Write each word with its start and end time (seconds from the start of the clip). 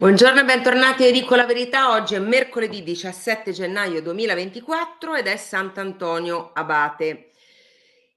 Buongiorno 0.00 0.40
e 0.40 0.44
bentornati 0.46 1.04
a 1.04 1.10
Dico 1.10 1.34
la 1.34 1.44
Verità. 1.44 1.90
Oggi 1.90 2.14
è 2.14 2.18
mercoledì 2.18 2.82
17 2.82 3.52
gennaio 3.52 4.00
2024 4.00 5.14
ed 5.14 5.26
è 5.26 5.36
Sant'Antonio 5.36 6.52
Abate. 6.54 7.32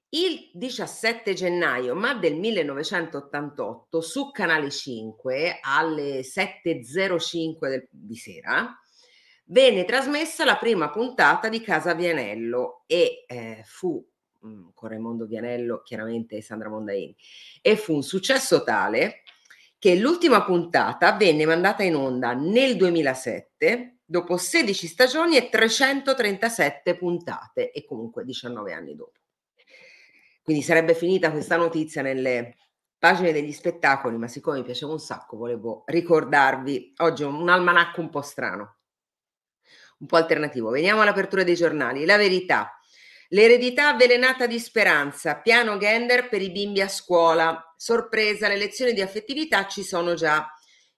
Il 0.08 0.48
17 0.54 1.34
gennaio, 1.34 1.94
ma 1.94 2.14
del 2.14 2.36
1988, 2.36 4.00
su 4.00 4.30
Canale 4.30 4.70
5 4.70 5.58
alle 5.60 6.20
7.05 6.20 7.68
del, 7.68 7.86
di 7.90 8.16
sera, 8.16 8.80
venne 9.48 9.84
trasmessa 9.84 10.46
la 10.46 10.56
prima 10.56 10.88
puntata 10.88 11.50
di 11.50 11.60
Casa 11.60 11.92
Vianello 11.92 12.84
e 12.86 13.26
eh, 13.26 13.60
fu 13.62 14.02
mm, 14.42 14.68
con 14.72 14.88
Raimondo 14.88 15.26
Vianello, 15.26 15.82
chiaramente 15.82 16.40
Sandra 16.40 16.70
Mondaini, 16.70 17.14
e 17.60 17.76
fu 17.76 17.92
un 17.92 18.02
successo 18.02 18.64
tale 18.64 19.23
che 19.84 19.96
l'ultima 19.96 20.42
puntata 20.42 21.12
venne 21.12 21.44
mandata 21.44 21.82
in 21.82 21.94
onda 21.94 22.32
nel 22.32 22.74
2007 22.74 23.98
dopo 24.02 24.38
16 24.38 24.86
stagioni 24.86 25.36
e 25.36 25.50
337 25.50 26.96
puntate 26.96 27.70
e 27.70 27.84
comunque 27.84 28.24
19 28.24 28.72
anni 28.72 28.96
dopo. 28.96 29.20
Quindi 30.42 30.62
sarebbe 30.62 30.94
finita 30.94 31.30
questa 31.30 31.56
notizia 31.56 32.00
nelle 32.00 32.56
pagine 32.96 33.30
degli 33.30 33.52
spettacoli, 33.52 34.16
ma 34.16 34.26
siccome 34.26 34.56
mi 34.56 34.64
piaceva 34.64 34.92
un 34.92 35.00
sacco 35.00 35.36
volevo 35.36 35.82
ricordarvi 35.84 36.94
oggi 37.00 37.24
un 37.24 37.50
almanacco 37.50 38.00
un 38.00 38.08
po' 38.08 38.22
strano, 38.22 38.76
un 39.98 40.06
po' 40.06 40.16
alternativo. 40.16 40.70
Veniamo 40.70 41.02
all'apertura 41.02 41.44
dei 41.44 41.56
giornali. 41.56 42.06
La 42.06 42.16
verità. 42.16 42.73
L'eredità 43.34 43.88
avvelenata 43.88 44.46
di 44.46 44.60
speranza, 44.60 45.34
piano 45.34 45.76
Gender 45.76 46.28
per 46.28 46.40
i 46.40 46.52
bimbi 46.52 46.80
a 46.80 46.86
scuola. 46.86 47.74
Sorpresa, 47.76 48.46
le 48.46 48.56
lezioni 48.56 48.92
di 48.92 49.00
affettività 49.00 49.66
ci 49.66 49.82
sono 49.82 50.14
già. 50.14 50.48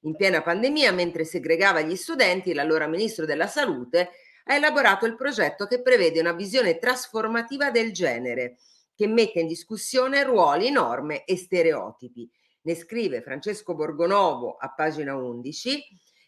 In 0.00 0.14
piena 0.16 0.42
pandemia, 0.42 0.92
mentre 0.92 1.24
segregava 1.24 1.80
gli 1.80 1.96
studenti, 1.96 2.52
l'allora 2.52 2.88
ministro 2.88 3.24
della 3.24 3.46
Salute 3.46 4.10
ha 4.44 4.54
elaborato 4.54 5.06
il 5.06 5.16
progetto 5.16 5.66
che 5.66 5.80
prevede 5.80 6.20
una 6.20 6.34
visione 6.34 6.76
trasformativa 6.76 7.70
del 7.70 7.94
genere, 7.94 8.58
che 8.94 9.06
mette 9.06 9.40
in 9.40 9.46
discussione 9.46 10.22
ruoli, 10.22 10.70
norme 10.70 11.24
e 11.24 11.38
stereotipi. 11.38 12.30
Ne 12.64 12.74
scrive 12.74 13.22
Francesco 13.22 13.74
Borgonovo 13.74 14.58
a 14.58 14.74
pagina 14.74 15.16
11 15.16 15.82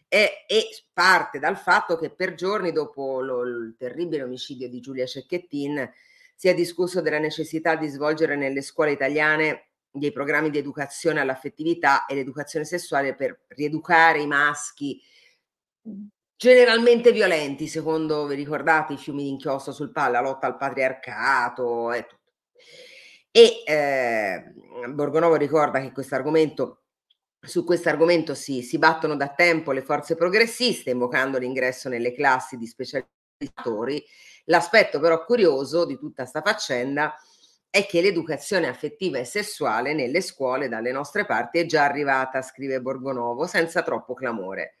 e, 0.09 0.45
parte 0.91 1.37
dal 1.37 1.57
fatto 1.57 1.95
che 1.95 2.09
per 2.09 2.33
giorni 2.33 2.71
dopo 2.71 3.21
lo, 3.21 3.43
il 3.43 3.75
terribile 3.77 4.23
omicidio 4.23 4.67
di 4.67 4.79
Giulia 4.79 5.05
Cecchettin 5.05 5.89
si 6.39 6.47
è 6.47 6.53
discusso 6.53 7.01
della 7.01 7.19
necessità 7.19 7.75
di 7.75 7.89
svolgere 7.89 8.37
nelle 8.37 8.61
scuole 8.61 8.93
italiane 8.93 9.71
dei 9.91 10.13
programmi 10.13 10.49
di 10.49 10.57
educazione 10.57 11.19
all'affettività 11.19 12.05
e 12.05 12.15
l'educazione 12.15 12.63
sessuale 12.63 13.13
per 13.13 13.41
rieducare 13.49 14.21
i 14.21 14.25
maschi 14.25 15.01
generalmente 16.37 17.11
violenti, 17.11 17.67
secondo, 17.67 18.25
vi 18.25 18.35
ricordate, 18.35 18.93
i 18.93 18.97
fiumi 18.97 19.23
d'inchiostro 19.23 19.73
sul 19.73 19.91
palla, 19.91 20.21
la 20.21 20.29
lotta 20.29 20.47
al 20.47 20.55
patriarcato 20.55 21.91
e 21.91 22.05
tutto. 22.05 22.31
E 23.31 23.63
eh, 23.65 24.53
Borgonovo 24.93 25.35
ricorda 25.35 25.81
che 25.81 25.91
questo 25.91 26.15
argomento 26.15 26.83
su 27.41 27.65
questo 27.65 27.89
argomento 27.89 28.33
si, 28.33 28.61
si 28.61 28.77
battono 28.77 29.17
da 29.17 29.27
tempo 29.27 29.73
le 29.73 29.81
forze 29.81 30.15
progressiste, 30.15 30.91
invocando 30.91 31.37
l'ingresso 31.37 31.89
nelle 31.89 32.13
classi 32.13 32.55
di 32.55 32.65
specializzatori. 32.65 33.17
L'aspetto 34.45 34.99
però 34.99 35.23
curioso 35.23 35.85
di 35.85 35.97
tutta 35.97 36.23
questa 36.23 36.41
faccenda 36.41 37.15
è 37.69 37.85
che 37.85 38.01
l'educazione 38.01 38.67
affettiva 38.67 39.19
e 39.19 39.25
sessuale 39.25 39.93
nelle 39.93 40.21
scuole 40.21 40.67
dalle 40.67 40.91
nostre 40.91 41.25
parti 41.25 41.59
è 41.59 41.65
già 41.65 41.85
arrivata, 41.85 42.41
scrive 42.41 42.81
Borgonovo, 42.81 43.45
senza 43.45 43.83
troppo 43.83 44.13
clamore. 44.13 44.75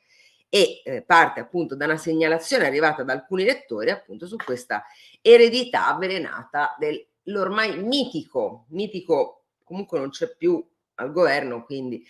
E 0.49 0.81
eh, 0.83 1.03
parte 1.03 1.39
appunto 1.39 1.75
da 1.75 1.85
una 1.85 1.97
segnalazione 1.97 2.65
arrivata 2.65 3.03
da 3.03 3.13
alcuni 3.13 3.43
lettori 3.43 3.91
appunto 3.91 4.25
su 4.25 4.35
questa 4.35 4.83
eredità 5.21 5.87
avvelenata 5.87 6.75
dell'ormai 6.79 7.81
mitico, 7.83 8.65
mitico 8.69 9.43
comunque 9.63 9.99
non 9.99 10.09
c'è 10.09 10.35
più 10.35 10.61
al 10.95 11.11
governo, 11.11 11.63
quindi 11.63 12.03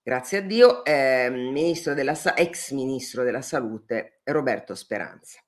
grazie 0.00 0.38
a 0.38 0.42
Dio, 0.42 0.84
eh, 0.84 1.28
ministro 1.28 1.92
della, 1.92 2.16
ex 2.36 2.70
ministro 2.70 3.24
della 3.24 3.42
salute 3.42 4.20
Roberto 4.22 4.76
Speranza. 4.76 5.40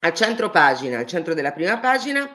Al 0.00 0.14
centro 0.14 0.48
pagina, 0.50 0.98
al 0.98 1.06
centro 1.06 1.34
della 1.34 1.50
prima 1.50 1.80
pagina, 1.80 2.32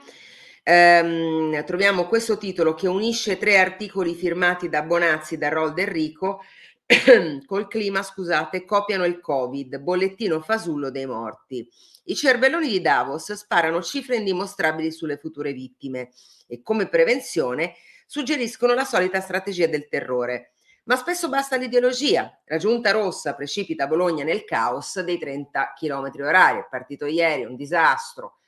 ehm, 0.63 1.63
troviamo 1.63 2.07
questo 2.07 2.37
titolo 2.37 2.73
che 2.73 2.89
unisce 2.89 3.37
tre 3.37 3.57
articoli 3.57 4.15
firmati 4.15 4.67
da 4.67 4.81
Bonazzi, 4.83 5.37
da 5.37 5.47
Rol 5.47 5.73
Del 5.73 5.87
Rico, 5.87 6.41
col 7.45 7.67
clima, 7.69 8.03
scusate, 8.03 8.65
copiano 8.65 9.05
il 9.05 9.21
Covid, 9.21 9.77
bollettino 9.77 10.41
fasullo 10.41 10.91
dei 10.91 11.05
morti. 11.05 11.65
I 12.05 12.15
cervelloni 12.15 12.67
di 12.67 12.81
Davos 12.81 13.31
sparano 13.31 13.81
cifre 13.81 14.17
indimostrabili 14.17 14.91
sulle 14.91 15.17
future 15.17 15.53
vittime 15.53 16.09
e 16.47 16.61
come 16.61 16.89
prevenzione 16.89 17.75
suggeriscono 18.05 18.73
la 18.73 18.83
solita 18.83 19.21
strategia 19.21 19.67
del 19.67 19.87
terrore. 19.87 20.52
Ma 20.85 20.97
spesso 20.97 21.29
basta 21.29 21.55
l'ideologia. 21.55 22.41
La 22.45 22.57
giunta 22.57 22.91
rossa 22.91 23.35
precipita 23.35 23.87
Bologna 23.87 24.25
nel 24.25 24.43
caos 24.43 24.99
dei 24.99 25.17
30 25.17 25.73
km 25.77 26.11
orari. 26.19 26.59
È 26.59 26.67
partito 26.69 27.05
ieri 27.05 27.45
un 27.45 27.55
disastro, 27.55 28.39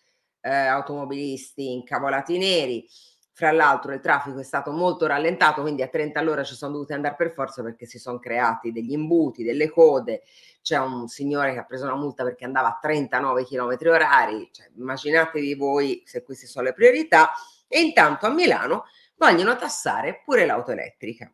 eh, 0.41 0.49
automobilisti 0.49 1.71
incavolati 1.71 2.37
neri. 2.37 2.85
Fra 3.31 3.51
l'altro 3.51 3.93
il 3.93 4.01
traffico 4.01 4.39
è 4.39 4.43
stato 4.43 4.71
molto 4.71 5.05
rallentato, 5.07 5.61
quindi 5.61 5.81
a 5.81 5.87
30 5.87 6.19
all'ora 6.19 6.43
ci 6.43 6.55
sono 6.55 6.73
dovuti 6.73 6.91
andare 6.91 7.15
per 7.15 7.31
forza 7.31 7.61
perché 7.61 7.85
si 7.85 7.99
sono 7.99 8.19
creati 8.19 8.73
degli 8.73 8.91
imbuti, 8.91 9.43
delle 9.43 9.69
code. 9.69 10.23
C'è 10.61 10.77
un 10.77 11.07
signore 11.07 11.53
che 11.53 11.59
ha 11.59 11.63
preso 11.65 11.85
una 11.85 11.95
multa 11.95 12.23
perché 12.23 12.43
andava 12.43 12.67
a 12.67 12.79
39 12.81 13.45
km 13.45 13.77
orari. 13.87 14.49
Cioè, 14.51 14.71
immaginatevi 14.75 15.55
voi 15.55 16.03
se 16.05 16.21
queste 16.23 16.47
sono 16.47 16.65
le 16.65 16.73
priorità. 16.73 17.31
E 17.67 17.79
intanto 17.81 18.25
a 18.25 18.29
Milano 18.29 18.85
vogliono 19.15 19.55
tassare 19.55 20.21
pure 20.25 20.45
l'auto 20.45 20.71
elettrica. 20.71 21.31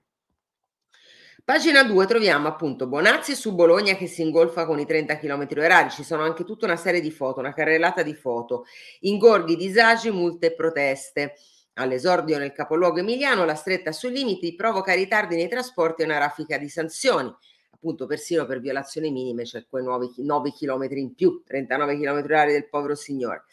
Pagina 1.44 1.84
2 1.84 2.06
troviamo 2.06 2.47
appunto 2.47 2.85
Bonazzi 2.85 3.34
su 3.34 3.56
Bologna 3.56 3.96
che 3.96 4.06
si 4.06 4.22
ingolfa 4.22 4.68
con 4.68 4.79
i 4.79 4.85
30 4.85 5.18
km 5.18 5.47
orari, 5.57 5.90
ci 5.90 6.03
sono 6.03 6.22
anche 6.22 6.44
tutta 6.44 6.66
una 6.66 6.75
serie 6.75 7.02
di 7.02 7.09
foto, 7.09 7.40
una 7.40 7.53
carrellata 7.53 8.03
di 8.03 8.13
foto, 8.13 8.66
ingorghi, 9.02 9.56
disagi, 9.56 10.12
multe 10.12 10.47
e 10.47 10.53
proteste. 10.53 11.34
All'esordio 11.74 12.38
nel 12.38 12.51
capoluogo 12.51 13.00
emiliano 13.00 13.44
la 13.44 13.56
stretta 13.56 13.91
sui 13.91 14.12
limiti 14.12 14.53
provoca 14.53 14.94
ritardi 14.94 15.35
nei 15.35 15.47
trasporti 15.47 16.03
e 16.03 16.06
una 16.06 16.19
raffica 16.19 16.59
di 16.59 16.69
sanzioni, 16.69 17.34
appunto 17.72 18.06
persino 18.06 18.46
per 18.46 18.59
violazioni 18.59 19.09
minime, 19.09 19.44
cioè 19.44 19.66
quei 19.68 19.84
nuovi 19.84 20.12
9 20.18 20.51
km 20.51 20.88
in 20.91 21.16
più, 21.16 21.41
39 21.44 21.97
km 21.97 22.18
orari 22.24 22.51
del 22.51 22.69
povero 22.69 22.94
signore. 22.94 23.46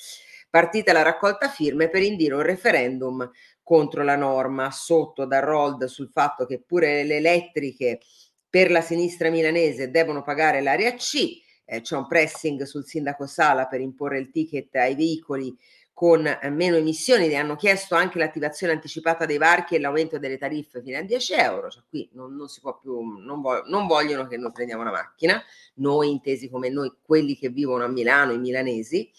Partita 0.51 0.93
la 0.93 1.03
raccolta 1.03 1.49
firme 1.49 1.89
per 1.89 2.03
indire 2.03 2.35
un 2.35 2.43
referendum 2.43 3.31
contro 3.69 4.03
la 4.03 4.17
norma, 4.17 4.71
sotto 4.71 5.27
da 5.27 5.41
Rold 5.41 5.85
sul 5.85 6.09
fatto 6.11 6.47
che 6.47 6.59
pure 6.59 7.05
le 7.05 7.17
elettriche 7.17 8.01
per 8.49 8.71
la 8.71 8.81
sinistra 8.81 9.29
milanese 9.29 9.91
devono 9.91 10.23
pagare 10.23 10.63
l'area 10.63 10.95
C, 10.95 11.43
eh, 11.67 11.83
c'è 11.83 11.95
un 11.95 12.07
pressing 12.07 12.63
sul 12.63 12.87
sindaco 12.87 13.27
Sala 13.27 13.67
per 13.67 13.83
imporre 13.83 14.21
il 14.21 14.31
ticket 14.31 14.75
ai 14.77 14.95
veicoli 14.95 15.55
con 15.93 16.27
eh, 16.27 16.49
meno 16.49 16.77
emissioni, 16.77 17.35
hanno 17.35 17.57
chiesto 17.57 17.95
anche 17.95 18.19
l'attivazione 18.19 18.73
anticipata 18.73 19.27
dei 19.27 19.37
varchi 19.37 19.75
e 19.75 19.81
l'aumento 19.81 20.19
delle 20.19 20.39
tariffe 20.39 20.81
fino 20.81 20.97
a 20.97 21.03
10 21.03 21.35
euro, 21.35 21.69
cioè 21.69 21.83
qui 21.91 22.09
non, 22.15 22.35
non 22.37 22.49
si 22.49 22.63
può 22.63 22.79
più, 22.79 23.03
non, 23.03 23.43
vo- 23.43 23.65
non 23.67 23.87
vogliono 23.87 24.27
che 24.27 24.39
noi 24.39 24.51
prendiamo 24.51 24.81
una 24.81 24.93
macchina, 24.93 25.43
noi 25.75 26.11
intesi 26.11 26.49
come 26.49 26.71
noi, 26.71 26.91
quelli 27.03 27.37
che 27.37 27.51
vivono 27.51 27.85
a 27.85 27.89
Milano, 27.89 28.33
i 28.33 28.39
milanesi, 28.39 29.11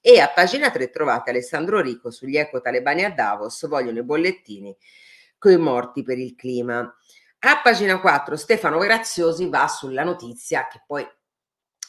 e 0.00 0.18
a 0.18 0.28
pagina 0.28 0.70
3 0.70 0.90
trovate 0.90 1.30
Alessandro 1.30 1.80
Rico 1.80 2.10
sugli 2.10 2.36
eco 2.36 2.60
talebani 2.60 3.04
a 3.04 3.10
Davos, 3.10 3.66
vogliono 3.68 3.98
i 3.98 4.04
bollettini 4.04 4.76
coi 5.38 5.56
morti 5.56 6.02
per 6.02 6.18
il 6.18 6.34
clima. 6.34 6.78
A 7.42 7.60
pagina 7.62 8.00
4 8.00 8.36
Stefano 8.36 8.78
Graziosi 8.78 9.48
va 9.48 9.66
sulla 9.68 10.04
notizia 10.04 10.66
che 10.68 10.82
poi 10.86 11.06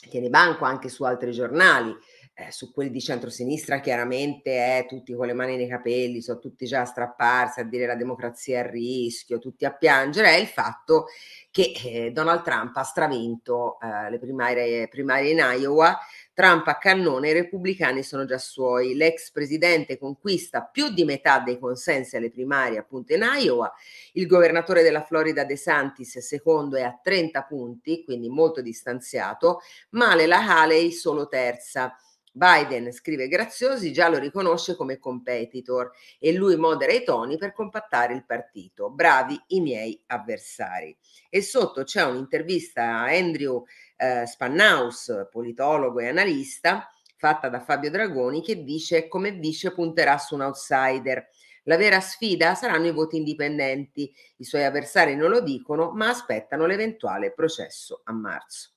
tiene 0.09 0.29
banco 0.29 0.65
anche 0.65 0.89
su 0.89 1.03
altri 1.03 1.31
giornali, 1.31 1.95
eh, 2.33 2.51
su 2.51 2.71
quelli 2.71 2.89
di 2.89 3.01
centrosinistra 3.01 3.79
chiaramente 3.79 4.79
è 4.79 4.85
tutti 4.87 5.13
con 5.13 5.27
le 5.27 5.33
mani 5.33 5.57
nei 5.57 5.67
capelli, 5.67 6.21
sono 6.21 6.39
tutti 6.39 6.65
già 6.65 6.81
a 6.81 6.85
strapparsi, 6.85 7.59
a 7.59 7.65
dire 7.65 7.85
la 7.85 7.95
democrazia 7.95 8.57
è 8.57 8.67
a 8.67 8.69
rischio, 8.69 9.37
tutti 9.37 9.65
a 9.65 9.73
piangere, 9.73 10.29
è 10.29 10.39
il 10.39 10.47
fatto 10.47 11.07
che 11.51 11.73
eh, 11.83 12.11
Donald 12.11 12.41
Trump 12.41 12.75
ha 12.77 12.83
stravinto 12.83 13.77
eh, 13.79 14.09
le 14.09 14.17
primarie, 14.17 14.87
primarie 14.87 15.31
in 15.31 15.45
Iowa 15.59 15.97
Trump 16.33 16.65
a 16.67 16.77
cannone, 16.77 17.29
i 17.29 17.33
repubblicani 17.33 18.03
sono 18.03 18.25
già 18.25 18.37
suoi. 18.37 18.95
L'ex 18.95 19.31
presidente 19.31 19.97
conquista 19.97 20.63
più 20.63 20.89
di 20.89 21.03
metà 21.03 21.39
dei 21.39 21.59
consensi 21.59 22.15
alle 22.15 22.31
primarie 22.31 22.77
appunto 22.77 23.13
in 23.13 23.21
Iowa. 23.21 23.71
Il 24.13 24.27
governatore 24.27 24.81
della 24.81 25.03
Florida 25.03 25.43
De 25.43 25.57
Santis 25.57 26.19
secondo 26.19 26.77
è 26.77 26.83
a 26.83 26.97
30 27.01 27.43
punti, 27.43 28.03
quindi 28.05 28.29
molto 28.29 28.61
distanziato. 28.61 29.59
Male 29.89 30.25
la 30.25 30.61
Haley 30.61 30.91
solo 30.91 31.27
terza. 31.27 31.95
Biden, 32.33 32.93
scrive 32.93 33.27
Graziosi, 33.27 33.91
già 33.91 34.07
lo 34.07 34.17
riconosce 34.17 34.77
come 34.77 34.99
competitor 34.99 35.91
e 36.17 36.31
lui 36.31 36.55
modera 36.55 36.93
i 36.93 37.03
toni 37.03 37.37
per 37.37 37.51
compattare 37.51 38.13
il 38.13 38.25
partito. 38.25 38.89
Bravi 38.89 39.37
i 39.47 39.59
miei 39.59 40.01
avversari. 40.07 40.95
E 41.29 41.41
sotto 41.41 41.83
c'è 41.83 42.03
un'intervista 42.03 42.83
a 42.83 43.09
Andrew 43.09 43.65
eh, 44.01 44.25
Spannaus, 44.25 45.27
politologo 45.29 45.99
e 45.99 46.07
analista, 46.07 46.91
fatta 47.15 47.49
da 47.49 47.61
Fabio 47.61 47.91
Dragoni, 47.91 48.41
che 48.41 48.63
dice 48.63 49.07
come 49.07 49.31
vice 49.31 49.71
punterà 49.71 50.17
su 50.17 50.33
un 50.33 50.41
outsider. 50.41 51.29
La 51.65 51.77
vera 51.77 51.99
sfida 51.99 52.55
saranno 52.55 52.87
i 52.87 52.91
voti 52.91 53.17
indipendenti. 53.17 54.11
I 54.37 54.43
suoi 54.43 54.63
avversari 54.63 55.15
non 55.15 55.29
lo 55.29 55.41
dicono, 55.41 55.91
ma 55.91 56.09
aspettano 56.09 56.65
l'eventuale 56.65 57.31
processo 57.31 58.01
a 58.05 58.13
marzo. 58.13 58.71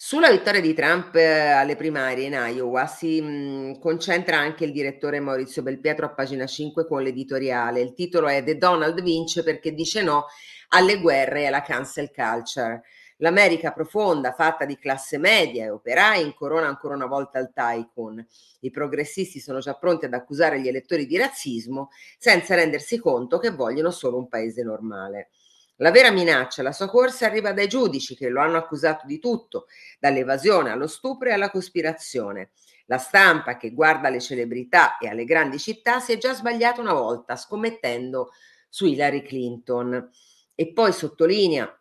Sulla 0.00 0.30
vittoria 0.30 0.60
di 0.60 0.74
Trump 0.74 1.14
eh, 1.16 1.50
alle 1.50 1.74
primarie 1.76 2.26
in 2.26 2.32
Iowa 2.32 2.86
si 2.86 3.20
mm, 3.20 3.80
concentra 3.80 4.38
anche 4.38 4.64
il 4.64 4.72
direttore 4.72 5.18
Maurizio 5.18 5.60
Belpietro 5.62 6.06
a 6.06 6.14
pagina 6.14 6.46
5 6.46 6.86
con 6.86 7.02
l'editoriale. 7.02 7.80
Il 7.80 7.92
titolo 7.92 8.28
è 8.28 8.42
The 8.44 8.56
Donald 8.56 9.02
vince 9.02 9.42
perché 9.42 9.74
dice 9.74 10.02
no 10.02 10.26
alle 10.68 11.00
guerre 11.00 11.42
e 11.42 11.46
alla 11.46 11.62
cancel 11.62 12.10
culture. 12.12 12.82
L'America 13.20 13.72
profonda, 13.72 14.32
fatta 14.32 14.64
di 14.64 14.78
classe 14.78 15.18
media 15.18 15.64
e 15.64 15.70
operai, 15.70 16.24
incorona 16.24 16.68
ancora 16.68 16.94
una 16.94 17.06
volta 17.06 17.40
il 17.40 17.50
tycoon. 17.52 18.24
I 18.60 18.70
progressisti 18.70 19.40
sono 19.40 19.58
già 19.58 19.74
pronti 19.74 20.04
ad 20.04 20.14
accusare 20.14 20.60
gli 20.60 20.68
elettori 20.68 21.04
di 21.04 21.16
razzismo 21.16 21.90
senza 22.16 22.54
rendersi 22.54 22.98
conto 22.98 23.38
che 23.38 23.50
vogliono 23.50 23.90
solo 23.90 24.18
un 24.18 24.28
paese 24.28 24.62
normale. 24.62 25.30
La 25.80 25.90
vera 25.90 26.12
minaccia 26.12 26.60
alla 26.60 26.72
sua 26.72 26.88
corsa 26.88 27.26
arriva 27.26 27.52
dai 27.52 27.66
giudici 27.66 28.16
che 28.16 28.28
lo 28.28 28.40
hanno 28.40 28.56
accusato 28.56 29.06
di 29.06 29.18
tutto, 29.18 29.66
dall'evasione 29.98 30.70
allo 30.70 30.86
stupro 30.86 31.28
e 31.28 31.32
alla 31.32 31.50
cospirazione. 31.50 32.50
La 32.86 32.98
stampa 32.98 33.56
che 33.56 33.72
guarda 33.72 34.08
alle 34.08 34.20
celebrità 34.20 34.96
e 34.98 35.08
alle 35.08 35.24
grandi 35.24 35.58
città 35.58 35.98
si 35.98 36.12
è 36.12 36.18
già 36.18 36.34
sbagliata 36.34 36.80
una 36.80 36.94
volta 36.94 37.34
scommettendo 37.34 38.30
su 38.68 38.86
Hillary 38.86 39.22
Clinton. 39.22 40.10
E 40.54 40.72
poi 40.72 40.92
sottolinea 40.92 41.72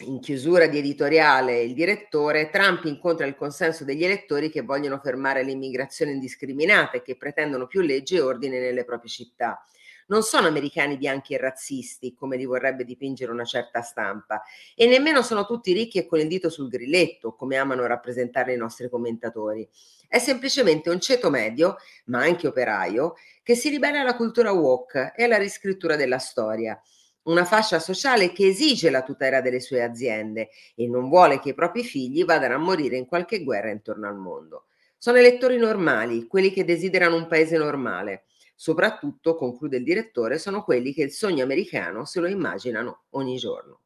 in 0.00 0.20
chiusura 0.20 0.66
di 0.66 0.78
editoriale 0.78 1.62
il 1.62 1.74
direttore, 1.74 2.50
Trump 2.50 2.84
incontra 2.84 3.26
il 3.26 3.34
consenso 3.34 3.84
degli 3.84 4.04
elettori 4.04 4.50
che 4.50 4.62
vogliono 4.62 4.98
fermare 4.98 5.42
l'immigrazione 5.42 6.12
indiscriminata 6.12 6.96
e 6.96 7.02
che 7.02 7.16
pretendono 7.16 7.66
più 7.66 7.80
leggi 7.80 8.16
e 8.16 8.20
ordine 8.20 8.60
nelle 8.60 8.84
proprie 8.84 9.10
città 9.10 9.64
non 10.10 10.22
sono 10.22 10.48
americani 10.48 10.96
bianchi 10.96 11.34
e 11.34 11.38
razzisti, 11.38 12.14
come 12.14 12.36
li 12.36 12.44
vorrebbe 12.44 12.84
dipingere 12.84 13.30
una 13.30 13.44
certa 13.44 13.80
stampa, 13.80 14.42
e 14.74 14.86
nemmeno 14.86 15.22
sono 15.22 15.46
tutti 15.46 15.72
ricchi 15.72 15.98
e 15.98 16.06
con 16.06 16.18
il 16.18 16.26
dito 16.26 16.50
sul 16.50 16.68
grilletto, 16.68 17.34
come 17.34 17.56
amano 17.56 17.86
rappresentare 17.86 18.52
i 18.52 18.56
nostri 18.56 18.90
commentatori. 18.90 19.68
È 20.08 20.18
semplicemente 20.18 20.90
un 20.90 20.98
ceto 20.98 21.30
medio, 21.30 21.76
ma 22.06 22.22
anche 22.22 22.48
operaio, 22.48 23.14
che 23.44 23.54
si 23.54 23.68
ribella 23.68 24.00
alla 24.00 24.16
cultura 24.16 24.50
woke 24.50 25.12
e 25.16 25.22
alla 25.22 25.38
riscrittura 25.38 25.94
della 25.94 26.18
storia 26.18 26.80
una 27.24 27.44
fascia 27.44 27.78
sociale 27.78 28.32
che 28.32 28.48
esige 28.48 28.90
la 28.90 29.02
tutela 29.02 29.40
delle 29.40 29.60
sue 29.60 29.82
aziende 29.82 30.50
e 30.74 30.86
non 30.88 31.08
vuole 31.08 31.40
che 31.40 31.50
i 31.50 31.54
propri 31.54 31.84
figli 31.84 32.24
vadano 32.24 32.54
a 32.54 32.58
morire 32.58 32.96
in 32.96 33.06
qualche 33.06 33.42
guerra 33.42 33.70
intorno 33.70 34.08
al 34.08 34.16
mondo. 34.16 34.66
Sono 34.96 35.18
elettori 35.18 35.56
normali, 35.56 36.26
quelli 36.26 36.52
che 36.52 36.64
desiderano 36.64 37.16
un 37.16 37.26
paese 37.26 37.56
normale, 37.56 38.24
Soprattutto, 38.60 39.36
conclude 39.36 39.78
il 39.78 39.84
direttore, 39.84 40.38
sono 40.38 40.62
quelli 40.62 40.92
che 40.92 41.02
il 41.02 41.12
sogno 41.12 41.42
americano 41.42 42.04
se 42.04 42.20
lo 42.20 42.28
immaginano 42.28 43.04
ogni 43.12 43.38
giorno. 43.38 43.80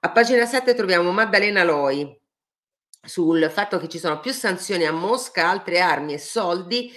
A 0.00 0.10
pagina 0.10 0.46
7 0.46 0.72
troviamo 0.72 1.12
Maddalena 1.12 1.62
Loi 1.62 2.18
sul 3.04 3.50
fatto 3.50 3.78
che 3.78 3.88
ci 3.88 3.98
sono 3.98 4.20
più 4.20 4.32
sanzioni 4.32 4.84
a 4.84 4.92
Mosca, 4.92 5.48
altre 5.48 5.80
armi 5.80 6.14
e 6.14 6.18
soldi, 6.18 6.92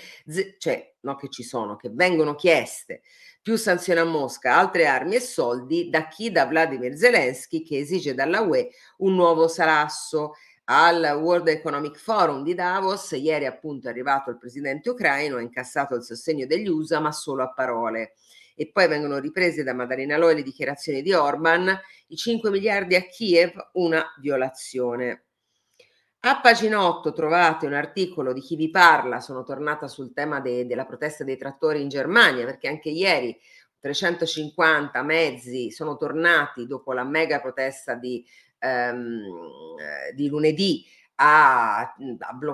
cioè 0.58 0.96
no 1.02 1.16
che 1.16 1.30
ci 1.30 1.44
sono, 1.44 1.76
che 1.76 1.90
vengono 1.92 2.36
chieste 2.36 3.02
più 3.46 3.58
sanzioni 3.58 4.00
a 4.00 4.06
Mosca, 4.06 4.56
altre 4.56 4.88
armi 4.88 5.18
e 5.18 5.20
soldi 5.20 5.88
da 5.92 6.08
chi? 6.08 6.32
Da 6.32 6.48
Vladimir 6.48 6.96
Zelensky 6.96 7.62
che 7.62 7.78
esige 7.78 8.16
dalla 8.16 8.42
UE 8.42 8.70
un 8.98 9.14
nuovo 9.14 9.48
salasso 9.48 10.34
al 10.64 11.20
World 11.22 11.50
Economic 11.50 11.98
Forum 11.98 12.42
di 12.42 12.56
Davos. 12.56 13.12
Ieri 13.12 13.46
appunto 13.46 13.88
è 13.88 13.92
arrivato 13.92 14.32
il 14.32 14.40
presidente 14.40 14.90
ucraino, 14.90 15.38
ha 15.38 15.42
incassato 15.42 15.94
il 15.94 16.04
sostegno 16.04 16.48
degli 16.48 16.68
USA, 16.68 17.00
ma 17.00 17.12
solo 17.12 17.44
a 17.44 17.54
parole. 17.54 18.14
E 18.56 18.72
poi 18.72 18.88
vengono 18.88 19.20
riprese 19.20 19.62
da 19.62 19.76
Maddalena 19.76 20.18
Loi 20.18 20.34
le 20.34 20.42
dichiarazioni 20.42 21.04
di 21.04 21.14
Orban, 21.14 21.72
i 22.08 22.16
5 22.16 22.50
miliardi 22.50 22.96
a 22.96 23.04
Kiev, 23.04 23.54
una 23.74 24.04
violazione. 24.20 25.26
A 26.28 26.42
pagina 26.42 26.84
8 26.84 27.14
trovate 27.14 27.68
un 27.68 27.74
articolo 27.74 28.34
di 28.34 28.42
chi 28.42 28.56
vi 28.56 28.72
parla, 28.72 29.20
sono 29.20 29.44
tornata 29.44 29.88
sul 29.88 30.12
tema 30.12 30.40
de- 30.40 30.66
della 30.66 30.86
protesta 30.86 31.24
dei 31.24 31.38
trattori 31.38 31.82
in 31.82 31.88
Germania, 31.88 32.46
perché 32.46 32.68
anche 32.68 32.90
ieri 32.90 33.40
350 33.80 35.04
mezzi 35.04 35.70
sono 35.70 35.96
tornati 35.98 36.66
dopo 36.66 36.94
la 36.94 37.04
mega 37.04 37.40
protesta 37.40 37.94
di 37.94 38.26
ehm, 38.58 39.22
eh, 39.78 40.14
di 40.16 40.28
lunedì 40.28 40.84
a, 41.18 41.82
a, 41.82 41.96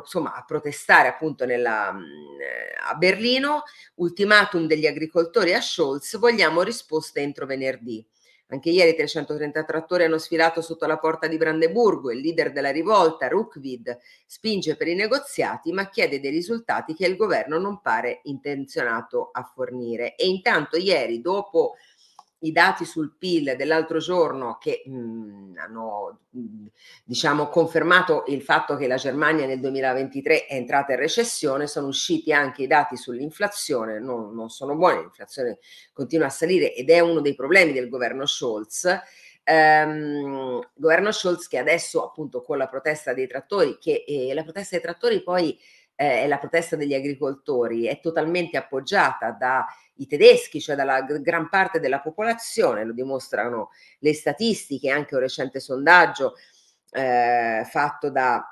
insomma, 0.02 0.34
a 0.36 0.44
protestare 0.44 1.08
appunto 1.08 1.46
nella, 1.46 1.92
eh, 1.92 2.76
a 2.90 2.96
Berlino, 2.96 3.64
ultimatum 3.96 4.68
degli 4.68 4.86
agricoltori 4.86 5.54
a 5.54 5.62
Scholz, 5.62 6.18
vogliamo 6.18 6.62
risposte 6.62 7.22
entro 7.22 7.46
venerdì. 7.46 8.06
Anche 8.52 8.70
ieri 8.70 8.94
330 8.96 9.64
trattori 9.64 10.04
hanno 10.04 10.18
sfilato 10.18 10.62
sotto 10.62 10.86
la 10.86 10.98
porta 10.98 11.28
di 11.28 11.38
Brandeburgo. 11.38 12.12
Il 12.12 12.20
leader 12.20 12.52
della 12.52 12.70
rivolta, 12.70 13.30
Rukvid, 13.30 13.98
spinge 14.26 14.76
per 14.76 14.90
i 14.90 14.96
negoziati 14.96 15.72
ma 15.72 15.90
chiede 15.90 16.20
dei 16.20 16.32
risultati 16.32 16.94
che 16.94 17.06
il 17.06 17.16
governo 17.16 17.58
non 17.58 17.80
pare 17.82 18.20
intenzionato 18.24 19.30
a 19.32 19.44
fornire. 19.44 20.16
E 20.18 20.28
intanto 20.28 20.76
ieri, 20.76 21.22
dopo 21.22 21.76
i 22.42 22.52
dati 22.52 22.86
sul 22.86 23.16
PIL 23.18 23.56
dell'altro 23.56 24.00
giorno 24.00 24.58
che 24.60 24.84
mh, 24.86 24.94
mhmm, 24.94 25.58
hanno 25.58 26.22
mh, 26.30 26.40
mhmm, 26.40 26.68
diciamo 27.04 27.50
confermato 27.50 28.24
il 28.28 28.42
fatto 28.42 28.76
che 28.76 28.88
la 28.88 28.96
Germania 28.96 29.46
nel 29.46 29.60
2023 29.60 30.46
è 30.46 30.56
entrata 30.56 30.94
in 30.94 31.00
recessione, 31.00 31.68
sono 31.68 31.88
usciti 31.88 32.34
anche 32.34 32.64
i 32.64 32.68
dati 32.68 32.96
sull'inflazione, 32.98 34.00
non, 34.00 34.34
non 34.34 34.50
sono 34.50 34.76
buoni, 34.76 35.02
l'inflazione 35.02 35.60
continua 35.94 36.28
a 36.28 36.30
salire 36.30 36.74
ed 36.74 36.90
è 36.90 37.00
uno 37.00 37.22
dei 37.22 37.36
problemi 37.36 37.74
del 37.74 37.90
governo 37.90 38.26
Scholz. 38.26 38.88
Ehm, 39.44 40.62
governo 40.76 41.12
Scholz 41.12 41.48
che 41.48 41.58
adesso 41.58 42.06
appunto 42.06 42.42
con 42.44 42.58
la 42.58 42.68
protesta 42.68 43.14
dei 43.14 43.28
trattori, 43.28 43.78
che 43.80 44.04
eh, 44.08 44.34
la 44.34 44.44
protesta 44.44 44.76
dei 44.76 44.86
trattori 44.86 45.24
poi 45.24 45.58
eh, 46.02 46.28
la 46.28 46.40
protesta 46.40 46.76
degli 46.76 46.96
agricoltori, 46.96 47.86
è 47.86 48.00
totalmente 48.00 48.58
appoggiata 48.58 49.30
da 49.30 49.68
i 49.98 50.08
tedeschi, 50.08 50.60
cioè 50.60 50.76
dalla 50.76 51.02
gran 51.02 51.48
parte 51.48 51.80
della 51.80 52.00
popolazione, 52.00 52.84
lo 52.84 52.92
dimostrano 52.92 53.70
le 54.00 54.16
statistiche, 54.16 54.90
anche 54.90 55.14
un 55.14 55.22
recente 55.22 55.60
sondaggio 55.60 56.34
eh, 56.90 57.62
fatto, 57.70 58.10
da, 58.10 58.44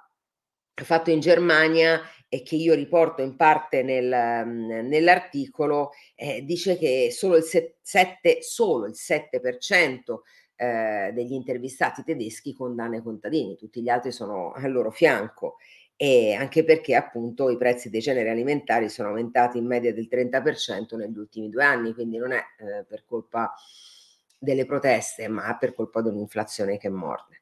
fatto 0.75 1.09
in 1.09 1.19
Germania 1.21 1.99
e 2.27 2.43
che 2.43 2.55
io 2.55 2.75
riporto 2.75 3.23
in 3.23 3.35
parte 3.35 3.81
nel, 3.81 4.05
nell'articolo, 4.05 5.89
eh, 6.13 6.43
dice 6.45 6.77
che 6.77 7.09
solo 7.11 7.37
il 7.37 7.43
7, 7.43 8.43
solo 8.43 8.85
il 8.85 8.93
7% 8.95 10.19
eh, 10.55 11.11
degli 11.15 11.33
intervistati 11.33 12.03
tedeschi 12.03 12.53
condanna 12.53 12.97
i 12.97 13.01
contadini, 13.01 13.55
tutti 13.55 13.81
gli 13.81 13.89
altri 13.89 14.11
sono 14.11 14.51
al 14.51 14.71
loro 14.71 14.91
fianco 14.91 15.55
e 16.01 16.33
anche 16.33 16.63
perché 16.63 16.95
appunto 16.95 17.49
i 17.49 17.57
prezzi 17.57 17.89
dei 17.89 17.99
generi 17.99 18.29
alimentari 18.29 18.87
sono 18.87 19.09
aumentati 19.09 19.57
in 19.57 19.65
media 19.65 19.93
del 19.93 20.07
30% 20.09 20.95
negli 20.95 21.17
ultimi 21.17 21.49
due 21.49 21.65
anni, 21.65 21.93
quindi 21.93 22.15
non 22.15 22.31
è 22.31 22.37
eh, 22.37 22.85
per 22.87 23.03
colpa 23.05 23.53
delle 24.37 24.65
proteste, 24.65 25.27
ma 25.27 25.57
per 25.57 25.73
colpa 25.73 26.01
di 26.01 26.07
un'inflazione 26.07 26.77
che 26.77 26.87
morde. 26.87 27.41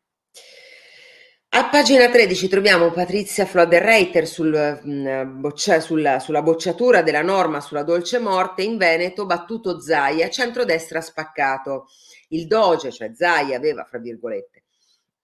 A 1.49 1.69
pagina 1.69 2.09
13 2.09 2.47
troviamo 2.47 2.89
Patrizia 2.89 3.45
Floder-Reiter 3.45 4.25
sul, 4.25 4.81
mm, 4.83 5.39
boccia, 5.39 5.79
sulla, 5.79 6.17
sulla, 6.17 6.41
bocciatura 6.41 7.03
della 7.03 7.21
norma 7.21 7.61
sulla 7.61 7.83
dolce 7.83 8.17
morte 8.17 8.63
in 8.63 8.77
Veneto, 8.77 9.27
battuto 9.27 9.79
Zaia, 9.79 10.31
centrodestra 10.31 10.99
spaccato. 10.99 11.89
Il 12.29 12.47
Doge, 12.47 12.91
cioè 12.91 13.11
Zaia, 13.13 13.55
aveva, 13.55 13.83
fra 13.83 13.99
virgolette, 13.99 14.63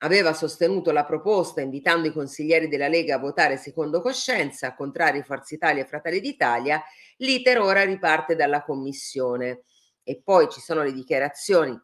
aveva 0.03 0.33
sostenuto 0.33 0.91
la 0.91 1.05
proposta 1.05 1.61
invitando 1.61 2.07
i 2.07 2.11
consiglieri 2.11 2.67
della 2.67 2.87
Lega 2.87 3.15
a 3.15 3.19
votare 3.19 3.57
secondo 3.57 4.01
coscienza, 4.01 4.75
contrari 4.75 5.23
Forza 5.23 5.55
Italia 5.55 5.83
e 5.83 5.87
Fratelli 5.87 6.19
d'Italia, 6.19 6.81
l'iter 7.17 7.59
ora 7.59 7.83
riparte 7.83 8.35
dalla 8.35 8.63
commissione. 8.63 9.63
E 10.03 10.21
poi 10.21 10.49
ci 10.49 10.59
sono 10.59 10.83
le 10.83 10.91
dichiarazioni 10.91 11.79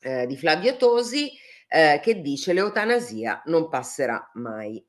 eh, 0.00 0.26
di 0.26 0.36
Flavio 0.36 0.76
Tosi 0.76 1.30
eh, 1.68 1.98
che 2.02 2.20
dice 2.20 2.52
l'eutanasia 2.52 3.42
non 3.46 3.68
passerà 3.68 4.30
mai. 4.34 4.84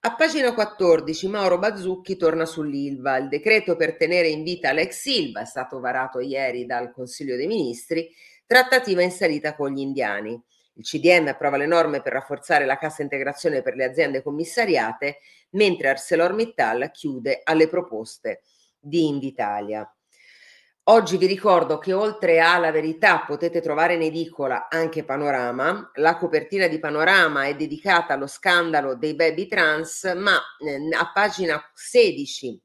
A 0.00 0.14
pagina 0.14 0.54
14 0.54 1.26
Mauro 1.26 1.58
Bazzucchi 1.58 2.16
torna 2.16 2.46
sull'ILVA. 2.46 3.16
Il 3.16 3.28
decreto 3.28 3.74
per 3.74 3.96
tenere 3.96 4.28
in 4.28 4.44
vita 4.44 4.70
l'ex 4.70 5.00
Silva 5.00 5.40
è 5.40 5.44
stato 5.44 5.80
varato 5.80 6.20
ieri 6.20 6.64
dal 6.64 6.92
Consiglio 6.92 7.34
dei 7.34 7.48
Ministri, 7.48 8.08
trattativa 8.46 9.02
in 9.02 9.10
salita 9.10 9.56
con 9.56 9.72
gli 9.72 9.80
indiani. 9.80 10.40
Il 10.76 10.84
CDM 10.84 11.28
approva 11.28 11.56
le 11.56 11.66
norme 11.66 12.02
per 12.02 12.12
rafforzare 12.12 12.66
la 12.66 12.76
cassa 12.76 13.02
integrazione 13.02 13.62
per 13.62 13.76
le 13.76 13.84
aziende 13.84 14.22
commissariate, 14.22 15.20
mentre 15.50 15.88
ArcelorMittal 15.88 16.90
chiude 16.90 17.40
alle 17.42 17.66
proposte 17.66 18.42
di 18.78 19.06
Invitalia. 19.06 19.90
Oggi 20.88 21.16
vi 21.16 21.26
ricordo 21.26 21.78
che 21.78 21.92
oltre 21.92 22.40
alla 22.40 22.70
verità 22.70 23.24
potete 23.26 23.60
trovare 23.60 23.94
in 23.94 24.02
edicola 24.02 24.68
anche 24.68 25.02
Panorama. 25.02 25.90
La 25.94 26.16
copertina 26.16 26.68
di 26.68 26.78
Panorama 26.78 27.46
è 27.46 27.56
dedicata 27.56 28.12
allo 28.14 28.28
scandalo 28.28 28.94
dei 28.94 29.16
baby 29.16 29.48
trans, 29.48 30.04
ma 30.16 30.36
eh, 30.60 30.94
a 30.94 31.10
pagina 31.12 31.60
16 31.74 32.62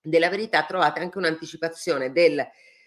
della 0.00 0.30
verità 0.30 0.64
trovate 0.64 1.00
anche 1.00 1.18
un'anticipazione 1.18 2.12
del 2.12 2.42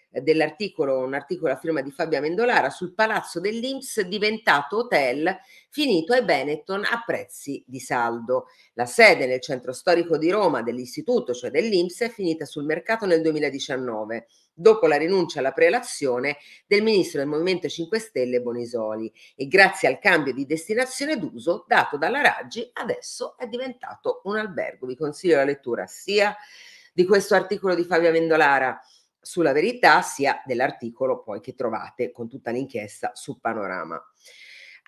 dell'articolo, 0.10 1.00
un 1.00 1.14
articolo 1.14 1.54
a 1.54 1.58
firma 1.58 1.82
di 1.82 1.92
Fabia 1.92 2.22
Mendolara 2.22 2.70
sul 2.70 2.94
palazzo 2.94 3.40
dell'Inps 3.40 4.02
diventato 4.02 4.78
hotel 4.78 5.38
finito 5.70 6.14
ai 6.14 6.24
Benetton 6.24 6.84
a 6.86 7.04
prezzi 7.06 7.64
di 7.66 7.80
saldo. 7.80 8.48
La 8.74 8.86
sede 8.86 9.28
nel 9.28 9.42
centro 9.42 9.74
storico 9.74 10.18
di 10.18 10.30
Roma 10.30 10.62
dell'istituto, 10.62 11.34
cioè 11.34 11.52
dell'Inps, 11.52 12.02
è 12.02 12.10
finita 12.10 12.46
sul 12.46 12.66
mercato 12.66 13.06
nel 13.06 13.22
2019 13.22 14.28
dopo 14.60 14.88
la 14.88 14.98
rinuncia 14.98 15.38
alla 15.38 15.52
prelazione 15.52 16.38
del 16.66 16.82
ministro 16.82 17.20
del 17.20 17.30
Movimento 17.30 17.68
5 17.68 18.00
Stelle 18.00 18.42
Bonisoli 18.42 19.12
e 19.36 19.48
grazie 19.48 19.88
al 19.88 20.00
cambio 20.00 20.34
di 20.34 20.48
destinazione 20.48 21.20
d'uso 21.20 21.64
dato 21.68 21.96
dalla 21.96 22.22
Raggi 22.22 22.68
adesso 22.74 23.38
è 23.38 23.46
diventato 23.46 24.22
un 24.24 24.38
albergo. 24.38 24.88
Vi 24.88 24.96
consiglio 24.96 25.36
la 25.36 25.44
lettura 25.44 25.86
sia 25.86 26.36
di 26.92 27.06
questo 27.06 27.36
articolo 27.36 27.76
di 27.76 27.84
Fabia 27.84 28.10
Mendolara 28.10 28.82
sulla 29.28 29.52
verità 29.52 30.02
sia 30.02 30.42
dell'articolo 30.46 31.22
poi 31.22 31.42
che 31.42 31.54
trovate 31.54 32.12
con 32.12 32.30
tutta 32.30 32.52
l'inchiesta 32.52 33.12
su 33.14 33.40
Panorama. 33.42 34.02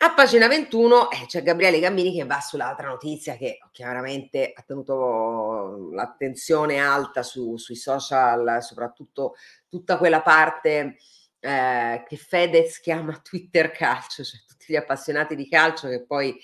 A 0.01 0.13
pagina 0.13 0.47
21 0.47 1.11
eh, 1.11 1.25
c'è 1.25 1.43
Gabriele 1.43 1.81
Gammini 1.81 2.13
che 2.13 2.23
va 2.23 2.39
sull'altra 2.39 2.87
notizia 2.87 3.35
che 3.35 3.59
chiaramente 3.73 4.53
ha 4.55 4.63
tenuto 4.65 5.89
l'attenzione 5.91 6.77
alta 6.77 7.21
su, 7.21 7.57
sui 7.57 7.75
social, 7.75 8.63
soprattutto 8.63 9.35
tutta 9.67 9.97
quella 9.97 10.21
parte 10.21 10.95
eh, 11.41 12.03
che 12.07 12.15
Fedez 12.15 12.79
chiama 12.79 13.19
Twitter 13.21 13.71
calcio, 13.71 14.23
cioè 14.23 14.39
tutti 14.47 14.67
gli 14.69 14.77
appassionati 14.77 15.35
di 15.35 15.49
calcio 15.49 15.89
che 15.89 16.05
poi 16.05 16.39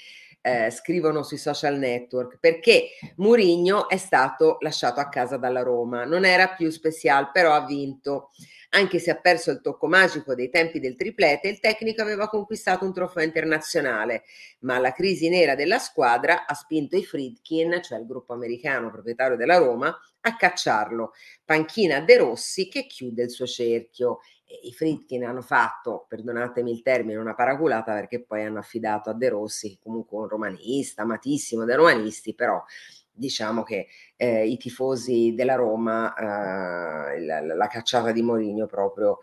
eh, 0.46 0.70
scrivono 0.70 1.24
sui 1.24 1.40
social 1.40 1.80
network, 1.80 2.38
perché 2.40 2.90
Murigno 3.16 3.90
è 3.90 3.98
stato 3.98 4.58
lasciato 4.60 5.00
a 5.00 5.10
casa 5.10 5.38
dalla 5.38 5.64
Roma. 5.64 6.06
Non 6.06 6.24
era 6.24 6.50
più 6.50 6.70
special, 6.70 7.32
però 7.32 7.54
ha 7.54 7.66
vinto. 7.66 8.30
Anche 8.70 9.00
se 9.00 9.10
ha 9.10 9.16
perso 9.16 9.50
il 9.50 9.62
tocco 9.62 9.88
magico 9.88 10.36
dei 10.36 10.50
tempi 10.52 10.80
del 10.80 10.96
triplete, 10.96 11.48
il 11.48 11.60
tecnico 11.60 12.04
aveva 12.04 12.28
conquistato 12.28 12.86
un 12.86 12.94
trofeo 12.94 13.24
internazionale, 13.24 14.24
ma 14.60 14.78
la 14.78 14.92
crisi 14.92 15.30
nera 15.30 15.56
della 15.56 15.80
squadra 15.80 16.46
ha 16.46 16.54
spinto 16.54 16.96
i 16.96 17.04
Friedkin, 17.04 17.80
cioè 17.82 17.98
il 17.98 18.06
gruppo 18.06 18.34
americano 18.34 18.92
proprietario 18.92 19.38
della 19.38 19.58
Roma, 19.58 19.98
a 20.22 20.36
cacciarlo. 20.36 21.14
Panchina 21.44 22.02
De 22.02 22.18
Rossi 22.18 22.68
che 22.68 22.86
chiude 22.86 23.24
il 23.24 23.32
suo 23.32 23.48
cerchio 23.48 24.20
i 24.64 24.72
Fritkin 24.74 25.26
hanno 25.26 25.42
fatto, 25.42 26.06
perdonatemi 26.08 26.72
il 26.72 26.82
termine, 26.82 27.18
una 27.18 27.34
paraculata 27.34 27.94
perché 27.94 28.24
poi 28.24 28.44
hanno 28.44 28.60
affidato 28.60 29.10
a 29.10 29.14
De 29.14 29.30
Rossi, 29.30 29.80
comunque 29.82 30.18
un 30.18 30.28
romanista, 30.28 31.02
amatissimo 31.02 31.66
dai 31.66 31.76
romanisti, 31.76 32.34
però 32.36 32.64
diciamo 33.12 33.64
che 33.64 33.88
eh, 34.18 34.46
i 34.46 34.58
tifosi 34.58 35.34
della 35.36 35.56
Roma 35.56 36.14
eh, 36.14 37.26
la, 37.26 37.42
la, 37.42 37.68
cacciata 37.68 38.12
di 38.12 38.22
Mourinho 38.22 38.66
proprio 38.66 39.20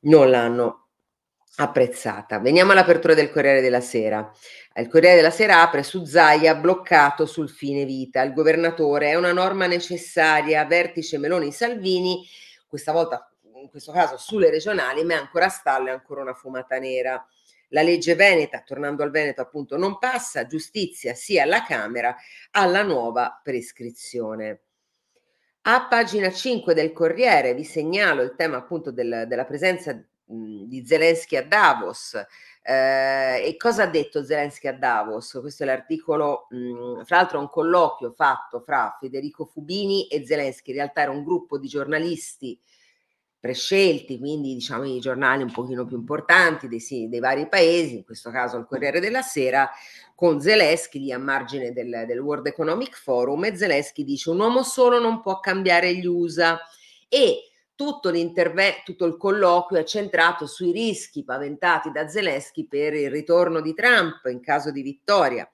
non 0.00 0.30
l'hanno 0.30 0.86
apprezzata. 1.56 2.38
Veniamo 2.38 2.72
all'apertura 2.72 3.14
del 3.14 3.30
Corriere 3.30 3.60
della 3.60 3.80
Sera. 3.80 4.30
Il 4.76 4.88
Corriere 4.88 5.16
della 5.16 5.30
Sera 5.30 5.60
apre 5.60 5.82
su 5.82 6.04
Zaia 6.04 6.54
bloccato 6.54 7.26
sul 7.26 7.50
fine 7.50 7.84
vita. 7.84 8.22
Il 8.22 8.32
governatore 8.32 9.10
è 9.10 9.14
una 9.16 9.32
norma 9.32 9.66
necessaria, 9.66 10.64
vertice 10.64 11.18
Meloni 11.18 11.52
Salvini, 11.52 12.24
questa 12.66 12.92
volta 12.92 13.31
in 13.62 13.70
questo 13.70 13.92
caso 13.92 14.16
sulle 14.16 14.50
regionali, 14.50 15.04
ma 15.04 15.14
è 15.14 15.16
ancora 15.16 15.46
a 15.46 15.50
stallo, 15.50 15.88
è 15.88 15.92
ancora 15.92 16.22
una 16.22 16.34
fumata 16.34 16.78
nera. 16.78 17.24
La 17.68 17.82
legge 17.82 18.14
Veneta, 18.14 18.60
tornando 18.60 19.02
al 19.02 19.10
Veneto 19.10 19.40
appunto, 19.40 19.78
non 19.78 19.98
passa, 19.98 20.46
giustizia 20.46 21.14
sia 21.14 21.44
alla 21.44 21.62
Camera 21.62 22.14
alla 22.50 22.82
nuova 22.82 23.40
prescrizione. 23.42 24.60
A 25.62 25.86
pagina 25.86 26.30
5 26.30 26.74
del 26.74 26.92
Corriere 26.92 27.54
vi 27.54 27.64
segnalo 27.64 28.22
il 28.22 28.34
tema 28.36 28.58
appunto 28.58 28.90
del, 28.90 29.24
della 29.26 29.44
presenza 29.44 29.96
di 30.24 30.84
Zelensky 30.84 31.36
a 31.36 31.44
Davos. 31.44 32.14
Eh, 32.64 33.42
e 33.46 33.56
cosa 33.56 33.84
ha 33.84 33.86
detto 33.86 34.24
Zelensky 34.24 34.68
a 34.68 34.74
Davos? 34.74 35.38
Questo 35.40 35.62
è 35.62 35.66
l'articolo, 35.66 36.48
mh, 36.50 37.04
fra 37.04 37.16
l'altro 37.16 37.38
un 37.38 37.48
colloquio 37.48 38.12
fatto 38.12 38.60
fra 38.60 38.96
Federico 39.00 39.46
Fubini 39.46 40.08
e 40.08 40.26
Zelensky, 40.26 40.70
in 40.70 40.76
realtà 40.76 41.02
era 41.02 41.10
un 41.10 41.24
gruppo 41.24 41.58
di 41.58 41.68
giornalisti 41.68 42.60
prescelti, 43.42 44.20
quindi 44.20 44.54
diciamo 44.54 44.84
i 44.84 45.00
giornali 45.00 45.42
un 45.42 45.50
pochino 45.50 45.84
più 45.84 45.96
importanti 45.96 46.68
dei, 46.68 46.78
sì, 46.78 47.08
dei, 47.08 47.18
vari 47.18 47.48
paesi, 47.48 47.96
in 47.96 48.04
questo 48.04 48.30
caso 48.30 48.56
il 48.56 48.66
Corriere 48.68 49.00
della 49.00 49.22
Sera, 49.22 49.68
con 50.14 50.40
Zelensky 50.40 51.00
lì 51.00 51.10
a 51.10 51.18
margine 51.18 51.72
del, 51.72 52.04
del 52.06 52.20
World 52.20 52.46
Economic 52.46 52.96
Forum 52.96 53.42
e 53.46 53.56
Zelensky 53.56 54.04
dice 54.04 54.30
un 54.30 54.38
uomo 54.38 54.62
solo 54.62 55.00
non 55.00 55.20
può 55.20 55.40
cambiare 55.40 55.92
gli 55.92 56.06
USA 56.06 56.60
e 57.08 57.50
tutto 57.74 58.10
l'intervento, 58.10 58.82
tutto 58.84 59.06
il 59.06 59.16
colloquio 59.16 59.80
è 59.80 59.84
centrato 59.84 60.46
sui 60.46 60.70
rischi 60.70 61.24
paventati 61.24 61.90
da 61.90 62.06
Zelensky 62.06 62.68
per 62.68 62.94
il 62.94 63.10
ritorno 63.10 63.60
di 63.60 63.74
Trump 63.74 64.24
in 64.26 64.40
caso 64.40 64.70
di 64.70 64.82
vittoria. 64.82 65.50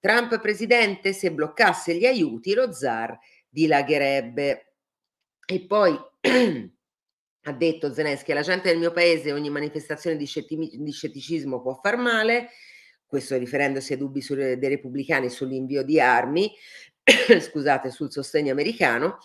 Trump 0.00 0.40
presidente, 0.40 1.12
se 1.12 1.30
bloccasse 1.30 1.94
gli 1.96 2.06
aiuti, 2.06 2.54
lo 2.54 2.72
zar 2.72 3.18
dilagherebbe. 3.46 4.72
E 5.44 5.66
poi 5.66 5.94
ha 7.46 7.52
detto 7.52 7.92
Zelensky, 7.92 8.32
alla 8.32 8.42
gente 8.42 8.68
del 8.68 8.78
mio 8.78 8.92
paese 8.92 9.32
ogni 9.32 9.50
manifestazione 9.50 10.16
di, 10.16 10.26
scetimi- 10.26 10.76
di 10.78 10.92
scetticismo 10.92 11.60
può 11.60 11.78
far 11.82 11.96
male, 11.96 12.48
questo 13.06 13.36
riferendosi 13.36 13.92
ai 13.92 13.98
dubbi 13.98 14.20
su, 14.20 14.34
dei 14.34 14.58
repubblicani 14.58 15.28
sull'invio 15.28 15.82
di 15.82 16.00
armi, 16.00 16.50
scusate, 17.40 17.90
sul 17.90 18.10
sostegno 18.10 18.52
americano 18.52 19.18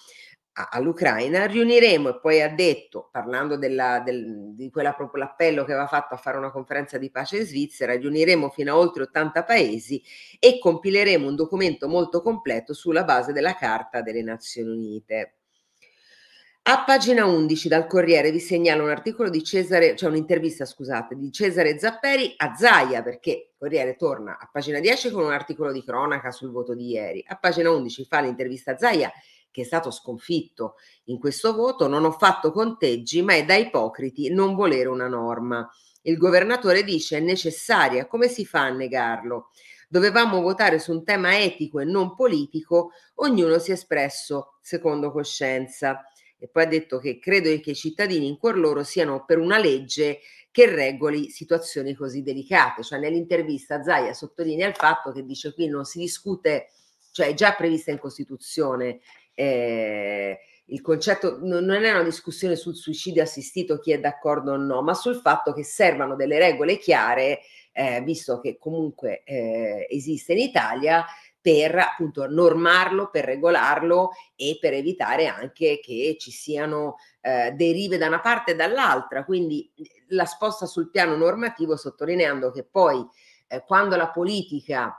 a, 0.53 0.67
all'Ucraina, 0.71 1.45
riuniremo 1.45 2.09
e 2.09 2.19
poi 2.19 2.41
ha 2.41 2.49
detto, 2.49 3.07
parlando 3.09 3.55
della, 3.55 4.01
del, 4.01 4.53
di 4.53 4.69
quella 4.69 4.93
proprio 4.93 5.23
l'appello 5.23 5.63
che 5.63 5.71
aveva 5.71 5.87
fatto 5.87 6.13
a 6.13 6.17
fare 6.17 6.37
una 6.37 6.51
conferenza 6.51 6.97
di 6.97 7.09
pace 7.09 7.37
in 7.37 7.45
Svizzera, 7.45 7.95
riuniremo 7.95 8.49
fino 8.49 8.73
a 8.73 8.77
oltre 8.77 9.03
80 9.03 9.43
paesi 9.45 10.03
e 10.39 10.59
compileremo 10.59 11.25
un 11.25 11.35
documento 11.35 11.87
molto 11.87 12.21
completo 12.21 12.73
sulla 12.73 13.05
base 13.05 13.31
della 13.31 13.55
Carta 13.55 14.01
delle 14.01 14.23
Nazioni 14.23 14.71
Unite. 14.71 15.38
A 16.71 16.83
pagina 16.83 17.25
11 17.25 17.67
dal 17.67 17.87
Corriere 17.87 18.29
vi 18.29 18.39
segnalo 18.39 18.83
un 18.83 18.91
articolo 18.91 19.31
di 19.31 19.43
Cesare, 19.43 19.95
cioè 19.95 20.11
un'intervista, 20.11 20.65
scusate, 20.65 21.15
di 21.15 21.31
Cesare 21.31 21.79
Zapperi 21.79 22.35
a 22.37 22.53
Zaia, 22.53 23.01
perché 23.01 23.53
Corriere 23.57 23.95
torna 23.95 24.37
a 24.39 24.47
pagina 24.51 24.79
10 24.79 25.09
con 25.09 25.23
un 25.23 25.31
articolo 25.31 25.71
di 25.71 25.83
cronaca 25.83 26.29
sul 26.29 26.51
voto 26.51 26.75
di 26.75 26.89
ieri. 26.89 27.25
A 27.27 27.37
pagina 27.37 27.71
11 27.71 28.05
fa 28.05 28.21
l'intervista 28.21 28.73
a 28.73 28.77
Zaia, 28.77 29.11
che 29.49 29.61
è 29.61 29.63
stato 29.63 29.89
sconfitto 29.89 30.75
in 31.05 31.17
questo 31.17 31.55
voto. 31.55 31.87
Non 31.87 32.05
ho 32.05 32.11
fatto 32.11 32.51
conteggi, 32.51 33.23
ma 33.23 33.33
è 33.33 33.43
da 33.43 33.55
ipocriti 33.55 34.31
non 34.31 34.53
volere 34.53 34.89
una 34.89 35.07
norma. 35.07 35.67
Il 36.03 36.17
governatore 36.17 36.83
dice 36.83 37.17
è 37.17 37.19
necessaria, 37.19 38.05
come 38.05 38.27
si 38.27 38.45
fa 38.45 38.65
a 38.65 38.69
negarlo? 38.69 39.49
Dovevamo 39.87 40.39
votare 40.39 40.77
su 40.77 40.91
un 40.91 41.03
tema 41.03 41.35
etico 41.35 41.79
e 41.79 41.85
non 41.85 42.13
politico, 42.13 42.91
ognuno 43.15 43.57
si 43.57 43.71
è 43.71 43.73
espresso 43.73 44.59
secondo 44.61 45.11
coscienza 45.11 46.03
e 46.39 46.47
poi 46.47 46.63
ha 46.63 46.67
detto 46.67 46.97
che 46.97 47.19
credo 47.19 47.49
che 47.59 47.71
i 47.71 47.75
cittadini 47.75 48.27
in 48.27 48.37
cuor 48.37 48.57
loro 48.57 48.83
siano 48.83 49.25
per 49.25 49.37
una 49.37 49.59
legge 49.59 50.21
che 50.51 50.65
regoli 50.65 51.29
situazioni 51.29 51.93
così 51.93 52.23
delicate. 52.23 52.81
Cioè 52.81 52.97
nell'intervista 52.97 53.83
Zaia 53.83 54.13
sottolinea 54.13 54.67
il 54.67 54.75
fatto 54.75 55.11
che 55.11 55.23
dice 55.23 55.53
qui 55.53 55.67
non 55.67 55.85
si 55.85 55.99
discute, 55.99 56.69
cioè 57.11 57.27
è 57.27 57.33
già 57.33 57.53
prevista 57.53 57.91
in 57.91 57.99
Costituzione 57.99 59.01
eh, 59.33 60.39
il 60.65 60.81
concetto, 60.81 61.39
non 61.41 61.69
è 61.71 61.91
una 61.91 62.03
discussione 62.03 62.55
sul 62.55 62.75
suicidio 62.75 63.23
assistito, 63.23 63.79
chi 63.79 63.91
è 63.91 63.99
d'accordo 63.99 64.51
o 64.51 64.57
no, 64.57 64.81
ma 64.81 64.93
sul 64.93 65.15
fatto 65.15 65.53
che 65.53 65.63
servano 65.63 66.15
delle 66.15 66.37
regole 66.37 66.77
chiare, 66.77 67.39
eh, 67.71 68.01
visto 68.01 68.39
che 68.39 68.57
comunque 68.57 69.23
eh, 69.23 69.87
esiste 69.89 70.33
in 70.33 70.39
Italia, 70.39 71.05
per 71.41 71.77
appunto 71.77 72.27
normarlo, 72.29 73.09
per 73.09 73.25
regolarlo 73.25 74.11
e 74.35 74.57
per 74.59 74.73
evitare 74.73 75.27
anche 75.27 75.79
che 75.81 76.17
ci 76.19 76.31
siano 76.31 76.97
eh, 77.21 77.51
derive 77.51 77.97
da 77.97 78.07
una 78.07 78.19
parte 78.19 78.51
e 78.51 78.55
dall'altra. 78.55 79.23
Quindi 79.23 79.71
la 80.09 80.25
sposta 80.25 80.65
sul 80.65 80.89
piano 80.89 81.15
normativo 81.15 81.77
sottolineando 81.77 82.51
che 82.51 82.63
poi 82.63 83.05
eh, 83.47 83.63
quando 83.65 83.95
la 83.95 84.09
politica 84.09 84.93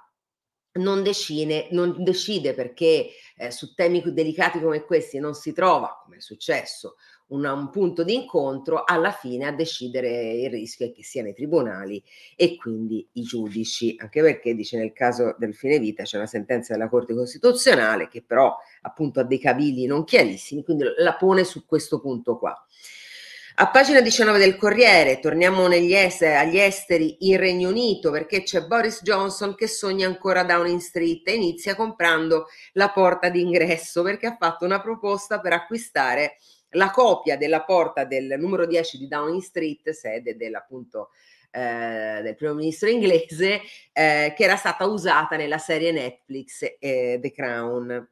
non 0.72 1.02
decide, 1.02 1.68
non 1.72 2.02
decide 2.02 2.54
perché 2.54 3.10
eh, 3.36 3.50
su 3.50 3.74
temi 3.74 4.02
delicati 4.12 4.60
come 4.60 4.84
questi 4.84 5.18
non 5.18 5.34
si 5.34 5.52
trova, 5.52 6.00
come 6.02 6.16
è 6.16 6.20
successo, 6.20 6.96
una, 7.30 7.52
un 7.52 7.70
punto 7.70 8.02
di 8.02 8.14
incontro, 8.14 8.84
alla 8.84 9.10
fine 9.10 9.46
a 9.46 9.52
decidere 9.52 10.32
il 10.32 10.50
rischio 10.50 10.86
è 10.86 10.92
che 10.92 11.02
siano 11.02 11.28
i 11.28 11.34
tribunali 11.34 12.02
e 12.36 12.56
quindi 12.56 13.06
i 13.14 13.22
giudici, 13.22 13.94
anche 13.98 14.22
perché 14.22 14.54
dice 14.54 14.78
nel 14.78 14.92
caso 14.92 15.34
del 15.38 15.54
fine 15.54 15.78
vita 15.78 16.04
c'è 16.04 16.16
una 16.16 16.26
sentenza 16.26 16.72
della 16.72 16.88
Corte 16.88 17.14
Costituzionale 17.14 18.08
che 18.08 18.22
però 18.22 18.56
appunto 18.82 19.20
ha 19.20 19.24
dei 19.24 19.38
cavilli 19.38 19.86
non 19.86 20.04
chiarissimi, 20.04 20.64
quindi 20.64 20.84
la 20.98 21.14
pone 21.16 21.44
su 21.44 21.66
questo 21.66 22.00
punto 22.00 22.38
qua. 22.38 22.56
A 23.56 23.68
pagina 23.68 24.00
19 24.00 24.38
del 24.38 24.56
Corriere, 24.56 25.20
torniamo 25.20 25.68
esteri, 25.70 26.36
agli 26.36 26.56
esteri 26.56 27.28
in 27.28 27.36
Regno 27.36 27.68
Unito 27.68 28.10
perché 28.10 28.42
c'è 28.42 28.64
Boris 28.64 29.02
Johnson 29.02 29.54
che 29.54 29.66
sogna 29.66 30.06
ancora 30.06 30.44
Downing 30.44 30.80
Street 30.80 31.28
e 31.28 31.34
inizia 31.34 31.74
comprando 31.74 32.46
la 32.72 32.88
porta 32.88 33.28
d'ingresso 33.28 34.02
perché 34.02 34.28
ha 34.28 34.36
fatto 34.38 34.64
una 34.64 34.80
proposta 34.80 35.40
per 35.40 35.52
acquistare 35.52 36.38
la 36.70 36.90
copia 36.90 37.36
della 37.36 37.62
porta 37.62 38.04
del 38.04 38.36
numero 38.38 38.66
10 38.66 38.98
di 38.98 39.08
Downing 39.08 39.40
Street, 39.40 39.90
sede 39.90 40.36
dell'appunto 40.36 41.10
eh, 41.50 42.20
del 42.22 42.34
primo 42.36 42.54
ministro 42.54 42.88
inglese, 42.88 43.60
eh, 43.92 44.32
che 44.36 44.44
era 44.44 44.56
stata 44.56 44.86
usata 44.86 45.36
nella 45.36 45.58
serie 45.58 45.92
Netflix 45.92 46.62
eh, 46.78 47.18
The 47.20 47.32
Crown. 47.32 48.08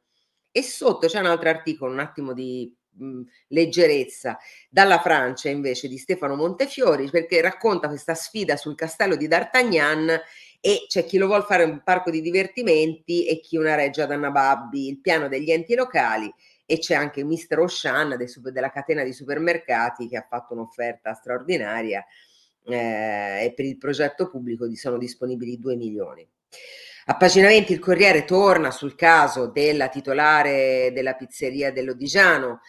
E 0.51 0.63
sotto 0.63 1.07
c'è 1.07 1.19
un 1.19 1.27
altro 1.27 1.49
articolo, 1.49 1.93
un 1.93 1.99
attimo 1.99 2.33
di 2.33 2.75
mh, 2.97 3.21
leggerezza, 3.49 4.37
dalla 4.69 4.99
Francia 4.99 5.49
invece 5.49 5.87
di 5.87 5.97
Stefano 5.97 6.35
Montefiori, 6.35 7.09
perché 7.09 7.39
racconta 7.41 7.87
questa 7.87 8.15
sfida 8.15 8.57
sul 8.57 8.75
castello 8.75 9.15
di 9.15 9.27
D'Artagnan 9.27 10.19
e 10.61 10.85
c'è 10.87 11.05
chi 11.05 11.17
lo 11.17 11.27
vuole 11.27 11.43
fare 11.43 11.63
un 11.63 11.81
parco 11.83 12.11
di 12.11 12.21
divertimenti 12.21 13.25
e 13.25 13.39
chi 13.39 13.55
una 13.55 13.75
reggia 13.75 14.05
da 14.05 14.17
Nababbi, 14.17 14.89
il 14.89 14.99
piano 14.99 15.29
degli 15.29 15.51
enti 15.51 15.75
locali 15.75 16.29
e 16.71 16.77
c'è 16.77 16.93
anche 16.93 17.23
Mr. 17.23 17.57
Oshan 17.57 18.15
della 18.51 18.69
catena 18.69 19.03
di 19.03 19.11
supermercati 19.11 20.07
che 20.07 20.17
ha 20.17 20.27
fatto 20.29 20.53
un'offerta 20.53 21.15
straordinaria 21.15 22.05
eh, 22.63 23.45
e 23.45 23.53
per 23.55 23.65
il 23.65 23.79
progetto 23.79 24.29
pubblico 24.29 24.67
sono 24.75 24.99
disponibili 24.99 25.57
2 25.57 25.75
milioni. 25.75 26.29
A 27.05 27.17
pagina 27.17 27.47
20 27.47 27.73
il 27.73 27.79
Corriere 27.79 28.23
torna 28.23 28.69
sul 28.69 28.93
caso 28.93 29.47
della 29.47 29.89
titolare 29.89 30.91
della 30.93 31.15
pizzeria 31.15 31.71
dell'Odigiano 31.71 32.59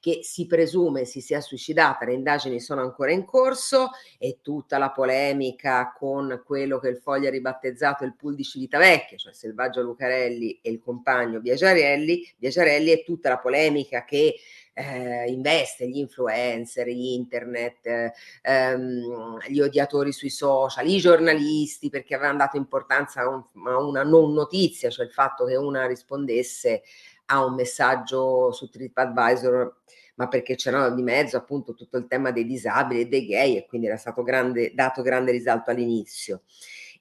che 0.00 0.20
si 0.22 0.46
presume 0.46 1.04
si 1.04 1.20
sia 1.20 1.40
suicidata, 1.40 2.04
le 2.04 2.12
indagini 2.12 2.60
sono 2.60 2.82
ancora 2.82 3.10
in 3.10 3.24
corso 3.24 3.90
e 4.18 4.38
tutta 4.42 4.78
la 4.78 4.90
polemica 4.90 5.92
con 5.96 6.42
quello 6.44 6.78
che 6.78 6.88
il 6.88 6.98
Foglio 6.98 7.28
ha 7.28 7.30
ribattezzato 7.30 8.04
il 8.04 8.14
pool 8.14 8.34
di 8.34 8.44
Civitavecchia, 8.44 9.16
cioè 9.16 9.32
Selvaggio 9.32 9.80
Lucarelli 9.82 10.60
e 10.62 10.70
il 10.70 10.80
compagno 10.80 11.40
Biagiarelli, 11.40 12.34
Biagiarelli 12.36 12.92
e 12.92 13.04
tutta 13.04 13.30
la 13.30 13.38
polemica 13.38 14.04
che 14.04 14.34
eh, 14.78 15.24
investe 15.28 15.88
gli 15.88 15.98
influencer, 15.98 16.86
internet, 16.86 17.86
eh, 17.86 18.12
ehm, 18.42 19.38
gli 19.48 19.60
odiatori 19.60 20.12
sui 20.12 20.30
social, 20.30 20.86
i 20.86 20.98
giornalisti, 20.98 21.90
perché 21.90 22.14
avevano 22.14 22.38
dato 22.38 22.56
importanza 22.56 23.22
a, 23.22 23.28
un, 23.28 23.42
a 23.66 23.78
una 23.78 24.04
non 24.04 24.32
notizia, 24.32 24.88
cioè 24.88 25.06
il 25.06 25.12
fatto 25.12 25.46
che 25.46 25.56
una 25.56 25.86
rispondesse 25.86 26.82
a 27.30 27.44
un 27.44 27.54
messaggio 27.54 28.52
su 28.52 28.68
TripAdvisor, 28.68 29.76
ma 30.16 30.28
perché 30.28 30.54
c'era 30.54 30.90
di 30.90 31.02
mezzo 31.02 31.36
appunto 31.36 31.74
tutto 31.74 31.96
il 31.96 32.06
tema 32.06 32.30
dei 32.30 32.44
disabili 32.44 33.02
e 33.02 33.06
dei 33.06 33.26
gay 33.26 33.56
e 33.56 33.66
quindi 33.66 33.86
era 33.86 33.96
stato 33.96 34.22
grande, 34.22 34.72
dato 34.74 35.02
grande 35.02 35.32
risalto 35.32 35.70
all'inizio. 35.70 36.42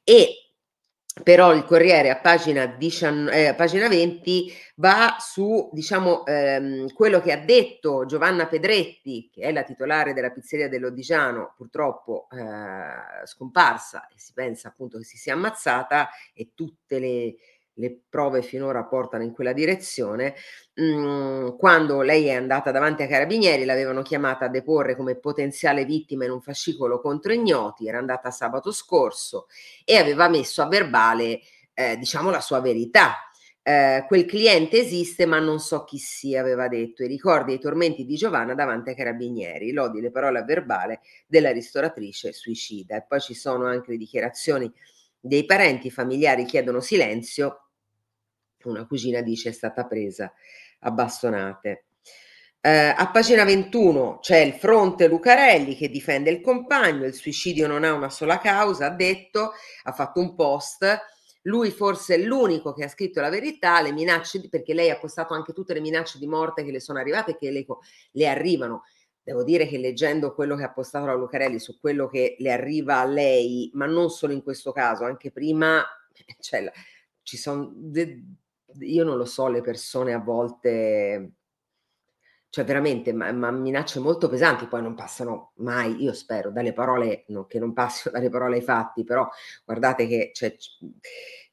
E 0.03 0.47
però 1.23 1.53
il 1.53 1.63
Corriere 1.63 2.09
a 2.09 2.17
pagina, 2.17 2.65
19, 2.65 3.47
eh, 3.47 3.53
pagina 3.55 3.87
20 3.87 4.51
va 4.75 5.17
su 5.19 5.69
diciamo 5.73 6.25
ehm, 6.25 6.93
quello 6.93 7.21
che 7.21 7.31
ha 7.31 7.37
detto 7.37 8.05
Giovanna 8.05 8.47
Pedretti 8.47 9.29
che 9.31 9.41
è 9.41 9.51
la 9.51 9.63
titolare 9.63 10.13
della 10.13 10.29
pizzeria 10.29 10.69
dell'Odigiano 10.69 11.53
purtroppo 11.57 12.27
eh, 12.31 13.25
scomparsa 13.25 14.07
e 14.07 14.13
si 14.17 14.33
pensa 14.33 14.67
appunto 14.67 14.97
che 14.99 15.03
si 15.03 15.17
sia 15.17 15.33
ammazzata 15.33 16.09
e 16.33 16.51
tutte 16.53 16.99
le 16.99 17.35
le 17.77 17.99
prove 18.09 18.41
finora 18.41 18.83
portano 18.85 19.23
in 19.23 19.31
quella 19.31 19.53
direzione, 19.53 20.35
mhmm, 20.75 21.57
quando 21.57 22.01
lei 22.01 22.25
è 22.25 22.33
andata 22.33 22.71
davanti 22.71 23.03
ai 23.03 23.07
carabinieri 23.07 23.65
l'avevano 23.65 24.01
chiamata 24.01 24.45
a 24.45 24.49
deporre 24.49 24.95
come 24.95 25.15
potenziale 25.15 25.85
vittima 25.85 26.25
in 26.25 26.31
un 26.31 26.41
fascicolo 26.41 26.99
contro 26.99 27.33
ignoti, 27.33 27.87
era 27.87 27.99
andata 27.99 28.31
sabato 28.31 28.71
scorso 28.71 29.47
e 29.83 29.95
aveva 29.95 30.27
messo 30.27 30.61
a 30.61 30.67
verbale 30.67 31.39
eh, 31.73 31.97
diciamo 31.97 32.29
la 32.29 32.41
sua 32.41 32.59
verità. 32.59 33.21
Eh, 33.61 34.05
quel 34.07 34.25
cliente 34.25 34.79
esiste 34.79 35.25
ma 35.25 35.39
non 35.39 35.59
so 35.59 35.83
chi 35.83 35.97
sia, 35.97 36.39
aveva 36.39 36.69
detto, 36.69 37.03
i 37.03 37.07
ricordi 37.07 37.51
e 37.51 37.55
i 37.55 37.59
tormenti 37.59 38.05
di 38.05 38.15
Giovanna 38.15 38.53
davanti 38.53 38.89
ai 38.89 38.95
carabinieri, 38.95 39.73
lodi 39.73 39.99
le 39.99 40.09
parole 40.09 40.39
a 40.39 40.43
verbale 40.43 41.01
della 41.27 41.51
ristoratrice 41.51 42.31
suicida. 42.31 42.95
E 42.95 43.05
poi 43.05 43.19
ci 43.19 43.33
sono 43.33 43.65
anche 43.65 43.91
le 43.91 43.97
dichiarazioni 43.97 44.71
dei 45.19 45.45
parenti, 45.45 45.91
familiari 45.91 46.45
chiedono 46.45 46.79
silenzio 46.79 47.66
una 48.69 48.85
cugina 48.85 49.21
dice 49.21 49.49
è 49.49 49.53
stata 49.53 49.85
presa 49.85 50.31
a 50.79 50.91
bastonate. 50.91 51.85
Eh, 52.59 52.93
a 52.97 53.09
pagina 53.11 53.45
21 53.45 54.19
c'è 54.19 54.39
il 54.39 54.53
fronte 54.53 55.07
Lucarelli 55.07 55.75
che 55.75 55.89
difende 55.89 56.31
il 56.31 56.41
compagno, 56.41 57.05
il 57.05 57.13
suicidio 57.13 57.67
non 57.67 57.83
ha 57.83 57.93
una 57.93 58.09
sola 58.09 58.39
causa, 58.39 58.87
ha 58.87 58.95
detto, 58.95 59.51
ha 59.83 59.91
fatto 59.91 60.19
un 60.19 60.35
post, 60.35 60.85
lui 61.43 61.71
forse 61.71 62.15
è 62.15 62.17
l'unico 62.17 62.73
che 62.73 62.83
ha 62.83 62.89
scritto 62.89 63.21
la 63.21 63.29
verità, 63.29 63.81
le 63.81 63.93
minacce, 63.93 64.49
perché 64.49 64.73
lei 64.73 64.89
ha 64.89 64.99
postato 64.99 65.33
anche 65.33 65.53
tutte 65.53 65.73
le 65.73 65.79
minacce 65.79 66.19
di 66.19 66.27
morte 66.27 66.63
che 66.65 66.71
le 66.71 66.81
sono 66.81 66.99
arrivate 66.99 67.31
e 67.31 67.37
che 67.37 67.51
le, 67.51 67.65
le 68.11 68.27
arrivano. 68.27 68.83
Devo 69.23 69.43
dire 69.43 69.67
che 69.67 69.77
leggendo 69.77 70.33
quello 70.33 70.55
che 70.55 70.63
ha 70.63 70.71
postato 70.71 71.05
la 71.05 71.13
Lucarelli 71.13 71.59
su 71.59 71.79
quello 71.79 72.07
che 72.07 72.35
le 72.39 72.51
arriva 72.51 72.99
a 72.99 73.05
lei, 73.05 73.69
ma 73.73 73.85
non 73.85 74.09
solo 74.09 74.33
in 74.33 74.43
questo 74.43 74.71
caso, 74.71 75.05
anche 75.05 75.31
prima, 75.31 75.85
cioè, 76.39 76.69
ci 77.23 77.37
sono 77.37 77.71
de- 77.73 78.23
io 78.79 79.03
non 79.03 79.17
lo 79.17 79.25
so, 79.25 79.47
le 79.47 79.61
persone 79.61 80.13
a 80.13 80.19
volte, 80.19 81.31
cioè 82.49 82.65
veramente, 82.65 83.13
ma, 83.13 83.31
ma 83.31 83.51
minacce 83.51 83.99
molto 83.99 84.29
pesanti, 84.29 84.67
poi 84.67 84.81
non 84.81 84.95
passano 84.95 85.51
mai, 85.57 86.01
io 86.01 86.13
spero, 86.13 86.51
dalle 86.51 86.73
parole, 86.73 87.25
no, 87.27 87.45
che 87.45 87.59
non 87.59 87.73
passino 87.73 88.13
dalle 88.15 88.29
parole 88.29 88.57
ai 88.57 88.63
fatti, 88.63 89.03
però 89.03 89.27
guardate 89.65 90.07
che 90.07 90.31
cioè, 90.33 90.55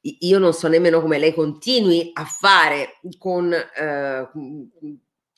io 0.00 0.38
non 0.38 0.52
so 0.52 0.68
nemmeno 0.68 1.00
come 1.00 1.18
lei 1.18 1.32
continui 1.32 2.10
a 2.12 2.24
fare 2.24 3.00
con 3.18 3.52
eh, 3.52 4.28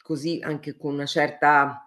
così 0.03 0.40
anche 0.42 0.77
con 0.77 0.94
una 0.94 1.07
certa 1.07 1.87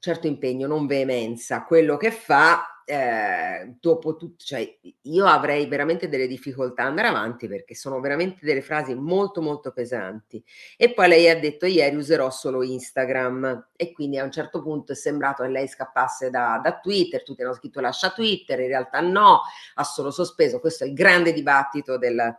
certo 0.00 0.26
impegno, 0.26 0.66
non 0.66 0.86
veemenza, 0.86 1.64
quello 1.64 1.96
che 1.96 2.10
fa 2.10 2.79
eh, 2.90 3.76
dopo 3.78 4.16
tutto, 4.16 4.42
cioè 4.44 4.78
io 5.02 5.26
avrei 5.26 5.66
veramente 5.66 6.08
delle 6.08 6.26
difficoltà 6.26 6.82
ad 6.82 6.88
andare 6.88 7.06
avanti 7.06 7.46
perché 7.46 7.76
sono 7.76 8.00
veramente 8.00 8.44
delle 8.44 8.62
frasi 8.62 8.96
molto 8.96 9.40
molto 9.40 9.70
pesanti. 9.70 10.42
E 10.76 10.92
poi 10.92 11.06
lei 11.06 11.28
ha 11.28 11.38
detto 11.38 11.66
ieri 11.66 11.94
userò 11.94 12.30
solo 12.30 12.64
Instagram 12.64 13.68
e 13.76 13.92
quindi 13.92 14.18
a 14.18 14.24
un 14.24 14.32
certo 14.32 14.60
punto 14.60 14.90
è 14.90 14.96
sembrato 14.96 15.44
che 15.44 15.50
lei 15.50 15.68
scappasse 15.68 16.30
da, 16.30 16.60
da 16.60 16.80
Twitter, 16.80 17.22
tutti 17.22 17.42
hanno 17.42 17.54
scritto 17.54 17.80
lascia 17.80 18.10
Twitter, 18.10 18.58
in 18.58 18.66
realtà 18.66 19.00
no, 19.00 19.42
ha 19.74 19.84
solo 19.84 20.10
sospeso. 20.10 20.58
Questo 20.58 20.82
è 20.82 20.88
il 20.88 20.94
grande 20.94 21.32
dibattito 21.32 21.96
del, 21.96 22.36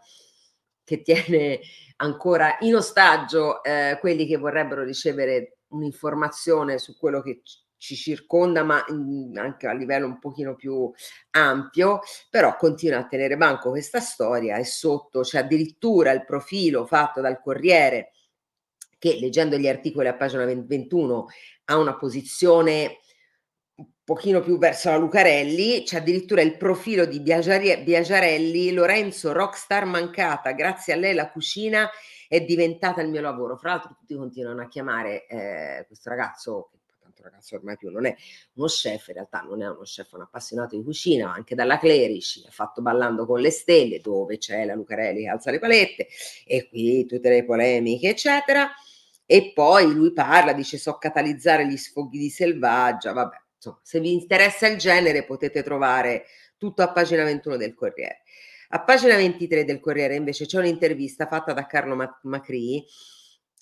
che 0.84 1.02
tiene 1.02 1.62
ancora 1.98 2.58
in 2.60 2.76
ostaggio 2.76 3.64
eh, 3.64 3.98
quelli 4.02 4.28
che 4.28 4.36
vorrebbero 4.36 4.84
ricevere 4.84 5.60
un'informazione 5.70 6.78
su 6.78 6.98
quello 6.98 7.22
che 7.22 7.42
ci 7.82 7.96
circonda, 7.96 8.64
ma 8.64 8.86
in, 8.90 9.36
anche 9.40 9.66
a 9.68 9.74
livello 9.74 10.06
un 10.06 10.20
pochino 10.20 10.56
più 10.56 10.92
ampio, 11.32 12.02
però 12.30 12.56
continua 12.56 13.00
a 13.00 13.08
tenere 13.08 13.38
banco 13.38 13.72
questa 13.72 14.00
storia 14.00 14.58
e 14.58 14.66
sotto 14.66 15.22
c'è 15.22 15.40
addirittura 15.40 16.12
il 16.12 16.24
profilo 16.24 16.86
fatto 16.86 17.22
dal 17.22 17.42
Corriere 17.42 18.12
che 19.00 19.18
leggendo 19.20 19.58
gli 19.58 19.68
articoli 19.68 20.08
a 20.08 20.14
pagina 20.14 20.46
21 20.46 21.26
ha 21.66 21.78
una 21.78 21.98
posizione 21.98 23.00
un 23.78 23.88
pochino 24.04 24.42
più 24.42 24.60
verso 24.60 24.92
la 24.92 24.98
Lucarelli, 24.98 25.82
c'è 25.84 25.98
addirittura 25.98 26.42
il 26.42 26.58
profilo 26.58 27.06
di 27.06 27.20
Biagiarelli, 27.20 28.74
Lorenzo 28.74 29.32
rockstar 29.32 29.86
mancata, 29.86 30.52
grazie 30.52 30.94
a 30.94 30.98
lei 30.98 31.16
la 31.16 31.32
cucina 31.32 31.90
è 32.28 32.42
diventata 32.42 33.02
il 33.02 33.10
mio 33.10 33.22
lavoro. 33.22 33.58
Fra 33.58 33.72
l'altro 33.72 33.96
tutti 33.98 34.14
continuano 34.14 34.62
a 34.62 34.68
chiamare 34.68 35.26
eh, 35.26 35.84
questo 35.88 36.10
ragazzo 36.10 36.70
che 36.72 36.81
questo 37.22 37.24
ragazzo 37.24 37.56
ormai 37.56 37.78
più 37.78 37.90
non 37.92 38.06
è 38.06 38.16
uno 38.54 38.68
chef, 38.68 39.08
in 39.10 39.14
realtà 39.14 39.42
non 39.42 39.62
è 39.62 39.68
uno 39.68 39.82
chef, 39.82 40.12
è 40.12 40.16
un 40.16 40.22
appassionato 40.22 40.76
di 40.76 40.84
cucina, 40.84 41.32
anche 41.32 41.56
dalla 41.56 41.78
Clerici, 41.78 42.44
ha 42.48 42.52
fatto 42.52 42.82
Ballando 42.82 43.26
con 43.26 43.40
le 43.40 43.52
stelle, 43.52 44.00
dove 44.00 44.38
c'è 44.38 44.66
la 44.66 44.74
Lucarelli 44.74 45.22
che 45.22 45.30
alza 45.30 45.52
le 45.52 45.60
palette, 45.60 46.08
e 46.46 46.68
qui 46.68 47.06
tutte 47.06 47.30
le 47.30 47.46
polemiche, 47.46 48.10
eccetera. 48.10 48.70
E 49.26 49.52
poi 49.54 49.94
lui 49.94 50.12
parla, 50.12 50.52
dice 50.54 50.78
so 50.78 50.98
catalizzare 50.98 51.68
gli 51.68 51.78
sfoghi 51.78 52.18
di 52.18 52.30
selvaggia, 52.30 53.14
vabbè, 53.14 53.38
insomma, 53.56 53.80
se 53.82 54.00
vi 54.00 54.12
interessa 54.12 54.68
il 54.68 54.78
genere 54.78 55.24
potete 55.24 55.64
trovare 55.64 56.26
tutto 56.58 56.82
a 56.82 56.92
pagina 56.92 57.24
21 57.24 57.58
del 57.58 57.74
Corriere. 57.74 58.24
A 58.74 58.84
pagina 58.84 59.16
23 59.16 59.64
del 59.66 59.80
Corriere 59.80 60.16
invece 60.16 60.46
c'è 60.46 60.58
un'intervista 60.58 61.28
fatta 61.28 61.54
da 61.54 61.66
Carlo 61.66 61.96
Macri 62.24 62.86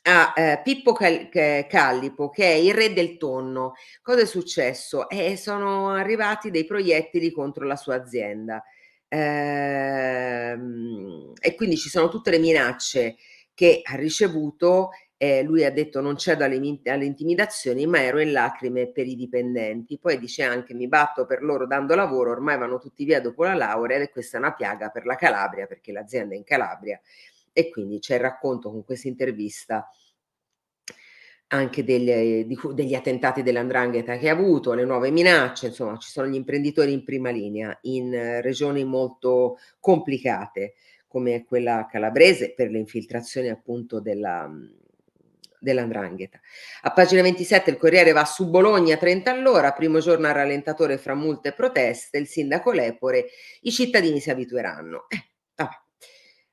a 0.03 0.33
eh, 0.35 0.61
Pippo 0.63 0.93
Cal- 0.93 1.29
Callipo, 1.29 2.29
che 2.29 2.43
è 2.45 2.55
il 2.55 2.73
re 2.73 2.93
del 2.93 3.17
tonno. 3.17 3.73
Cosa 4.01 4.21
è 4.21 4.25
successo? 4.25 5.09
Eh, 5.09 5.35
sono 5.37 5.89
arrivati 5.89 6.51
dei 6.51 6.65
proiettili 6.65 7.31
contro 7.31 7.65
la 7.65 7.75
sua 7.75 7.95
azienda. 7.95 8.63
Ehm, 9.09 10.53
e 11.41 11.55
quindi 11.55 11.77
ci 11.77 11.89
sono 11.89 12.09
tutte 12.09 12.29
le 12.31 12.39
minacce 12.39 13.15
che 13.53 13.81
ha 13.83 13.95
ricevuto. 13.95 14.91
Eh, 15.21 15.43
lui 15.43 15.65
ha 15.65 15.71
detto 15.71 15.99
non 15.99 16.17
cedo 16.17 16.45
alle, 16.45 16.55
alle 16.85 17.05
intimidazioni, 17.05 17.85
ma 17.85 18.01
ero 18.01 18.21
in 18.21 18.31
lacrime 18.31 18.89
per 18.91 19.05
i 19.05 19.15
dipendenti. 19.15 19.99
Poi 19.99 20.17
dice 20.17 20.43
anche 20.43 20.73
mi 20.73 20.87
batto 20.87 21.25
per 21.25 21.41
loro 21.43 21.67
dando 21.67 21.93
lavoro, 21.95 22.31
ormai 22.31 22.57
vanno 22.57 22.77
tutti 22.79 23.03
via 23.03 23.19
dopo 23.19 23.43
la 23.43 23.53
laurea 23.55 23.97
ed 23.97 24.03
è 24.03 24.09
questa 24.09 24.37
una 24.37 24.53
piaga 24.53 24.89
per 24.89 25.05
la 25.05 25.15
Calabria 25.15 25.67
perché 25.67 25.91
l'azienda 25.91 26.35
è 26.35 26.37
in 26.37 26.45
Calabria 26.45 26.99
e 27.53 27.69
quindi 27.69 27.99
c'è 27.99 28.15
il 28.15 28.21
racconto 28.21 28.69
con 28.71 28.83
questa 28.83 29.07
intervista 29.07 29.89
anche 31.51 31.83
degli, 31.83 32.45
di, 32.45 32.57
degli 32.73 32.93
attentati 32.93 33.41
dell'andrangheta 33.41 34.17
che 34.17 34.29
ha 34.29 34.33
avuto, 34.33 34.73
le 34.73 34.85
nuove 34.85 35.09
minacce, 35.09 35.67
insomma 35.67 35.97
ci 35.97 36.09
sono 36.09 36.27
gli 36.27 36.35
imprenditori 36.35 36.91
in 36.91 37.03
prima 37.03 37.31
linea 37.31 37.77
in 37.83 38.07
uh, 38.07 38.41
regioni 38.41 38.83
molto 38.83 39.57
complicate 39.79 40.75
come 41.07 41.43
quella 41.45 41.87
calabrese 41.89 42.53
per 42.53 42.69
le 42.69 42.77
infiltrazioni 42.77 43.49
appunto 43.49 43.99
della, 43.99 44.47
dell'andrangheta. 45.59 46.39
A 46.81 46.91
pagina 46.91 47.23
27 47.23 47.71
il 47.71 47.77
Corriere 47.77 48.11
va 48.11 48.25
su 48.25 48.47
Bologna 48.47 48.95
30 48.95 49.31
all'ora, 49.31 49.73
primo 49.73 49.99
giorno 49.99 50.27
a 50.27 50.31
rallentatore 50.31 50.99
fra 50.99 51.15
multe 51.15 51.49
e 51.49 51.53
proteste, 51.53 52.19
il 52.19 52.27
sindaco 52.27 52.71
Lepore, 52.71 53.25
i 53.61 53.71
cittadini 53.71 54.19
si 54.19 54.29
abitueranno. 54.29 55.05
Eh, 55.09 55.28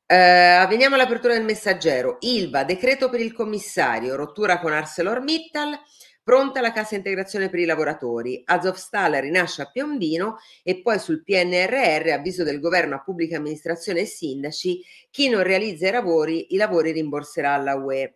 Uh, 0.08 0.68
veniamo 0.68 0.94
all'apertura 0.94 1.34
del 1.34 1.42
messaggero. 1.42 2.18
Ilva, 2.20 2.62
decreto 2.62 3.10
per 3.10 3.18
il 3.18 3.32
commissario, 3.32 4.14
rottura 4.14 4.60
con 4.60 4.72
ArcelorMittal, 4.72 5.76
pronta 6.22 6.60
la 6.60 6.70
cassa 6.70 6.94
integrazione 6.94 7.48
per 7.48 7.58
i 7.58 7.64
lavoratori. 7.64 8.40
Azovstal 8.44 9.14
rinasce 9.14 9.62
a 9.62 9.70
Piombino 9.70 10.36
e 10.62 10.80
poi 10.80 11.00
sul 11.00 11.24
PNRR, 11.24 12.10
avviso 12.10 12.44
del 12.44 12.60
governo 12.60 12.94
a 12.94 13.02
pubblica 13.02 13.36
amministrazione 13.38 14.02
e 14.02 14.06
sindaci, 14.06 14.80
chi 15.10 15.28
non 15.28 15.42
realizza 15.42 15.88
i 15.88 15.92
lavori, 15.92 16.54
i 16.54 16.56
lavori 16.56 16.92
rimborserà 16.92 17.54
alla 17.54 17.74
UE. 17.74 18.14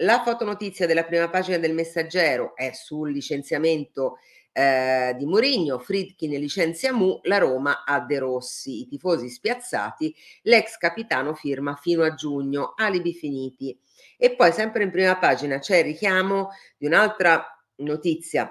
La 0.00 0.22
fotonotizia 0.22 0.86
della 0.86 1.04
prima 1.04 1.28
pagina 1.28 1.56
del 1.56 1.74
messaggero 1.74 2.54
è 2.54 2.70
sul 2.72 3.10
licenziamento 3.10 4.18
eh, 4.58 5.14
di 5.18 5.26
Mourinho, 5.26 5.78
Fridkin 5.78 6.30
licenzia 6.30 6.90
Mu, 6.90 7.20
la 7.24 7.36
Roma 7.36 7.84
ha 7.84 8.00
De 8.00 8.18
Rossi, 8.18 8.80
i 8.80 8.86
tifosi 8.86 9.28
spiazzati, 9.28 10.14
l'ex 10.44 10.78
capitano 10.78 11.34
firma 11.34 11.74
fino 11.74 12.02
a 12.02 12.14
giugno, 12.14 12.72
alibi 12.74 13.12
finiti. 13.12 13.78
E 14.16 14.34
poi 14.34 14.52
sempre 14.52 14.82
in 14.82 14.90
prima 14.90 15.18
pagina 15.18 15.58
c'è 15.58 15.76
il 15.78 15.84
richiamo 15.84 16.48
di 16.78 16.86
un'altra 16.86 17.44
notizia 17.76 18.50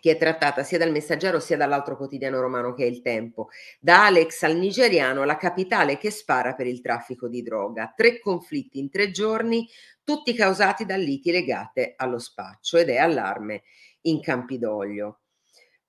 che 0.00 0.12
è 0.12 0.16
trattata 0.16 0.62
sia 0.62 0.78
dal 0.78 0.92
messaggero 0.92 1.40
sia 1.40 1.56
dall'altro 1.58 1.96
quotidiano 1.96 2.40
romano 2.40 2.72
che 2.72 2.84
è 2.84 2.86
il 2.86 3.02
Tempo. 3.02 3.48
Da 3.78 4.06
Alex 4.06 4.42
al 4.44 4.56
nigeriano, 4.56 5.24
la 5.24 5.36
capitale 5.36 5.98
che 5.98 6.10
spara 6.10 6.54
per 6.54 6.66
il 6.66 6.80
traffico 6.80 7.28
di 7.28 7.42
droga. 7.42 7.92
Tre 7.94 8.18
conflitti 8.18 8.78
in 8.78 8.88
tre 8.88 9.10
giorni, 9.10 9.68
tutti 10.02 10.32
causati 10.32 10.86
da 10.86 10.96
liti 10.96 11.30
legate 11.30 11.92
allo 11.96 12.18
spaccio 12.18 12.78
ed 12.78 12.88
è 12.88 12.96
allarme 12.96 13.64
in 14.02 14.20
Campidoglio. 14.20 15.20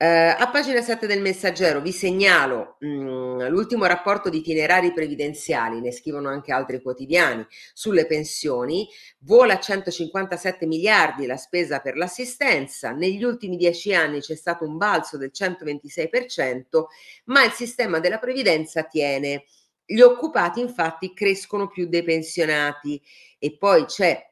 Eh, 0.02 0.08
a 0.08 0.50
pagina 0.50 0.80
7 0.82 1.08
del 1.08 1.20
Messaggero 1.20 1.82
vi 1.82 1.92
segnalo 1.92 2.78
mh, 2.80 2.88
mm, 2.88 3.40
l'ultimo 3.50 3.84
rapporto 3.84 4.30
di 4.30 4.38
itinerari 4.38 4.94
previdenziali, 4.94 5.82
ne 5.82 5.92
scrivono 5.92 6.30
anche 6.30 6.54
altri 6.54 6.82
quotidiani, 6.82 7.46
sulle 7.74 8.06
pensioni. 8.06 8.88
Vola 9.20 9.56
a 9.56 9.60
157 9.60 10.66
miliardi 10.68 11.26
la 11.26 11.36
spesa 11.36 11.80
per 11.80 11.98
l'assistenza, 11.98 12.92
negli 12.92 13.26
ultimi 13.26 13.58
dieci 13.58 13.94
anni 13.94 14.22
c'è 14.22 14.36
stato 14.36 14.64
un 14.66 14.78
balzo 14.78 15.18
del 15.18 15.32
126%, 15.34 16.86
ma 17.26 17.44
il 17.44 17.52
sistema 17.52 18.00
della 18.00 18.20
previdenza 18.20 18.84
tiene. 18.84 19.44
Gli 19.84 20.00
occupati 20.00 20.62
infatti 20.62 21.14
crescono 21.14 21.68
più 21.68 21.90
dei 21.90 22.04
pensionati 22.04 23.02
e 23.38 23.58
poi 23.58 23.84
c'è 23.84 24.29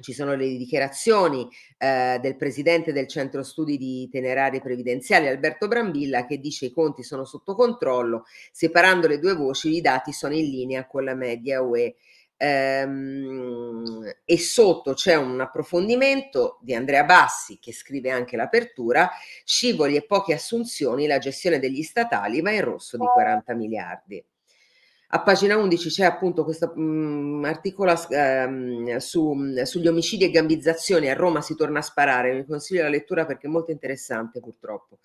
ci 0.00 0.12
sono 0.12 0.34
le 0.34 0.46
dichiarazioni 0.46 1.48
eh, 1.78 2.18
del 2.20 2.36
presidente 2.36 2.92
del 2.92 3.08
centro 3.08 3.42
studi 3.42 3.78
di 3.78 4.02
itinerari 4.02 4.60
previdenziali 4.60 5.26
Alberto 5.26 5.68
Brambilla 5.68 6.26
che 6.26 6.38
dice 6.38 6.66
i 6.66 6.72
conti 6.72 7.02
sono 7.02 7.24
sotto 7.24 7.54
controllo, 7.54 8.24
separando 8.52 9.08
le 9.08 9.18
due 9.18 9.34
voci 9.34 9.74
i 9.74 9.80
dati 9.80 10.12
sono 10.12 10.34
in 10.34 10.50
linea 10.50 10.86
con 10.86 11.04
la 11.04 11.14
media 11.14 11.62
UE. 11.62 11.94
Ehm, 12.38 14.12
e 14.26 14.38
sotto 14.38 14.92
c'è 14.92 15.14
un 15.14 15.40
approfondimento 15.40 16.58
di 16.60 16.74
Andrea 16.74 17.04
Bassi 17.04 17.58
che 17.58 17.72
scrive 17.72 18.10
anche 18.10 18.36
l'apertura, 18.36 19.10
scivoli 19.42 19.96
e 19.96 20.04
poche 20.04 20.34
assunzioni, 20.34 21.06
la 21.06 21.16
gestione 21.18 21.58
degli 21.58 21.82
statali 21.82 22.42
va 22.42 22.50
in 22.50 22.60
rosso 22.62 22.98
di 22.98 23.06
40 23.06 23.54
miliardi. 23.54 24.22
A 25.10 25.22
pagina 25.22 25.56
11 25.56 25.88
c'è 25.88 26.04
appunto 26.04 26.42
questo 26.42 26.72
mh, 26.74 27.44
articolo 27.44 27.94
ehm, 28.10 28.96
su, 28.96 29.36
sugli 29.62 29.86
omicidi 29.86 30.24
e 30.24 30.30
gambizzazioni. 30.30 31.08
A 31.08 31.14
Roma 31.14 31.40
si 31.42 31.54
torna 31.54 31.78
a 31.78 31.82
sparare. 31.82 32.34
Vi 32.34 32.44
consiglio 32.44 32.82
la 32.82 32.88
lettura 32.88 33.24
perché 33.24 33.46
è 33.46 33.50
molto 33.50 33.70
interessante, 33.70 34.40
purtroppo. 34.40 34.98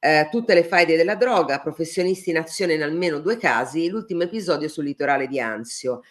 Eh, 0.00 0.28
tutte 0.30 0.52
le 0.52 0.64
faide 0.64 0.96
della 0.96 1.14
droga, 1.14 1.60
professionisti 1.60 2.28
in 2.28 2.36
azione 2.36 2.74
in 2.74 2.82
almeno 2.82 3.20
due 3.20 3.38
casi. 3.38 3.88
L'ultimo 3.88 4.24
episodio 4.24 4.68
sul 4.68 4.84
litorale 4.84 5.26
di 5.26 5.40
Anzio. 5.40 6.02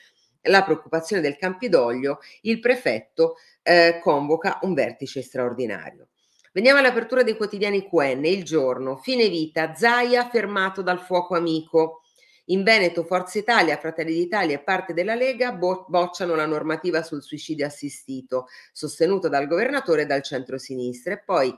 La 0.42 0.64
preoccupazione 0.64 1.22
del 1.22 1.38
Campidoglio. 1.38 2.20
Il 2.42 2.60
prefetto 2.60 3.36
eh, 3.62 4.00
convoca 4.02 4.58
un 4.64 4.74
vertice 4.74 5.22
straordinario. 5.22 6.08
Veniamo 6.54 6.80
all'apertura 6.80 7.22
dei 7.22 7.38
quotidiani 7.38 7.88
QN. 7.88 8.26
Il 8.26 8.44
giorno, 8.44 8.98
fine 8.98 9.30
vita, 9.30 9.76
Zaia 9.76 10.28
fermato 10.28 10.82
dal 10.82 11.00
fuoco 11.00 11.36
amico. 11.36 12.02
In 12.50 12.64
Veneto 12.64 13.04
Forza 13.04 13.40
Italia, 13.40 13.78
Fratelli 13.78 14.14
d'Italia 14.14 14.56
e 14.56 14.64
parte 14.64 14.94
della 14.94 15.16
Lega 15.16 15.52
bo- 15.52 15.86
bocciano 15.90 16.34
la 16.36 16.46
normativa 16.46 17.04
sul 17.04 17.22
suicidio 17.22 17.66
assistito, 17.66 18.48
sostenuta 18.72 19.28
dal 19.28 19.48
governatore 19.48 20.04
e 20.04 20.06
dal 20.06 20.24
centro-sinistra. 20.24 21.16
E 21.16 21.24
poi 21.26 21.54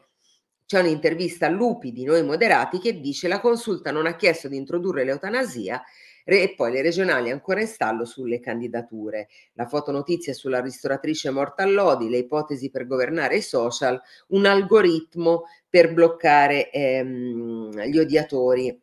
c'è 0.66 0.80
un'intervista 0.80 1.46
a 1.46 1.50
Lupi 1.50 1.92
di 1.92 2.06
Noi 2.06 2.24
Moderati 2.24 2.80
che 2.80 3.00
dice 3.00 3.28
la 3.28 3.40
consulta 3.40 3.92
non 3.92 4.08
ha 4.08 4.16
chiesto 4.16 4.48
di 4.48 4.58
introdurre 4.58 5.04
l'eutanasia 5.04 5.82
e 6.24 6.54
poi 6.56 6.72
le 6.72 6.82
regionali 6.82 7.32
ancora 7.32 7.62
in 7.62 7.68
stallo 7.68 8.06
sulle 8.06 8.40
candidature. 8.40 9.30
La 9.54 9.68
fotonotizia 9.68 10.34
sulla 10.34 10.62
ristoratrice 10.62 11.30
morta 11.30 11.64
all'Odi, 11.64 12.10
le 12.10 12.18
ipotesi 12.18 12.70
per 12.70 12.86
governare 12.86 13.38
i 13.38 13.42
social, 13.42 14.00
un 14.30 14.46
algoritmo 14.46 15.46
per 15.70 15.94
bloccare 15.94 16.72
ehm, 16.72 17.82
gli 17.84 17.98
odiatori 17.98 18.80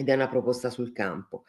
ed 0.00 0.08
è 0.08 0.14
una 0.14 0.28
proposta 0.28 0.70
sul 0.70 0.92
campo. 0.92 1.44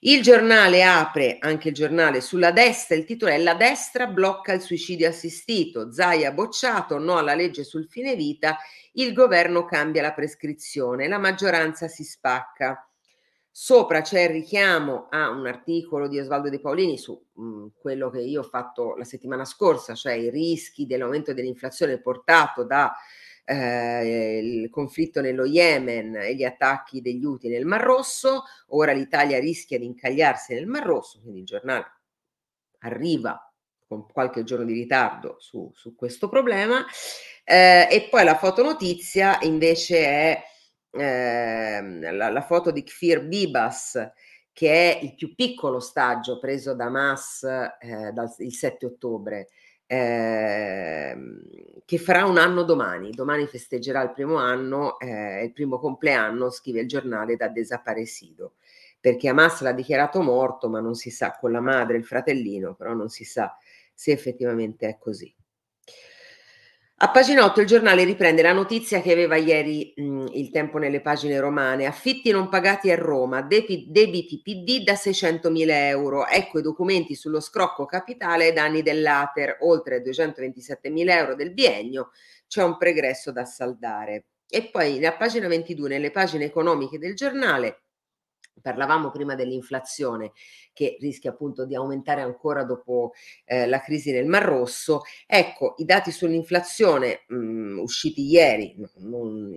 Il 0.00 0.20
giornale 0.20 0.84
apre, 0.84 1.38
anche 1.40 1.68
il 1.68 1.74
giornale 1.74 2.20
sulla 2.20 2.52
destra, 2.52 2.94
il 2.94 3.06
titolo 3.06 3.32
è 3.32 3.38
La 3.38 3.54
destra 3.54 4.06
blocca 4.06 4.52
il 4.52 4.60
suicidio 4.60 5.08
assistito, 5.08 5.90
Zaia 5.90 6.32
bocciato, 6.32 6.98
no 6.98 7.16
alla 7.16 7.34
legge 7.34 7.64
sul 7.64 7.88
fine 7.88 8.14
vita, 8.14 8.58
il 8.92 9.14
governo 9.14 9.64
cambia 9.64 10.02
la 10.02 10.12
prescrizione, 10.12 11.08
la 11.08 11.18
maggioranza 11.18 11.88
si 11.88 12.04
spacca. 12.04 12.86
Sopra 13.50 14.02
c'è 14.02 14.24
il 14.24 14.28
richiamo 14.28 15.06
a 15.08 15.30
un 15.30 15.46
articolo 15.46 16.08
di 16.08 16.20
Osvaldo 16.20 16.50
De 16.50 16.60
Paolini 16.60 16.98
su 16.98 17.18
mh, 17.32 17.42
mm, 17.42 17.66
quello 17.78 18.10
che 18.10 18.20
io 18.20 18.40
ho 18.40 18.46
fatto 18.46 18.94
la 18.96 19.04
settimana 19.04 19.46
scorsa, 19.46 19.94
cioè 19.94 20.12
i 20.12 20.28
rischi 20.28 20.84
dell'aumento 20.84 21.32
dell'inflazione 21.32 21.98
portato 21.98 22.64
da 22.64 22.94
eh, 23.46 24.38
il 24.42 24.70
conflitto 24.70 25.20
nello 25.20 25.44
Yemen 25.44 26.16
e 26.16 26.34
gli 26.34 26.42
attacchi 26.42 27.00
degli 27.00 27.24
Houthi 27.24 27.48
nel 27.48 27.64
Mar 27.64 27.82
Rosso, 27.82 28.42
ora 28.68 28.92
l'Italia 28.92 29.38
rischia 29.38 29.78
di 29.78 29.86
incagliarsi 29.86 30.52
nel 30.54 30.66
Mar 30.66 30.84
Rosso, 30.84 31.20
quindi 31.20 31.40
il 31.40 31.46
giornale 31.46 31.92
arriva 32.80 33.40
con 33.86 34.04
qualche 34.10 34.42
giorno 34.42 34.64
di 34.64 34.72
ritardo 34.72 35.36
su, 35.38 35.70
su 35.74 35.94
questo 35.94 36.28
problema, 36.28 36.84
eh, 37.44 37.86
e 37.88 38.08
poi 38.10 38.24
la 38.24 38.36
fotonotizia 38.36 39.38
invece 39.42 40.04
è 40.04 40.42
eh, 40.90 42.10
la, 42.10 42.28
la, 42.28 42.42
foto 42.42 42.72
di 42.72 42.82
Kfir 42.82 43.24
Bibas, 43.26 44.10
che 44.52 44.98
è 44.98 45.04
il 45.04 45.14
più 45.14 45.36
piccolo 45.36 45.76
ostaggio 45.76 46.40
preso 46.40 46.74
da 46.74 46.86
Hamas 46.86 47.44
eh, 47.78 48.10
dal, 48.12 48.34
il 48.38 48.54
7 48.54 48.86
ottobre 48.86 49.48
eh, 49.86 51.16
che 51.84 51.98
farà 51.98 52.24
un 52.26 52.38
anno 52.38 52.62
domani. 52.64 53.10
Domani 53.10 53.46
festeggerà 53.46 54.02
il 54.02 54.12
primo 54.12 54.36
anno, 54.36 54.98
eh, 54.98 55.44
il 55.44 55.52
primo 55.52 55.78
compleanno, 55.78 56.50
scrive 56.50 56.80
il 56.80 56.88
giornale 56.88 57.36
da 57.36 57.48
desaparecido, 57.48 58.54
perché 59.00 59.28
Hamas 59.28 59.60
l'ha 59.62 59.72
dichiarato 59.72 60.22
morto, 60.22 60.68
ma 60.68 60.80
non 60.80 60.94
si 60.94 61.10
sa 61.10 61.36
con 61.38 61.52
la 61.52 61.60
madre 61.60 61.96
il 61.98 62.04
fratellino, 62.04 62.74
però 62.74 62.94
non 62.94 63.08
si 63.08 63.24
sa 63.24 63.56
se 63.94 64.12
effettivamente 64.12 64.88
è 64.88 64.98
così. 64.98 65.35
A 66.98 67.10
pagina 67.10 67.44
8 67.44 67.60
il 67.60 67.66
giornale 67.66 68.04
riprende 68.04 68.40
la 68.40 68.54
notizia 68.54 69.02
che 69.02 69.12
aveva 69.12 69.36
ieri 69.36 69.92
mh, 69.96 70.28
il 70.32 70.50
tempo 70.50 70.78
nelle 70.78 71.02
pagine 71.02 71.38
romane. 71.38 71.84
Affitti 71.84 72.30
non 72.30 72.48
pagati 72.48 72.90
a 72.90 72.96
Roma, 72.96 73.42
debiti 73.42 74.40
PD 74.42 74.82
da 74.82 74.94
600.000 74.94 75.68
euro. 75.88 76.26
Ecco 76.26 76.58
i 76.58 76.62
documenti 76.62 77.14
sullo 77.14 77.40
scrocco 77.40 77.84
capitale 77.84 78.46
ai 78.46 78.54
danni 78.54 78.80
dell'Ater, 78.80 79.58
oltre 79.60 80.02
227.000 80.02 81.10
euro 81.10 81.34
del 81.34 81.52
biennio. 81.52 82.12
C'è 82.46 82.62
un 82.62 82.78
pregresso 82.78 83.30
da 83.30 83.44
saldare. 83.44 84.28
E 84.48 84.70
poi 84.70 85.04
a 85.04 85.14
pagina 85.14 85.48
22, 85.48 85.90
nelle 85.90 86.10
pagine 86.10 86.44
economiche 86.46 86.98
del 86.98 87.14
giornale, 87.14 87.82
Parlavamo 88.60 89.10
prima 89.10 89.34
dell'inflazione 89.34 90.32
che 90.72 90.96
rischia 91.00 91.30
appunto 91.30 91.64
di 91.64 91.74
aumentare 91.74 92.20
ancora 92.20 92.64
dopo 92.64 93.12
eh, 93.44 93.66
la 93.66 93.80
crisi 93.80 94.12
nel 94.12 94.26
Mar 94.26 94.44
Rosso. 94.44 95.02
Ecco, 95.26 95.74
i 95.78 95.84
dati 95.84 96.10
sull'inflazione 96.10 97.24
mh, 97.28 97.36
mm, 97.36 97.78
usciti 97.78 98.26
ieri 98.26 98.76
non, 98.98 99.52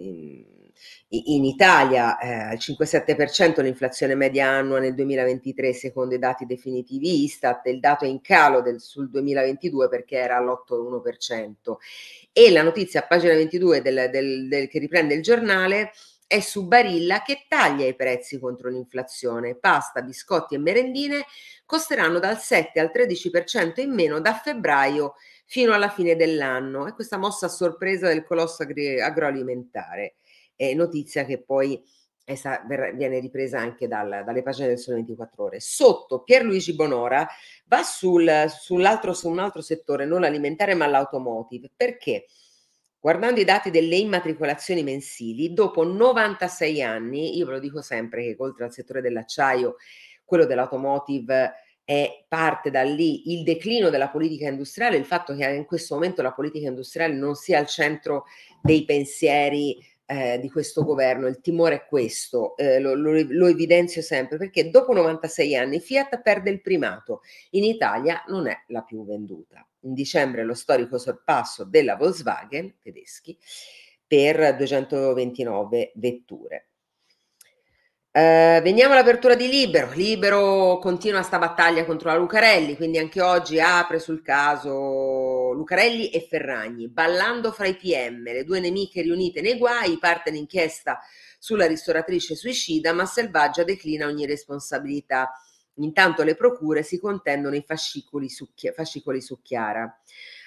in, 1.09 1.21
in, 1.25 1.45
Italia 1.45 2.17
eh, 2.17 2.31
al 2.31 2.57
5,7% 2.57 3.61
l'inflazione 3.61 4.15
media 4.15 4.47
annua 4.47 4.79
nel 4.79 4.93
2023 4.93 5.73
secondo 5.73 6.15
i 6.15 6.19
dati 6.19 6.45
definitivi 6.45 7.23
Istat, 7.23 7.65
il 7.67 7.79
dato 7.79 8.05
è 8.05 8.07
in 8.07 8.21
calo 8.21 8.61
del, 8.61 8.79
sul 8.79 9.09
2022 9.09 9.89
perché 9.89 10.17
era 10.17 10.37
all'8,1%. 10.37 11.75
E 12.31 12.51
la 12.51 12.61
notizia 12.61 13.01
a 13.01 13.07
pagina 13.07 13.33
22 13.33 13.81
del, 13.81 14.09
del, 14.11 14.47
del, 14.47 14.67
che 14.67 14.79
riprende 14.79 15.13
il 15.13 15.21
giornale 15.21 15.91
è 16.29 16.41
su 16.41 16.67
Barilla 16.67 17.23
che 17.23 17.45
taglia 17.47 17.87
i 17.87 17.95
prezzi 17.95 18.37
contro 18.37 18.69
l'inflazione. 18.69 19.55
Pasta, 19.55 20.03
biscotti 20.03 20.53
e 20.53 20.59
merendine 20.59 21.25
costeranno 21.65 22.19
dal 22.19 22.37
7 22.37 22.79
al 22.79 22.91
13% 22.93 23.81
in 23.81 23.91
meno 23.95 24.19
da 24.19 24.35
febbraio 24.35 25.15
fino 25.47 25.73
alla 25.73 25.89
fine 25.89 26.15
dell'anno. 26.15 26.85
E 26.85 26.93
questa 26.93 27.17
mossa 27.17 27.47
a 27.47 27.49
sorpresa 27.49 28.09
del 28.09 28.23
colosso 28.23 28.61
agri- 28.61 29.01
agroalimentare. 29.01 30.17
È 30.55 30.71
notizia 30.75 31.25
che 31.25 31.41
poi 31.41 31.83
sta, 32.35 32.63
viene 32.93 33.19
ripresa 33.19 33.57
anche 33.57 33.87
dal, 33.87 34.21
dalle 34.23 34.43
pagine 34.43 34.67
del 34.67 34.77
Sole 34.77 34.97
24 34.97 35.43
Ore. 35.43 35.59
Sotto 35.59 36.21
Pierluigi 36.21 36.75
Bonora 36.75 37.27
va 37.65 37.81
sul, 37.81 38.45
su 38.55 38.75
un 38.75 38.85
altro 38.85 39.61
settore, 39.61 40.05
non 40.05 40.23
alimentare 40.23 40.75
ma 40.75 40.85
l'automotive. 40.85 41.71
Perché? 41.75 42.27
Guardando 43.01 43.39
i 43.39 43.45
dati 43.45 43.71
delle 43.71 43.95
immatricolazioni 43.95 44.83
mensili, 44.83 45.53
dopo 45.53 45.85
96 45.85 46.83
anni, 46.83 47.37
io 47.37 47.45
ve 47.45 47.53
lo 47.53 47.59
dico 47.59 47.81
sempre 47.81 48.23
che 48.23 48.35
oltre 48.39 48.65
al 48.65 48.73
settore 48.73 48.99
dell'acciaio, 48.99 49.77
quello 50.25 50.45
dell'automotive 50.45 51.53
è 51.85 52.25
parte 52.27 52.69
da 52.69 52.83
lì 52.83 53.31
il 53.31 53.43
declino 53.43 53.89
della 53.89 54.09
politica 54.09 54.49
industriale, 54.49 54.97
il 54.97 55.05
fatto 55.05 55.33
che 55.33 55.47
in 55.49 55.65
questo 55.65 55.95
momento 55.95 56.21
la 56.21 56.33
politica 56.33 56.67
industriale 56.67 57.13
non 57.13 57.35
sia 57.35 57.57
al 57.57 57.67
centro 57.67 58.25
dei 58.61 58.83
pensieri 58.83 59.77
eh, 60.09 60.39
di 60.39 60.49
questo 60.49 60.83
governo, 60.83 61.27
il 61.27 61.39
timore 61.39 61.75
è 61.75 61.85
questo, 61.85 62.57
eh, 62.57 62.79
lo, 62.79 62.95
lo, 62.95 63.11
lo, 63.27 63.45
evidenzio 63.45 64.01
sempre, 64.01 64.37
perché 64.37 64.71
dopo 64.71 64.91
96 64.91 65.55
anni 65.55 65.79
Fiat 65.79 66.21
perde 66.21 66.49
il 66.49 66.61
primato, 66.61 67.21
in 67.51 67.63
Italia 67.63 68.23
non 68.27 68.47
è 68.47 68.63
la 68.67 68.81
più 68.81 69.05
venduta 69.05 69.63
in 69.81 69.93
dicembre 69.93 70.43
lo 70.43 70.53
storico 70.53 70.97
sorpasso 70.97 71.63
della 71.63 71.95
Volkswagen 71.95 72.75
tedeschi 72.81 73.37
per 74.05 74.55
229 74.55 75.91
vetture. 75.95 76.65
Uh, 78.11 78.59
veniamo 78.61 78.93
all'apertura 78.93 79.35
di 79.35 79.47
Libero. 79.47 79.91
Libero 79.93 80.79
continua 80.79 81.21
sta 81.21 81.37
battaglia 81.37 81.85
contro 81.85 82.09
la 82.09 82.17
Lucarelli, 82.17 82.75
quindi 82.75 82.97
anche 82.97 83.21
oggi 83.21 83.59
apre 83.59 83.99
sul 83.99 84.23
caso 84.23 84.71
Lucarelli 85.59 86.09
e 86.09 86.21
Ferragni, 86.21 86.87
ballando 86.87 87.51
fra 87.51 87.67
i 87.67 87.75
PM, 87.75 88.23
le 88.23 88.45
due 88.45 88.61
nemiche 88.61 89.01
riunite 89.01 89.41
nei 89.41 89.57
guai, 89.57 89.97
parte 89.97 90.31
l'inchiesta 90.31 90.99
sulla 91.37 91.67
ristoratrice 91.67 92.33
suicida, 92.35 92.93
ma 92.93 93.05
Selvaggia 93.05 93.65
declina 93.65 94.07
ogni 94.07 94.25
responsabilità. 94.25 95.31
Intanto 95.75 96.23
le 96.23 96.35
procure 96.35 96.81
si 96.81 96.97
contendono 96.97 97.55
i 97.55 97.63
fascicoli 97.65 98.29
su, 98.29 98.49
fascicoli 98.73 99.21
su 99.21 99.41
Chiara. 99.41 100.01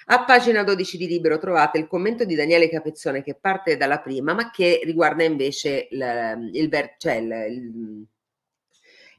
A 0.05 0.23
pagina 0.25 0.63
12 0.63 0.97
di 0.97 1.07
Libero 1.07 1.37
trovate 1.37 1.77
il 1.77 1.87
commento 1.87 2.25
di 2.25 2.35
Daniele 2.35 2.67
Capezzone 2.67 3.21
che 3.21 3.35
parte 3.35 3.77
dalla 3.77 3.99
prima, 3.99 4.33
ma 4.33 4.49
che 4.49 4.81
riguarda 4.83 5.23
invece 5.23 5.87
il, 5.91 6.49
il, 6.53 6.69
cioè 6.97 7.13
il, 7.13 7.31
il 7.49 8.07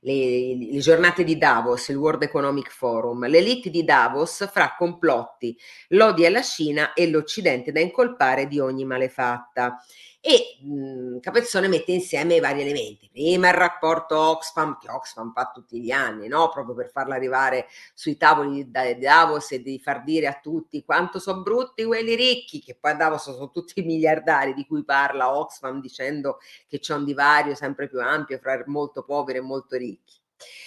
le, 0.05 0.71
le, 0.71 0.79
giornate 0.81 1.25
di 1.25 1.38
Davos, 1.38 1.88
il 1.88 1.97
World 1.97 2.23
Economic 2.23 2.71
Forum, 2.71 3.27
l'elite 3.27 3.71
di 3.71 3.85
Davos 3.85 4.49
fra 4.53 4.75
complotti, 4.77 5.57
lodi 5.88 6.27
alla 6.27 6.43
Cina 6.43 6.93
e 6.93 7.09
l'Occidente 7.09 7.73
da 7.73 7.81
incolpare 7.81 8.47
di 8.47 8.61
ogni 8.61 8.85
malefatta 8.85 9.79
e 10.27 10.57
mh, 10.63 10.73
mhmm, 10.73 11.21
Capezzone 11.21 11.69
mette 11.69 11.93
insieme 11.93 12.37
i 12.37 12.41
vari 12.41 12.63
elementi. 12.63 13.11
Prima 13.13 13.49
il 13.49 13.55
rapporto 13.55 14.19
Oxfam, 14.19 14.79
che 14.81 14.91
Oxfam 14.91 15.33
fa 15.35 15.51
tutti 15.53 15.83
gli 15.83 15.91
anni, 15.91 16.29
no? 16.29 16.49
proprio 16.49 16.75
per 16.75 16.91
farlo 16.91 17.13
arrivare 17.13 17.67
sui 17.93 18.17
tavoli 18.17 18.65
di 18.65 18.99
Davos 18.99 19.53
e 19.53 19.61
di 19.61 19.79
far 19.79 20.03
dire 20.03 20.27
a 20.27 20.39
tutti 20.41 20.83
quanto 20.83 21.19
sono 21.19 21.43
brutti 21.43 21.85
quelli 21.85 22.15
ricchi, 22.15 22.61
che 22.61 22.75
poi 22.81 22.93
a 22.93 22.95
Davos 22.95 23.23
sono 23.25 23.51
tutti 23.51 23.81
i 23.81 23.83
miliardari 23.85 24.55
di 24.55 24.65
cui 24.67 24.83
parla 24.83 25.37
Oxfam 25.37 25.79
dicendo 25.83 26.39
che 26.69 26.79
c'è 26.79 26.95
un 26.95 27.05
divario 27.05 27.55
sempre 27.55 27.87
più 27.87 28.01
ampio 28.01 28.39
fra 28.39 28.63
molto 28.67 29.05
poveri 29.05 29.39
e 29.39 29.43
molto 29.43 29.77
ricchi. 29.77 30.24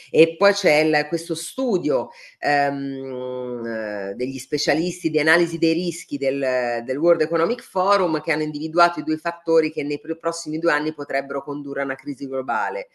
E 0.10 0.36
poi 0.38 0.54
c'è 0.54 0.80
il, 0.80 1.06
questo 1.08 1.36
studio 1.36 2.10
ehm, 2.40 4.14
degli 4.14 4.38
specialisti 4.38 5.10
di 5.10 5.20
analisi 5.20 5.58
dei 5.58 5.74
rischi 5.74 6.18
del, 6.18 6.84
del, 6.86 6.98
World 6.98 7.22
Economic 7.22 7.62
Forum 7.62 8.22
che 8.22 8.32
hanno 8.32 8.44
individuato 8.44 9.00
i 9.00 9.04
due 9.04 9.18
fattori 9.18 9.72
che 9.72 9.84
nei 9.84 10.00
prossimi 10.00 10.60
due 10.60 10.72
anni 10.72 10.94
potrebbero 10.94 11.44
condurre 11.44 11.82
a 11.82 11.86
una 11.86 11.96
crisi 11.96 12.28
globale. 12.28 12.88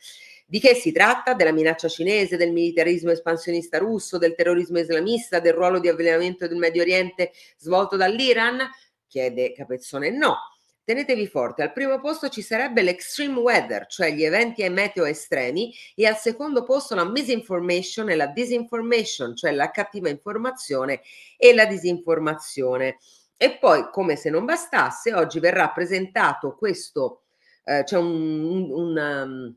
Di 0.47 0.61
che 0.61 0.75
si 0.75 0.93
tratta? 0.93 1.35
Della 1.35 1.53
minaccia 1.53 1.89
cinese, 1.89 2.37
del 2.37 2.53
militarismo 2.53 3.11
espansionista 3.11 3.79
russo, 3.79 4.19
del 4.19 4.35
terrorismo 4.35 4.79
islamista, 4.79 5.41
del 5.41 5.55
ruolo 5.55 5.79
di 5.79 5.89
avvelenamento 5.89 6.47
del 6.47 6.59
Medio 6.59 6.83
Oriente 6.83 7.33
svolto 7.57 7.97
dall'Iran? 7.97 8.59
Chiede 9.07 9.53
Capezzone 9.53 10.11
no 10.11 10.52
Tenetevi 10.93 11.27
forte, 11.27 11.63
al 11.63 11.73
primo 11.73 11.99
posto 12.01 12.29
ci 12.29 12.43
sarebbe 12.43 12.83
l'extreme 12.83 13.39
weather, 13.39 13.87
cioè 13.87 14.11
gli 14.11 14.25
eventi 14.25 14.69
meteo 14.69 15.07
estremi, 15.07 15.73
e 15.95 16.07
al 16.07 16.19
secondo 16.19 16.65
posto 16.65 16.95
la 16.95 17.09
misinformation 17.09 18.11
e 18.11 18.15
la 18.15 18.27
disinformation, 18.27 19.35
cioè 19.35 19.53
la 19.53 19.71
cattiva 19.71 20.11
informazione 20.11 21.01
e 21.39 21.55
la 21.55 21.65
disinformazione. 21.65 22.99
E 23.39 23.57
poi, 23.57 23.89
come 23.91 24.17
se 24.17 24.29
non 24.29 24.45
bastasse, 24.45 25.15
oggi 25.15 25.41
verrà 25.41 25.71
presentato 25.71 26.55
questo, 26.57 27.23
eh, 27.65 27.85
c'è 27.85 27.97
un, 27.97 28.45
un, 28.45 28.71
un 28.71 28.97
um, 28.99 29.57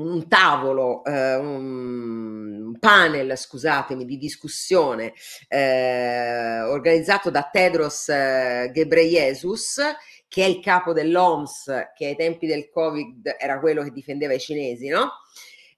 un 0.00 0.28
tavolo, 0.28 1.04
eh, 1.04 1.36
un 1.36 2.76
panel, 2.78 3.36
scusatemi, 3.36 4.04
di 4.04 4.16
discussione 4.16 5.12
eh, 5.48 6.60
organizzato 6.62 7.30
da 7.30 7.48
Tedros 7.50 8.08
eh, 8.08 8.70
Ghebreyesus, 8.72 9.80
che 10.26 10.44
è 10.44 10.46
il 10.46 10.60
capo 10.60 10.92
dell'OMS, 10.92 11.90
che 11.94 12.06
ai 12.06 12.16
tempi 12.16 12.46
del 12.46 12.70
Covid 12.70 13.36
era 13.38 13.58
quello 13.60 13.82
che 13.82 13.90
difendeva 13.90 14.32
i 14.32 14.40
cinesi, 14.40 14.88
no? 14.88 15.10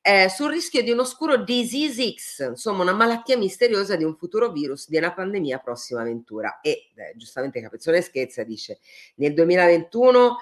Eh, 0.04 0.28
sul 0.28 0.50
rischio 0.50 0.82
di 0.82 0.90
un 0.90 0.98
oscuro 0.98 1.36
disease 1.36 2.12
X, 2.12 2.48
insomma 2.48 2.82
una 2.82 2.92
malattia 2.92 3.36
misteriosa 3.36 3.94
di 3.94 4.02
un 4.02 4.16
futuro 4.16 4.50
virus, 4.50 4.88
di 4.88 4.96
una 4.96 5.12
pandemia 5.12 5.58
prossima 5.58 6.00
avventura. 6.00 6.58
E 6.60 6.90
eh, 6.96 7.12
giustamente 7.16 7.60
Capezzone 7.60 8.02
scherza, 8.02 8.42
dice 8.42 8.80
nel 9.16 9.32
2021 9.32 10.38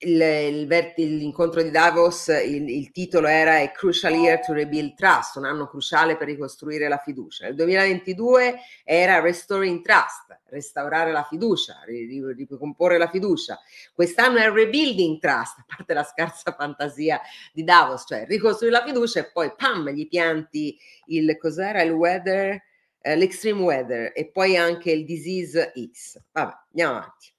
il, 0.00 0.64
il, 0.96 1.16
l'incontro 1.16 1.60
di 1.62 1.70
Davos, 1.70 2.28
il, 2.28 2.68
il, 2.68 2.90
titolo 2.92 3.26
era 3.26 3.56
A 3.58 3.70
Crucial 3.70 4.14
Year 4.14 4.38
to 4.44 4.52
Rebuild 4.52 4.94
Trust, 4.94 5.36
un 5.36 5.44
anno 5.44 5.66
cruciale 5.66 6.16
per 6.16 6.28
ricostruire 6.28 6.86
la 6.86 6.98
fiducia. 6.98 7.46
Nel 7.46 7.56
2022 7.56 8.58
era 8.84 9.18
Restoring 9.18 9.82
Trust, 9.82 10.38
restaurare 10.50 11.10
la 11.10 11.24
fiducia, 11.24 11.80
ricomporre 11.84 12.96
la 12.96 13.08
fiducia. 13.08 13.58
Quest'anno 13.92 14.38
è 14.38 14.50
Rebuilding 14.50 15.18
Trust, 15.18 15.58
a 15.58 15.64
parte 15.66 15.94
la 15.94 16.04
scarsa 16.04 16.52
fantasia 16.52 17.20
di 17.52 17.64
Davos, 17.64 18.04
cioè 18.06 18.24
ricostruire 18.26 18.78
la 18.78 18.84
fiducia 18.84 19.20
e 19.20 19.30
poi 19.32 19.52
pam, 19.56 19.88
gli 19.90 20.06
pianti 20.06 20.78
il 21.06 21.36
cos'era 21.36 21.82
il 21.82 21.90
weather, 21.90 22.62
eh, 23.00 23.16
l'extreme 23.16 23.62
weather 23.62 24.12
e 24.14 24.30
poi 24.30 24.56
anche 24.56 24.92
il 24.92 25.04
disease 25.04 25.72
X. 25.74 26.20
Vabbè, 26.30 26.52
andiamo 26.70 26.96
avanti. 26.98 27.36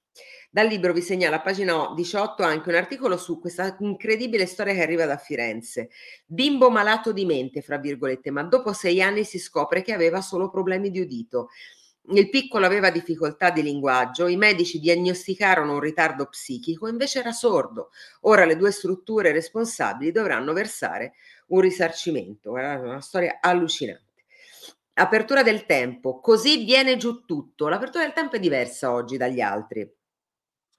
Dal 0.52 0.66
libro 0.66 0.92
vi 0.92 1.00
segnala 1.00 1.40
pagina 1.40 1.92
18 1.94 2.42
anche 2.42 2.70
un 2.70 2.74
articolo 2.74 3.16
su 3.16 3.38
questa 3.38 3.76
incredibile 3.78 4.46
storia 4.46 4.74
che 4.74 4.82
arriva 4.82 5.06
da 5.06 5.16
Firenze. 5.16 5.90
Bimbo 6.26 6.70
malato 6.70 7.12
di 7.12 7.24
mente, 7.24 7.62
fra 7.62 7.78
virgolette, 7.78 8.32
ma 8.32 8.42
dopo 8.42 8.72
sei 8.72 9.00
anni 9.00 9.22
si 9.22 9.38
scopre 9.38 9.82
che 9.82 9.92
aveva 9.92 10.20
solo 10.20 10.50
problemi 10.50 10.90
di 10.90 10.98
udito. 10.98 11.50
Il 12.08 12.28
piccolo 12.30 12.66
aveva 12.66 12.90
difficoltà 12.90 13.50
di 13.50 13.62
linguaggio, 13.62 14.26
i 14.26 14.34
medici 14.36 14.80
diagnosticarono 14.80 15.74
un 15.74 15.78
ritardo 15.78 16.26
psichico, 16.26 16.88
invece 16.88 17.20
era 17.20 17.30
sordo. 17.30 17.90
Ora 18.22 18.44
le 18.44 18.56
due 18.56 18.72
strutture 18.72 19.30
responsabili 19.30 20.10
dovranno 20.10 20.52
versare 20.52 21.12
un 21.48 21.60
risarcimento. 21.60 22.56
È 22.56 22.74
una 22.74 23.00
storia 23.00 23.38
allucinante. 23.40 24.24
Apertura 24.94 25.44
del 25.44 25.64
tempo, 25.64 26.18
così 26.18 26.64
viene 26.64 26.96
giù 26.96 27.24
tutto. 27.24 27.68
L'apertura 27.68 28.02
del 28.02 28.14
tempo 28.14 28.34
è 28.34 28.40
diversa 28.40 28.92
oggi 28.92 29.16
dagli 29.16 29.40
altri. 29.40 29.88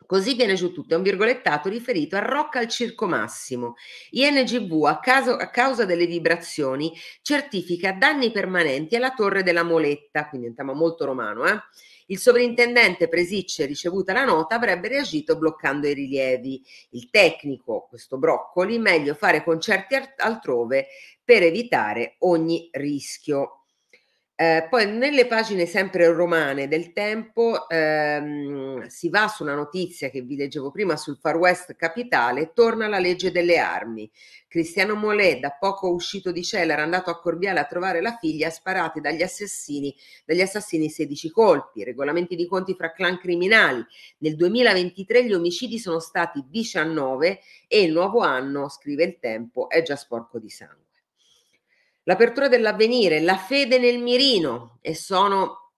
Così 0.05 0.35
viene 0.35 0.55
giù 0.55 0.73
tutto, 0.73 0.93
è 0.93 0.97
un 0.97 1.03
virgolettato 1.03 1.69
riferito 1.69 2.17
a 2.17 2.19
Rocca 2.19 2.59
al 2.59 2.67
Circo 2.67 3.07
Massimo. 3.07 3.75
INGV, 4.11 4.85
a, 4.85 4.99
caso, 4.99 5.31
a 5.35 5.47
causa 5.47 5.85
delle 5.85 6.05
vibrazioni, 6.05 6.91
certifica 7.21 7.93
danni 7.93 8.31
permanenti 8.31 8.95
alla 8.95 9.11
torre 9.11 9.41
della 9.41 9.63
Moletta, 9.63 10.27
quindi 10.27 10.47
un 10.47 10.55
tema 10.55 10.73
molto 10.73 11.05
romano, 11.05 11.45
eh? 11.45 11.59
Il 12.07 12.19
sovrintendente 12.19 13.07
Presicce, 13.07 13.65
ricevuta 13.65 14.11
la 14.11 14.25
nota, 14.25 14.55
avrebbe 14.55 14.89
reagito 14.89 15.37
bloccando 15.37 15.87
i 15.87 15.93
rilievi. 15.93 16.61
Il 16.89 17.09
tecnico, 17.09 17.85
questo 17.87 18.17
Broccoli, 18.17 18.79
meglio 18.79 19.13
fare 19.13 19.45
concerti 19.45 19.95
altrove 20.17 20.87
per 21.23 21.43
evitare 21.43 22.15
ogni 22.19 22.67
rischio. 22.73 23.60
Eh, 24.41 24.65
poi 24.71 24.91
nelle 24.91 25.27
pagine 25.27 25.67
sempre 25.67 26.11
romane 26.11 26.67
del 26.67 26.93
tempo 26.93 27.69
ehm, 27.69 28.87
si 28.87 29.09
va 29.09 29.27
su 29.27 29.43
una 29.43 29.53
notizia 29.53 30.09
che 30.09 30.21
vi 30.21 30.35
leggevo 30.35 30.71
prima 30.71 30.97
sul 30.97 31.19
Far 31.21 31.37
West 31.37 31.75
capitale, 31.75 32.51
torna 32.51 32.87
la 32.87 32.97
legge 32.97 33.31
delle 33.31 33.59
armi. 33.59 34.09
Cristiano 34.47 34.95
Molè, 34.95 35.37
da 35.39 35.51
poco 35.51 35.93
uscito 35.93 36.31
di 36.31 36.43
cella, 36.43 36.73
era 36.73 36.81
andato 36.81 37.11
a 37.11 37.19
Corviale 37.19 37.59
a 37.59 37.65
trovare 37.65 38.01
la 38.01 38.17
figlia, 38.19 38.49
sparati 38.49 38.99
dagli 38.99 39.21
assassini, 39.21 39.95
dagli 40.25 40.41
assassini 40.41 40.89
16 40.89 41.29
colpi, 41.29 41.83
regolamenti 41.83 42.35
di 42.35 42.47
conti 42.47 42.73
fra 42.73 42.93
clan 42.93 43.19
criminali. 43.19 43.85
Nel 44.21 44.35
2023 44.35 45.23
gli 45.23 45.33
omicidi 45.33 45.77
sono 45.77 45.99
stati 45.99 46.43
19 46.49 47.41
e 47.67 47.81
il 47.83 47.91
nuovo 47.91 48.21
anno, 48.21 48.69
scrive 48.69 49.03
il 49.03 49.19
tempo, 49.19 49.69
è 49.69 49.83
già 49.83 49.95
sporco 49.95 50.39
di 50.39 50.49
sangue. 50.49 50.90
L'apertura 52.03 52.47
dell'avvenire, 52.47 53.19
la 53.21 53.37
fede 53.37 53.77
nel 53.77 53.99
mirino 53.99 54.79
e 54.81 54.95
sono 54.95 55.73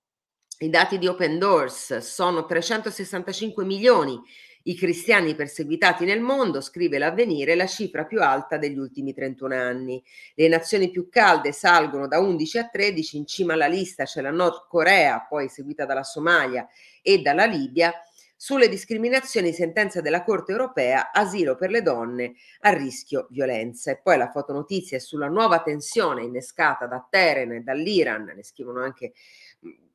i 0.60 0.70
dati 0.70 0.98
di 0.98 1.08
Open 1.08 1.38
Doors, 1.38 1.98
sono 1.98 2.46
365 2.46 3.66
milioni 3.66 4.22
i 4.66 4.76
cristiani 4.76 5.36
perseguitati 5.36 6.06
nel 6.06 6.22
mondo, 6.22 6.62
scrive 6.62 6.98
l'avvenire, 6.98 7.56
la 7.56 7.68
cifra 7.68 8.06
più 8.06 8.22
alta 8.22 8.58
degli 8.58 8.78
ultimi 8.78 9.14
31 9.14 9.56
anni. 9.56 10.02
Le 10.36 10.48
nazioni 10.48 10.90
più 10.90 11.10
calde 11.10 11.52
salgono 11.52 12.08
da 12.08 12.20
11 12.20 12.58
a 12.60 12.68
13, 12.70 13.18
in 13.18 13.26
cima 13.26 13.54
alla 13.54 13.68
lista 13.68 14.06
c'è 14.06 14.22
la 14.22 14.32
Nord 14.32 14.68
Corea, 14.70 15.26
poi 15.28 15.50
seguita 15.50 15.86
dalla 15.86 16.04
Somalia 16.04 16.66
e 17.02 17.22
dalla 17.22 17.46
Libia 17.46 17.94
sulle 18.44 18.68
discriminazioni, 18.68 19.54
sentenza 19.54 20.02
della 20.02 20.26
Corte 20.26 20.52
europea, 20.52 21.14
asilo 21.14 21.56
per 21.56 21.70
le 21.70 21.82
donne 21.82 22.34
a 22.60 22.74
rischio 22.74 23.28
violenza. 23.30 23.92
E 23.92 24.02
poi 24.04 24.18
la 24.18 24.32
fotonotizia 24.32 24.98
è 24.98 25.00
sulla 25.00 25.30
nuova 25.30 25.62
tensione 25.62 26.24
innescata 26.24 26.86
da 26.86 27.08
Teheran 27.10 27.54
e 27.54 27.62
dall'Iran, 27.62 28.34
ne 28.36 28.44
scrivono 28.44 28.84
anche 28.84 29.14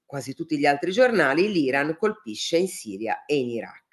quasi 0.06 0.32
tutti 0.32 0.56
gli 0.56 0.64
altri 0.64 0.92
giornali, 0.92 1.52
l'Iran 1.52 1.94
colpisce 1.98 2.56
in 2.56 2.68
Siria 2.68 3.26
e 3.26 3.36
in 3.36 3.50
Iraq. 3.50 3.84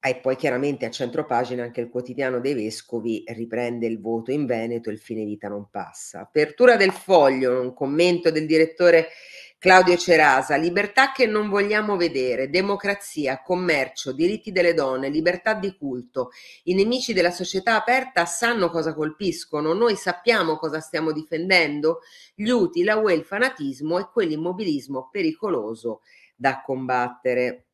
E 0.00 0.16
poi 0.16 0.34
chiaramente 0.34 0.84
a 0.84 0.90
centropagina 0.90 1.62
anche 1.62 1.80
il 1.80 1.88
quotidiano 1.88 2.40
dei 2.40 2.54
vescovi 2.54 3.22
riprende 3.28 3.86
il 3.86 4.00
voto 4.00 4.32
in 4.32 4.46
Veneto, 4.46 4.90
il 4.90 4.98
fine 4.98 5.24
vita 5.24 5.48
non 5.48 5.68
passa. 5.70 6.22
Apertura 6.22 6.74
del 6.74 6.90
foglio, 6.92 7.60
un 7.60 7.72
commento 7.72 8.32
del 8.32 8.46
direttore 8.46 9.10
Claudio 9.58 9.96
Cerasa, 9.96 10.56
libertà 10.56 11.12
che 11.12 11.24
non 11.26 11.48
vogliamo 11.48 11.96
vedere, 11.96 12.50
democrazia, 12.50 13.40
commercio, 13.42 14.12
diritti 14.12 14.52
delle 14.52 14.74
donne, 14.74 15.08
libertà 15.08 15.54
di 15.54 15.74
culto. 15.78 16.28
I 16.64 16.74
nemici 16.74 17.14
della 17.14 17.30
società 17.30 17.74
aperta 17.74 18.26
sanno 18.26 18.68
cosa 18.68 18.92
colpiscono, 18.92 19.72
noi 19.72 19.96
sappiamo 19.96 20.58
cosa 20.58 20.80
stiamo 20.80 21.10
difendendo, 21.10 22.00
gli 22.34 22.50
UTI, 22.50 22.84
la 22.84 22.96
UE, 22.96 23.14
il 23.14 23.24
fanatismo 23.24 23.98
e 23.98 24.10
quell'immobilismo 24.12 25.08
pericoloso 25.10 26.02
da 26.36 26.60
combattere. 26.60 27.68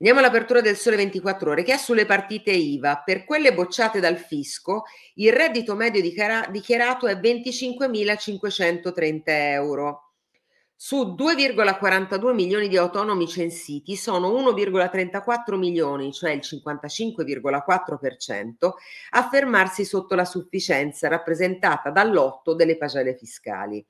Andiamo 0.00 0.18
all'apertura 0.18 0.60
del 0.60 0.76
Sole 0.76 0.96
24 0.96 1.52
Ore 1.52 1.62
che 1.62 1.74
è 1.74 1.76
sulle 1.76 2.06
partite 2.06 2.50
IVA. 2.50 3.02
Per 3.04 3.24
quelle 3.24 3.54
bocciate 3.54 4.00
dal 4.00 4.16
fisco, 4.16 4.82
il 5.14 5.32
reddito 5.32 5.76
medio 5.76 6.00
dichiarato 6.00 7.06
è 7.06 7.14
25.530 7.14 9.22
euro. 9.26 10.02
Su 10.80 11.16
2,42 11.18 12.32
milioni 12.34 12.68
di 12.68 12.76
autonomi 12.76 13.26
censiti 13.26 13.96
sono 13.96 14.30
1,34 14.30 15.56
milioni, 15.56 16.12
cioè 16.12 16.30
il 16.30 16.40
55,4%, 16.40 18.70
a 19.10 19.28
fermarsi 19.28 19.84
sotto 19.84 20.14
la 20.14 20.24
sufficienza 20.24 21.08
rappresentata 21.08 21.90
dall'otto 21.90 22.54
delle 22.54 22.76
pagelle 22.76 23.16
fiscali. 23.16 23.84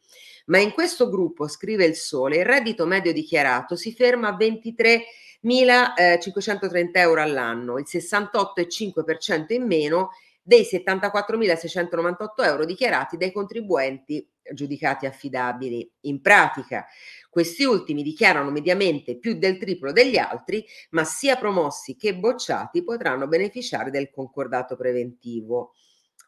Ma 0.46 0.60
in 0.60 0.72
questo 0.72 1.10
gruppo, 1.10 1.46
scrive 1.46 1.84
il 1.84 1.94
Sole, 1.94 2.38
il 2.38 2.46
reddito 2.46 2.86
medio 2.86 3.12
dichiarato 3.12 3.76
si 3.76 3.92
ferma 3.92 4.28
a 4.28 4.36
23.530 4.38 6.88
euro 6.92 7.20
all'anno, 7.20 7.76
il 7.76 7.84
68,5% 7.86 9.52
in 9.52 9.66
meno 9.66 10.08
dei 10.48 10.62
74.698 10.62 12.26
euro 12.38 12.64
dichiarati 12.64 13.18
dai 13.18 13.32
contribuenti 13.32 14.26
giudicati 14.54 15.04
affidabili. 15.04 15.92
In 16.04 16.22
pratica, 16.22 16.86
questi 17.28 17.64
ultimi 17.64 18.02
dichiarano 18.02 18.50
mediamente 18.50 19.18
più 19.18 19.36
del 19.36 19.58
triplo 19.58 19.92
degli 19.92 20.16
altri, 20.16 20.64
ma 20.92 21.04
sia 21.04 21.36
promossi 21.36 21.96
che 21.96 22.16
bocciati 22.16 22.82
potranno 22.82 23.28
beneficiare 23.28 23.90
del 23.90 24.08
concordato 24.10 24.74
preventivo. 24.74 25.74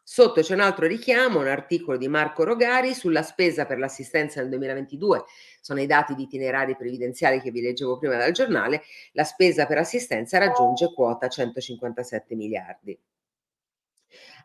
Sotto 0.03 0.41
c'è 0.41 0.53
un 0.53 0.59
altro 0.59 0.85
richiamo, 0.85 1.39
un 1.39 1.47
articolo 1.47 1.97
di 1.97 2.07
Marco 2.07 2.43
Rogari 2.43 2.93
sulla 2.93 3.23
spesa 3.23 3.65
per 3.65 3.79
l'assistenza 3.79 4.39
nel 4.39 4.49
2022, 4.49 5.23
sono 5.61 5.81
i 5.81 5.87
dati 5.87 6.13
di 6.13 6.23
itinerari 6.23 6.75
previdenziali 6.75 7.41
che 7.41 7.49
vi 7.49 7.61
leggevo 7.61 7.97
prima 7.97 8.17
dal 8.17 8.33
giornale, 8.33 8.83
la 9.13 9.23
spesa 9.23 9.65
per 9.65 9.79
assistenza 9.79 10.37
raggiunge 10.37 10.93
quota 10.93 11.27
157 11.27 12.35
miliardi. 12.35 12.99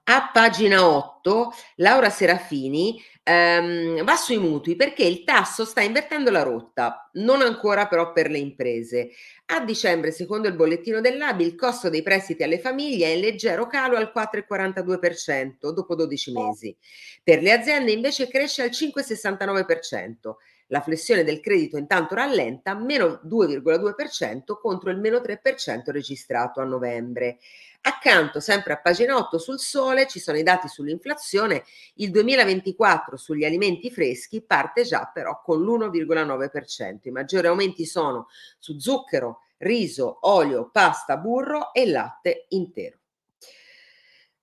A 0.09 0.31
pagina 0.33 0.87
8 0.89 1.53
Laura 1.77 2.11
Serafini 2.11 3.03
ehm, 3.25 4.05
va 4.05 4.15
sui 4.15 4.39
mutui 4.39 4.77
perché 4.77 5.03
il 5.03 5.25
tasso 5.25 5.65
sta 5.65 5.81
invertendo 5.81 6.31
la 6.31 6.45
rotta, 6.45 7.11
non 7.15 7.43
ancora 7.43 7.89
però 7.89 8.13
per 8.13 8.31
le 8.31 8.39
imprese. 8.39 9.11
A 9.47 9.65
dicembre, 9.65 10.13
secondo 10.13 10.47
il 10.47 10.55
bollettino 10.55 11.01
dell'ABI, 11.01 11.45
il 11.45 11.57
costo 11.57 11.89
dei 11.89 12.03
prestiti 12.03 12.45
alle 12.45 12.61
famiglie 12.61 13.07
è 13.07 13.15
in 13.15 13.21
leggero 13.21 13.67
calo 13.67 13.97
al 13.97 14.13
4,42% 14.15 15.71
dopo 15.73 15.97
12 15.97 16.31
mesi. 16.31 16.77
Per 17.25 17.43
le 17.43 17.51
aziende 17.51 17.91
invece 17.91 18.29
cresce 18.29 18.63
al 18.63 18.71
5,69%. 18.71 20.35
La 20.69 20.81
flessione 20.81 21.23
del 21.23 21.41
credito 21.41 21.77
intanto 21.77 22.17
rallenta, 22.17 22.75
meno 22.75 23.21
2,2% 23.25 24.59
contro 24.61 24.91
il 24.91 24.99
meno 24.99 25.19
3% 25.19 25.91
registrato 25.91 26.61
a 26.61 26.65
novembre. 26.65 27.39
Accanto, 27.83 28.41
sempre 28.41 28.73
a 28.73 28.81
pagina 28.81 29.17
8 29.17 29.39
sul 29.39 29.61
sole, 29.61 30.09
ci 30.09 30.19
sono 30.19 30.39
i 30.39 30.43
dati 30.43 30.67
sull'inflazione. 30.67 31.63
Il 31.95 32.11
2024 32.11 33.17
sugli 33.17 33.45
alimenti 33.45 33.93
freschi 33.93 34.43
parte 34.43 34.83
già 34.83 35.09
però 35.15 35.41
con 35.41 35.63
l'1,9%. 35.63 36.99
I 37.03 37.11
maggiori 37.13 37.47
aumenti 37.47 37.87
sono 37.87 38.27
su 38.59 38.77
zucchero, 38.81 39.43
riso, 39.59 40.19
olio, 40.23 40.69
pasta, 40.73 41.17
burro 41.17 41.73
e 41.73 41.87
latte 41.89 42.47
intero. 42.49 42.99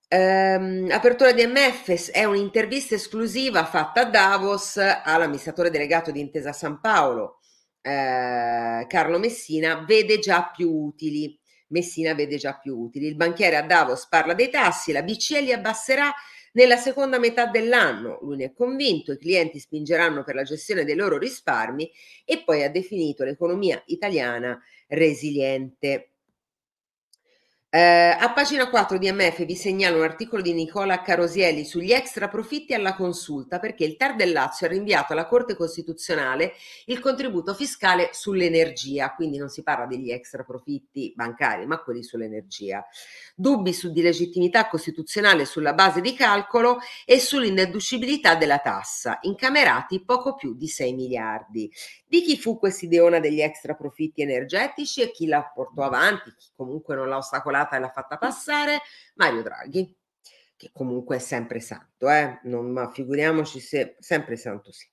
Ehm, 0.08 0.88
apertura 0.90 1.32
di 1.32 1.44
MF 1.46 2.10
è 2.10 2.24
un'intervista 2.24 2.94
esclusiva 2.94 3.64
fatta 3.64 4.02
a 4.02 4.04
Davos 4.04 4.76
all'amministratore 4.76 5.70
delegato 5.70 6.10
di 6.10 6.20
Intesa 6.20 6.52
San 6.52 6.80
Paolo, 6.80 7.40
eh, 7.80 8.84
Carlo 8.88 9.18
Messina, 9.18 9.84
vede 9.86 10.18
già 10.18 10.50
più 10.54 10.70
utili. 10.70 11.38
Messina 11.68 12.14
vede 12.14 12.36
già 12.36 12.56
più 12.58 12.78
utili. 12.78 13.06
Il 13.06 13.16
banchiere 13.16 13.56
a 13.56 13.62
Davos 13.62 14.06
parla 14.08 14.34
dei 14.34 14.50
tassi, 14.50 14.92
la 14.92 15.02
BCE 15.02 15.40
li 15.40 15.52
abbasserà 15.52 16.12
nella 16.52 16.76
seconda 16.76 17.18
metà 17.18 17.46
dell'anno. 17.46 18.18
Lui 18.22 18.36
ne 18.36 18.44
è 18.46 18.52
convinto, 18.52 19.12
i 19.12 19.18
clienti 19.18 19.58
spingeranno 19.58 20.22
per 20.22 20.34
la 20.34 20.42
gestione 20.44 20.84
dei 20.84 20.94
loro 20.94 21.18
risparmi 21.18 21.90
e 22.24 22.42
poi 22.44 22.62
ha 22.62 22.70
definito 22.70 23.24
l'economia 23.24 23.82
italiana 23.86 24.60
resiliente. 24.88 26.13
Eh, 27.76 28.16
a 28.16 28.32
pagina 28.32 28.70
4 28.70 28.98
di 28.98 29.10
MF 29.10 29.44
vi 29.44 29.56
segnalo 29.56 29.96
un 29.96 30.04
articolo 30.04 30.40
di 30.40 30.52
Nicola 30.52 31.02
Carosielli 31.02 31.64
sugli 31.64 31.90
extra 31.90 32.28
profitti 32.28 32.72
alla 32.72 32.94
consulta 32.94 33.58
perché 33.58 33.84
il 33.84 33.96
TAR 33.96 34.14
del 34.14 34.30
Lazio 34.30 34.68
ha 34.68 34.70
rinviato 34.70 35.12
alla 35.12 35.26
Corte 35.26 35.56
Costituzionale 35.56 36.52
il 36.84 37.00
contributo 37.00 37.52
fiscale 37.52 38.10
sull'energia, 38.12 39.12
quindi 39.16 39.38
non 39.38 39.48
si 39.48 39.64
parla 39.64 39.86
degli 39.86 40.12
extra 40.12 40.44
profitti 40.44 41.12
bancari, 41.16 41.66
ma 41.66 41.82
quelli 41.82 42.04
sull'energia. 42.04 42.86
Dubbi 43.34 43.72
su 43.72 43.90
di 43.90 44.02
legittimità 44.02 44.68
costituzionale 44.68 45.44
sulla 45.44 45.72
base 45.72 46.00
di 46.00 46.14
calcolo 46.14 46.78
e 47.04 47.18
sull'indeducibilità 47.18 48.36
della 48.36 48.58
tassa, 48.58 49.18
incamerati 49.22 50.04
poco 50.04 50.36
più 50.36 50.54
di 50.54 50.68
6 50.68 50.92
miliardi. 50.92 51.68
Di 52.06 52.22
chi 52.22 52.38
fu 52.38 52.56
quest'ideona 52.56 53.18
degli 53.18 53.40
extra 53.40 53.74
profitti 53.74 54.22
energetici 54.22 55.02
e 55.02 55.10
chi 55.10 55.26
la 55.26 55.42
portò 55.52 55.82
avanti, 55.82 56.32
chi 56.38 56.50
comunque 56.54 56.94
non 56.94 57.08
l'ha 57.08 57.16
ostacolata 57.16 57.62
e 57.72 57.78
l'ha 57.78 57.90
fatta 57.90 58.16
passare? 58.16 58.80
Mario 59.14 59.42
Draghi, 59.42 59.96
che 60.56 60.70
comunque 60.72 61.16
è 61.16 61.18
sempre 61.18 61.60
santo, 61.60 62.08
eh? 62.10 62.40
non, 62.44 62.70
ma 62.70 62.90
figuriamoci 62.90 63.60
se 63.60 63.96
sempre 63.98 64.36
santo 64.36 64.72
sì. 64.72 64.86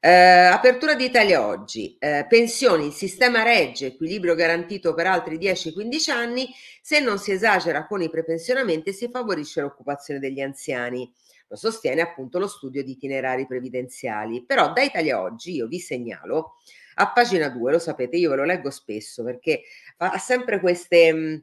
Eh, 0.00 0.08
apertura 0.10 0.94
di 0.94 1.06
Italia 1.06 1.44
Oggi, 1.44 1.96
eh, 1.98 2.24
pensioni, 2.28 2.86
il 2.86 2.92
sistema 2.92 3.42
regge, 3.42 3.86
equilibrio 3.86 4.34
garantito 4.34 4.94
per 4.94 5.06
altri 5.06 5.38
10-15 5.38 6.10
anni, 6.10 6.48
se 6.80 7.00
non 7.00 7.18
si 7.18 7.32
esagera 7.32 7.86
con 7.86 8.02
i 8.02 8.10
prepensionamenti 8.10 8.92
si 8.92 9.08
favorisce 9.10 9.60
l'occupazione 9.60 10.20
degli 10.20 10.40
anziani. 10.40 11.10
Lo 11.48 11.56
sostiene 11.56 12.02
appunto 12.02 12.38
lo 12.38 12.46
studio 12.46 12.84
di 12.84 12.92
itinerari 12.92 13.46
previdenziali. 13.46 14.44
Però 14.44 14.72
da 14.72 14.82
Italia 14.82 15.20
Oggi 15.20 15.54
io 15.54 15.66
vi 15.66 15.80
segnalo 15.80 16.56
a 16.96 17.10
pagina 17.10 17.48
2, 17.48 17.72
lo 17.72 17.78
sapete, 17.78 18.16
io 18.16 18.30
ve 18.30 18.36
lo 18.36 18.44
leggo 18.44 18.70
spesso 18.70 19.24
perché 19.24 19.62
ha 19.98 20.18
sempre 20.18 20.60
queste... 20.60 21.12
Mh, 21.12 21.42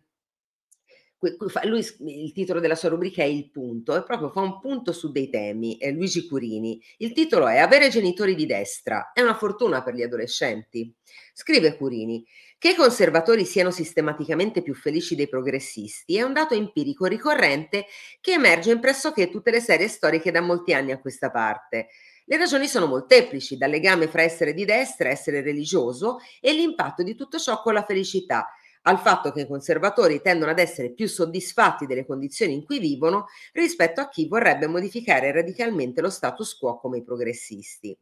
lui, 1.63 1.85
il 2.05 2.31
titolo 2.33 2.59
della 2.59 2.75
sua 2.75 2.89
rubrica 2.89 3.21
è 3.21 3.25
Il 3.25 3.49
punto 3.49 3.95
e 3.95 4.03
proprio 4.03 4.29
fa 4.29 4.41
un 4.41 4.59
punto 4.59 4.91
su 4.91 5.11
dei 5.11 5.29
temi, 5.29 5.77
è 5.77 5.91
Luigi 5.91 6.27
Curini. 6.27 6.81
Il 6.97 7.13
titolo 7.13 7.47
è 7.47 7.57
Avere 7.57 7.89
genitori 7.89 8.35
di 8.35 8.45
destra 8.45 9.11
è 9.13 9.21
una 9.21 9.35
fortuna 9.35 9.83
per 9.83 9.95
gli 9.95 10.01
adolescenti. 10.01 10.93
Scrive 11.33 11.77
Curini 11.77 12.25
che 12.57 12.71
i 12.71 12.75
conservatori 12.75 13.45
siano 13.45 13.69
sistematicamente 13.69 14.63
più 14.63 14.73
felici 14.73 15.15
dei 15.15 15.27
progressisti 15.27 16.15
è 16.17 16.23
un 16.23 16.33
dato 16.33 16.55
empirico 16.55 17.05
ricorrente 17.05 17.85
che 18.21 18.31
emerge 18.31 18.71
in 18.71 18.79
pressoché 18.79 19.29
tutte 19.29 19.51
le 19.51 19.59
serie 19.59 19.87
storiche 19.87 20.31
da 20.31 20.41
molti 20.41 20.73
anni 20.73 20.91
a 20.91 20.99
questa 20.99 21.29
parte. 21.29 21.89
Le 22.25 22.37
ragioni 22.37 22.67
sono 22.67 22.87
molteplici, 22.87 23.55
dal 23.55 23.69
legame 23.69 24.07
fra 24.07 24.23
essere 24.23 24.53
di 24.53 24.65
destra, 24.65 25.09
essere 25.09 25.41
religioso 25.41 26.17
e 26.41 26.53
l'impatto 26.53 27.03
di 27.03 27.13
tutto 27.13 27.37
ciò 27.37 27.61
con 27.61 27.73
la 27.75 27.83
felicità, 27.83 28.49
al 28.87 28.99
fatto 28.99 29.31
che 29.31 29.41
i 29.41 29.47
conservatori 29.47 30.21
tendono 30.21 30.51
ad 30.51 30.59
essere 30.59 30.91
più 30.91 31.07
soddisfatti 31.07 31.85
delle 31.85 32.05
condizioni 32.05 32.53
in 32.53 32.63
cui 32.63 32.79
vivono 32.79 33.27
rispetto 33.53 34.01
a 34.01 34.09
chi 34.09 34.27
vorrebbe 34.27 34.67
modificare 34.67 35.31
radicalmente 35.31 36.01
lo 36.01 36.09
status 36.09 36.57
quo 36.57 36.77
come 36.77 36.99
i 36.99 37.03
progressisti. 37.03 37.97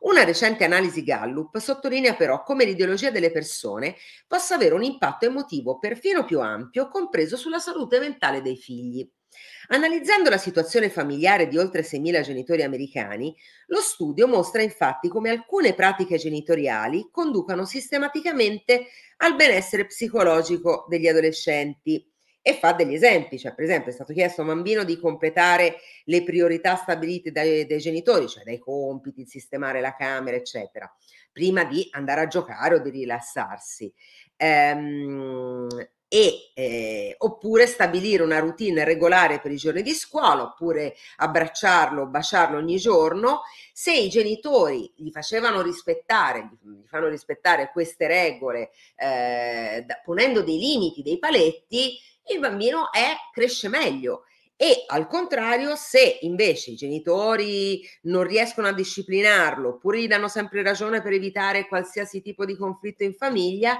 Una 0.00 0.24
recente 0.24 0.64
analisi 0.64 1.02
Gallup 1.02 1.56
sottolinea 1.58 2.14
però 2.14 2.42
come 2.42 2.64
l'ideologia 2.64 3.10
delle 3.10 3.30
persone 3.30 3.96
possa 4.26 4.56
avere 4.56 4.74
un 4.74 4.82
impatto 4.82 5.26
emotivo 5.26 5.78
perfino 5.78 6.24
più 6.24 6.40
ampio, 6.40 6.88
compreso 6.88 7.36
sulla 7.36 7.58
salute 7.58 7.98
mentale 7.98 8.42
dei 8.42 8.56
figli. 8.56 9.08
Analizzando 9.68 10.30
la 10.30 10.38
situazione 10.38 10.90
familiare 10.90 11.48
di 11.48 11.56
oltre 11.56 11.82
6.000 11.82 12.22
genitori 12.22 12.62
americani, 12.62 13.34
lo 13.66 13.80
studio 13.80 14.26
mostra 14.26 14.62
infatti 14.62 15.08
come 15.08 15.30
alcune 15.30 15.74
pratiche 15.74 16.16
genitoriali 16.16 17.08
conducano 17.10 17.64
sistematicamente 17.64 18.86
al 19.18 19.36
benessere 19.36 19.86
psicologico 19.86 20.86
degli 20.88 21.06
adolescenti 21.06 22.06
e 22.46 22.52
fa 22.52 22.72
degli 22.72 22.92
esempi, 22.92 23.38
cioè 23.38 23.54
per 23.54 23.64
esempio 23.64 23.90
è 23.90 23.94
stato 23.94 24.12
chiesto 24.12 24.42
a 24.42 24.44
un 24.44 24.50
bambino 24.50 24.84
di 24.84 24.98
completare 24.98 25.76
le 26.04 26.22
priorità 26.24 26.76
stabilite 26.76 27.32
dai, 27.32 27.64
dai 27.64 27.78
genitori, 27.78 28.28
cioè 28.28 28.44
dai 28.44 28.58
compiti, 28.58 29.24
sistemare 29.24 29.80
la 29.80 29.96
camera, 29.96 30.36
eccetera, 30.36 30.94
prima 31.32 31.64
di 31.64 31.88
andare 31.92 32.20
a 32.20 32.26
giocare 32.26 32.74
o 32.74 32.78
di 32.80 32.90
rilassarsi. 32.90 33.90
Ehm, 34.36 35.68
e, 36.14 36.52
eh, 36.54 37.16
oppure 37.18 37.66
stabilire 37.66 38.22
una 38.22 38.38
routine 38.38 38.84
regolare 38.84 39.40
per 39.40 39.50
i 39.50 39.56
giorni 39.56 39.82
di 39.82 39.94
scuola, 39.94 40.44
oppure 40.44 40.94
abbracciarlo, 41.16 42.06
baciarlo 42.06 42.56
ogni 42.56 42.76
giorno, 42.76 43.40
se 43.72 43.92
i 43.92 44.08
genitori 44.08 44.92
gli 44.94 45.10
facevano 45.10 45.60
rispettare, 45.60 46.50
gli 46.62 46.86
fanno 46.86 47.08
rispettare 47.08 47.72
queste 47.72 48.06
regole, 48.06 48.70
eh, 48.94 49.82
da, 49.84 50.00
ponendo 50.04 50.42
dei 50.42 50.58
limiti, 50.58 51.02
dei 51.02 51.18
paletti, 51.18 51.98
il 52.28 52.38
bambino 52.38 52.92
è, 52.92 53.16
cresce 53.32 53.68
meglio. 53.68 54.22
E 54.56 54.84
al 54.86 55.08
contrario, 55.08 55.74
se 55.74 56.18
invece 56.20 56.70
i 56.70 56.76
genitori 56.76 57.82
non 58.02 58.22
riescono 58.22 58.68
a 58.68 58.72
disciplinarlo 58.72 59.70
oppure 59.70 60.00
gli 60.00 60.06
danno 60.06 60.28
sempre 60.28 60.62
ragione 60.62 61.02
per 61.02 61.12
evitare 61.12 61.66
qualsiasi 61.66 62.22
tipo 62.22 62.44
di 62.44 62.56
conflitto 62.56 63.02
in 63.02 63.14
famiglia, 63.14 63.76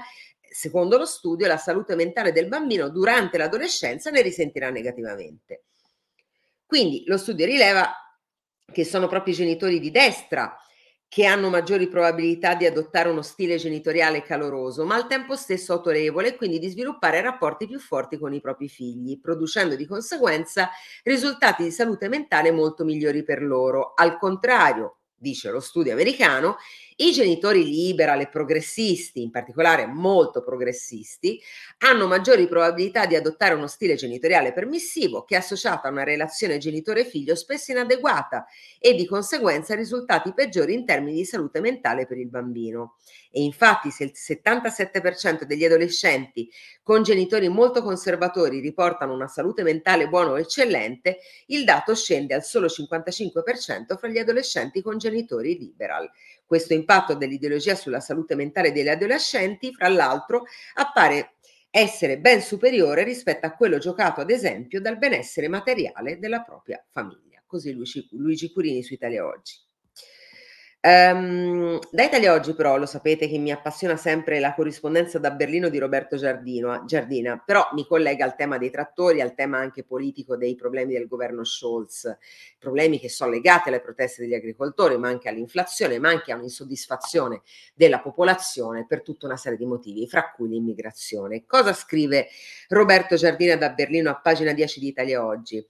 secondo 0.55 0.97
lo 0.97 1.05
studio, 1.05 1.47
la 1.47 1.57
salute 1.57 1.95
mentale 1.95 2.31
del 2.31 2.47
bambino 2.47 2.87
durante 2.87 3.37
l'adolescenza 3.37 4.09
ne 4.09 4.21
risentirà 4.21 4.69
negativamente. 4.69 5.65
Quindi 6.65 7.03
lo 7.07 7.17
studio 7.17 7.45
rileva 7.45 7.91
che 8.71 8.85
sono 8.85 9.09
proprio 9.09 9.33
i 9.33 9.37
genitori 9.37 9.81
di 9.81 9.91
destra 9.91 10.57
che 11.09 11.25
hanno 11.25 11.49
maggiori 11.49 11.89
probabilità 11.89 12.55
di 12.55 12.65
adottare 12.65 13.09
uno 13.09 13.21
stile 13.21 13.57
genitoriale 13.57 14.21
caloroso, 14.21 14.85
ma 14.85 14.95
al 14.95 15.07
tempo 15.07 15.35
stesso 15.35 15.73
autorevole 15.73 16.29
e 16.29 16.35
quindi 16.37 16.57
di 16.57 16.69
sviluppare 16.69 17.19
rapporti 17.19 17.67
più 17.67 17.79
forti 17.79 18.17
con 18.17 18.33
i 18.33 18.39
propri 18.39 18.69
figli, 18.69 19.19
producendo 19.19 19.75
di 19.75 19.85
conseguenza 19.85 20.69
risultati 21.03 21.63
di 21.63 21.71
salute 21.71 22.07
mentale 22.07 22.51
molto 22.51 22.85
migliori 22.85 23.23
per 23.23 23.41
loro. 23.41 23.91
Al 23.93 24.17
contrario, 24.17 24.99
dice 25.13 25.49
lo 25.51 25.59
studio 25.59 25.91
americano, 25.91 26.57
i 26.97 27.11
genitori 27.11 27.65
liberal 27.65 28.21
e 28.21 28.29
progressisti, 28.29 29.21
in 29.21 29.29
particolare 29.29 29.85
molto 29.85 30.41
progressisti, 30.41 31.41
hanno 31.79 32.07
maggiori 32.07 32.47
probabilità 32.47 33.05
di 33.05 33.15
adottare 33.15 33.53
uno 33.53 33.67
stile 33.67 33.95
genitoriale 33.95 34.53
permissivo 34.53 35.25
che 35.25 35.35
è 35.35 35.39
associato 35.39 35.87
a 35.87 35.89
una 35.89 36.03
relazione 36.03 36.57
genitore-figlio 36.57 37.35
spesso 37.35 37.71
inadeguata 37.71 38.45
e 38.79 38.93
di 38.93 39.05
conseguenza 39.05 39.75
risultati 39.75 40.33
peggiori 40.33 40.73
in 40.73 40.85
termini 40.85 41.17
di 41.17 41.25
salute 41.25 41.59
mentale 41.59 42.05
per 42.05 42.17
il 42.17 42.29
bambino. 42.29 42.95
E 43.29 43.43
infatti 43.43 43.91
se 43.91 44.05
il 44.05 44.13
77% 44.15 45.43
degli 45.43 45.65
adolescenti 45.65 46.49
con 46.81 47.03
genitori 47.03 47.49
molto 47.49 47.83
conservatori 47.83 48.61
riportano 48.61 49.13
una 49.13 49.27
salute 49.27 49.63
mentale 49.63 50.07
buona 50.07 50.31
o 50.31 50.39
eccellente, 50.39 51.17
il 51.47 51.65
dato 51.65 51.93
scende 51.93 52.33
al 52.33 52.45
solo 52.45 52.67
55% 52.67 53.97
fra 53.97 54.07
gli 54.07 54.17
adolescenti 54.17 54.81
con 54.81 54.97
genitori 54.97 55.57
liberal. 55.57 56.09
Questo 56.45 56.73
impatto 56.73 57.15
dell'ideologia 57.15 57.75
sulla 57.75 57.99
salute 57.99 58.35
mentale 58.35 58.71
degli 58.71 58.87
adolescenti, 58.87 59.73
fra 59.73 59.87
l'altro, 59.87 60.45
appare 60.75 61.33
essere 61.69 62.19
ben 62.19 62.41
superiore 62.41 63.03
rispetto 63.03 63.45
a 63.45 63.51
quello 63.51 63.79
giocato, 63.79 64.21
ad 64.21 64.29
esempio, 64.29 64.79
dal 64.79 64.97
benessere 64.97 65.47
materiale 65.47 66.19
della 66.19 66.41
propria 66.41 66.83
famiglia. 66.91 67.43
Così 67.45 67.73
Luigi, 68.11 68.51
Curini 68.51 68.83
su 68.83 68.93
Italia 68.93 69.25
Oggi. 69.25 69.64
Um, 70.87 71.79
da 71.89 72.03
Italia 72.03 72.33
Oggi 72.33 72.53
però 72.53 72.77
lo 72.77 72.85
sapete 72.85 73.27
che 73.27 73.39
mi 73.39 73.51
appassiona 73.51 73.97
sempre 73.97 74.39
la 74.39 74.53
corrispondenza 74.53 75.17
da 75.17 75.31
Berlino 75.31 75.67
di 75.69 75.79
Roberto 75.79 76.15
Giardino, 76.15 76.85
Giardina, 76.85 77.41
però 77.43 77.67
mi 77.71 77.87
collega 77.87 78.23
al 78.23 78.35
tema 78.35 78.59
dei 78.59 78.69
trattori, 78.69 79.19
al 79.19 79.33
tema 79.33 79.57
anche 79.57 79.83
politico 79.83 80.37
dei 80.37 80.53
problemi 80.53 80.93
del 80.93 81.07
governo 81.07 81.43
Scholz, 81.43 82.15
problemi 82.59 82.99
che 82.99 83.09
sono 83.09 83.31
legati 83.31 83.69
alle 83.69 83.81
proteste 83.81 84.21
degli 84.21 84.35
agricoltori, 84.35 84.95
ma 84.99 85.07
anche 85.07 85.27
all'inflazione, 85.27 85.97
ma 85.97 86.09
anche 86.09 86.31
a 86.31 86.35
un'insoddisfazione 86.35 87.41
della 87.73 87.99
popolazione 87.99 88.85
per 88.85 89.01
tutta 89.01 89.25
una 89.25 89.37
serie 89.37 89.57
di 89.57 89.65
motivi, 89.65 90.07
fra 90.07 90.29
cui 90.35 90.49
l'immigrazione. 90.49 91.45
Cosa 91.47 91.73
scrive 91.73 92.27
Roberto 92.67 93.15
Giardina 93.15 93.55
da 93.55 93.71
Berlino 93.71 94.11
a 94.11 94.19
pagina 94.19 94.53
10 94.53 94.79
di 94.79 94.87
Italia 94.89 95.25
Oggi? 95.25 95.65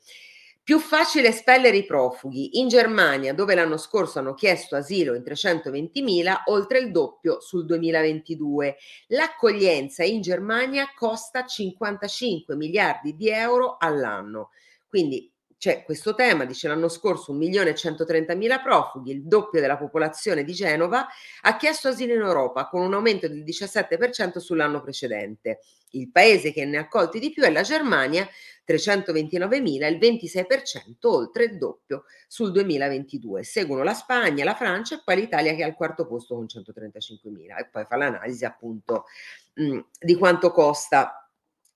Più 0.66 0.80
facile 0.80 1.28
espellere 1.28 1.78
i 1.78 1.86
profughi. 1.86 2.58
In 2.60 2.68
Germania, 2.68 3.36
dove 3.36 3.54
l'anno 3.54 3.78
scorso 3.78 4.18
hanno 4.18 4.34
chiesto 4.34 4.76
asilo 4.76 5.14
in 5.14 5.22
320.000, 5.22 6.42
oltre 6.46 6.80
il 6.80 6.90
doppio 6.90 7.40
sul 7.40 7.68
2022. 7.68 8.76
L'accoglienza 9.10 10.04
in 10.04 10.22
Germania 10.22 10.92
costa 10.98 11.46
55 11.46 12.56
miliardi 12.56 13.16
di 13.16 13.30
euro 13.30 13.78
all'anno. 13.78 14.50
Quindi 14.88 15.32
c'è 15.58 15.84
questo 15.84 16.14
tema, 16.14 16.46
dice 16.46 16.68
l'anno 16.68 16.90
scorso 16.90 17.34
1.130.000 17.34 18.62
profughi, 18.62 19.12
il 19.12 19.24
doppio 19.24 19.62
della 19.62 19.78
popolazione 19.78 20.44
di 20.44 20.54
Genova, 20.54 21.08
ha 21.42 21.58
chiesto 21.58 21.88
asilo 21.88 22.14
in 22.14 22.22
Europa 22.22 22.68
con 22.68 22.82
un 22.82 22.94
aumento 22.94 23.28
del 23.28 23.44
17% 23.44 24.38
sull'anno 24.38 24.82
precedente. 24.82 25.60
Il 25.92 26.12
paese 26.12 26.52
che 26.52 26.66
ne 26.66 26.78
ha 26.78 26.82
accolti 26.82 27.20
di 27.20 27.32
più 27.32 27.44
è 27.44 27.52
la 27.52 27.62
Germania, 27.62 28.28
329.000, 28.68 29.88
il 29.88 29.98
26%, 29.98 30.94
oltre 31.04 31.46
il 31.46 31.58
doppio 31.58 32.04
sul 32.28 32.52
2022. 32.52 33.44
Seguono 33.44 33.84
la 33.84 33.94
Spagna, 33.94 34.44
la 34.44 34.56
Francia 34.56 34.96
e 34.96 35.02
poi 35.06 35.16
l'Italia 35.16 35.54
che 35.54 35.62
è 35.62 35.64
al 35.64 35.76
quarto 35.76 36.06
posto 36.06 36.36
con 36.36 36.46
135.000 36.46 37.58
e 37.58 37.70
poi 37.72 37.86
fa 37.86 37.96
l'analisi 37.96 38.44
appunto 38.44 39.06
mh, 39.54 39.80
di 40.00 40.16
quanto 40.16 40.52
costa 40.52 41.25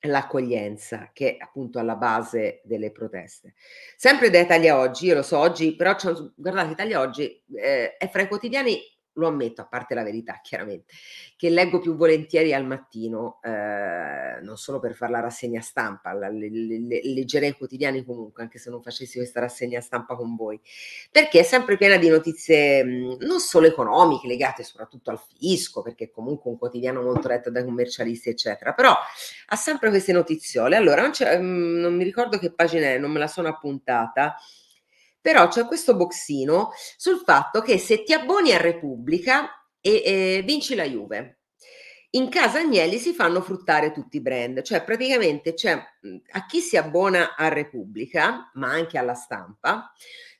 l'accoglienza 0.02 1.10
che 1.14 1.36
è 1.36 1.44
appunto 1.44 1.80
alla 1.80 1.96
base 1.96 2.62
delle 2.64 2.92
proteste. 2.92 3.54
Sempre 3.96 4.30
da 4.30 4.40
Italia 4.40 4.78
Oggi, 4.78 5.08
io 5.08 5.16
lo 5.16 5.24
so 5.24 5.38
oggi, 5.38 5.76
però 5.76 5.96
guardate 6.36 6.72
Italia 6.72 7.00
Oggi 7.00 7.44
eh, 7.56 7.98
è 7.98 8.10
fra 8.10 8.22
i 8.22 8.28
quotidiani 8.28 8.80
lo 9.20 9.28
ammetto, 9.28 9.62
a 9.62 9.66
parte 9.66 9.94
la 9.94 10.04
verità, 10.04 10.40
chiaramente, 10.44 10.94
che 11.36 11.50
leggo 11.50 11.80
più 11.80 11.96
volentieri 11.96 12.54
al 12.54 12.66
mattino, 12.66 13.40
eh, 13.44 14.40
non 14.42 14.58
solo 14.58 14.80
per 14.80 14.94
fare 14.94 15.12
la 15.12 15.20
rassegna 15.20 15.62
stampa, 15.62 16.14
la, 16.14 16.30
le, 16.30 16.50
le, 16.50 17.02
leggerei 17.04 17.50
i 17.50 17.54
quotidiani 17.54 18.04
comunque, 18.04 18.44
anche 18.44 18.58
se 18.58 18.70
non 18.70 18.82
facessi 18.82 19.18
questa 19.18 19.40
rassegna 19.40 19.82
stampa 19.82 20.16
con 20.16 20.36
voi, 20.36 20.60
perché 21.12 21.40
è 21.40 21.44
sempre 21.44 21.78
piena 21.78 21.98
di 21.98 22.10
notizie 22.10 22.84
mh, 22.84 23.18
non 23.22 23.40
solo 23.40 23.68
economiche, 23.68 24.28
legate 24.28 24.64
soprattutto 24.64 25.12
al 25.12 25.20
fisco, 25.38 25.82
perché 25.82 26.06
è 26.06 26.10
comunque 26.10 26.50
un 26.50 26.58
quotidiano 26.58 27.02
molto 27.02 27.28
letto 27.28 27.50
dai 27.50 27.64
commercialisti, 27.64 28.30
eccetera, 28.30 28.74
però 28.74 28.94
ha 29.48 29.56
sempre 29.56 29.90
queste 29.90 30.12
notiziole. 30.12 30.76
Allora, 30.76 31.02
non, 31.02 31.12
mh, 31.12 31.80
non 31.80 31.96
mi 31.96 32.04
ricordo 32.04 32.38
che 32.38 32.52
pagina 32.52 32.88
è, 32.88 32.98
non 32.98 33.12
me 33.12 33.20
la 33.20 33.28
sono 33.28 33.48
appuntata, 33.48 34.36
però 35.22 35.48
c'è 35.48 35.66
questo 35.66 35.96
boxino 35.96 36.72
sul 36.98 37.22
fatto 37.26 37.62
che 37.62 37.78
se 37.78 38.04
ti 38.04 38.14
abboni 38.14 38.54
a 38.54 38.58
Repubblica 38.58 39.50
e, 39.82 40.02
e 40.04 40.44
vinci 40.46 40.76
la 40.76 40.86
Juve. 40.86 41.40
In 42.12 42.30
casa 42.30 42.60
Agnelli 42.60 42.98
si 42.98 43.14
fanno 43.14 43.40
fruttare 43.42 43.92
tutti 43.92 44.18
i 44.18 44.22
brand, 44.22 44.64
cioè 44.64 44.84
praticamente 44.84 45.54
c'è 45.54 45.72
a 45.74 46.46
chi 46.48 46.60
si 46.60 46.76
abbona 46.76 47.36
a 47.36 47.50
Repubblica, 47.50 48.50
ma 48.56 48.72
anche 48.72 48.98
alla 48.98 49.14
stampa, 49.14 49.92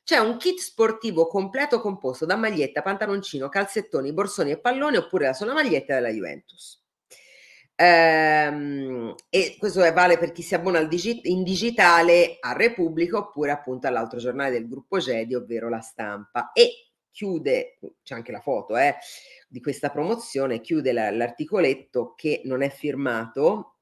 c'è 0.02 0.18
un 0.18 0.36
kit 0.36 0.58
sportivo 0.58 1.28
completo 1.28 1.80
composto 1.80 2.26
da 2.26 2.34
maglietta, 2.34 2.82
pantaloncino, 2.82 3.48
calzettoni, 3.48 4.12
borsoni 4.12 4.50
e 4.50 4.58
pallone 4.58 4.96
oppure 4.96 5.26
la 5.26 5.32
sola 5.32 5.52
maglietta 5.52 5.94
della 5.94 6.08
Juventus. 6.08 6.79
Ehm, 7.82 9.14
e 9.30 9.56
questo 9.58 9.80
vale 9.94 10.18
per 10.18 10.32
chi 10.32 10.42
si 10.42 10.54
abbona 10.54 10.82
digi- 10.84 11.22
in 11.30 11.42
digitale 11.42 12.36
a 12.38 12.52
Repubblica 12.52 13.16
oppure 13.16 13.52
appunto 13.52 13.86
all'altro 13.86 14.18
giornale 14.18 14.50
del 14.50 14.68
gruppo 14.68 14.98
Gedi, 14.98 15.34
ovvero 15.34 15.70
la 15.70 15.80
stampa. 15.80 16.52
E 16.52 16.90
chiude, 17.10 17.78
c'è 18.02 18.14
anche 18.14 18.32
la 18.32 18.40
foto 18.40 18.76
eh, 18.76 18.96
di 19.48 19.62
questa 19.62 19.88
promozione, 19.88 20.60
chiude 20.60 20.92
la, 20.92 21.10
l'articoletto 21.10 22.12
che 22.14 22.42
non 22.44 22.60
è 22.60 22.68
firmato. 22.68 23.76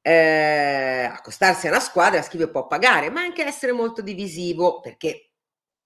Eh, 0.00 1.08
accostarsi 1.08 1.68
a 1.68 1.70
una 1.70 1.78
squadra, 1.78 2.22
scrive 2.22 2.48
può 2.48 2.66
pagare, 2.66 3.08
ma 3.08 3.20
anche 3.20 3.44
essere 3.44 3.70
molto 3.70 4.02
divisivo, 4.02 4.80
perché 4.80 5.30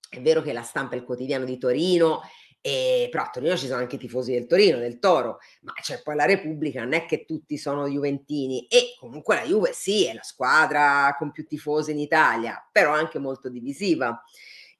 è 0.08 0.22
vero 0.22 0.40
che 0.40 0.54
la 0.54 0.62
stampa 0.62 0.94
è 0.94 0.98
il 0.98 1.04
quotidiano 1.04 1.44
di 1.44 1.58
Torino 1.58 2.22
e, 2.66 3.06
però 3.12 3.22
a 3.22 3.30
Torino 3.32 3.56
ci 3.56 3.68
sono 3.68 3.78
anche 3.78 3.94
i 3.94 3.98
tifosi 3.98 4.32
del 4.32 4.48
Torino, 4.48 4.78
del 4.78 4.98
Toro, 4.98 5.38
ma 5.60 5.72
c'è 5.80 6.02
poi 6.02 6.16
la 6.16 6.24
Repubblica, 6.24 6.82
non 6.82 6.94
è 6.94 7.06
che 7.06 7.24
tutti 7.24 7.56
sono 7.58 7.86
juventini 7.86 8.66
e 8.66 8.96
comunque 8.98 9.36
la 9.36 9.44
Juve 9.44 9.70
sì, 9.72 10.04
è 10.04 10.12
la 10.12 10.24
squadra 10.24 11.14
con 11.16 11.30
più 11.30 11.46
tifosi 11.46 11.92
in 11.92 12.00
Italia, 12.00 12.68
però 12.72 12.90
anche 12.90 13.20
molto 13.20 13.48
divisiva. 13.48 14.20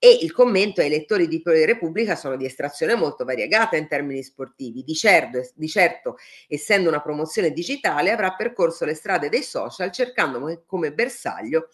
E 0.01 0.19
il 0.21 0.33
commento 0.33 0.81
ai 0.81 0.89
lettori 0.89 1.29
di 1.29 1.41
Repubblica 1.45 2.17
sono 2.17 2.35
di 2.35 2.45
estrazione 2.45 2.97
molto 2.97 3.25
variegata 3.25 3.77
in 3.77 3.87
termini 3.87 4.25
sportivi. 4.25 4.83
Di 4.83 4.95
certo, 4.97 5.49
di 5.55 5.69
certo, 5.69 6.17
essendo 6.49 6.89
una 6.89 7.01
promozione 7.01 7.53
digitale, 7.53 8.11
avrà 8.11 8.35
percorso 8.35 8.85
le 8.85 8.95
strade 8.95 9.29
dei 9.29 9.45
social 9.45 9.93
cercando 9.93 10.65
come 10.67 10.93
bersaglio 10.93 11.69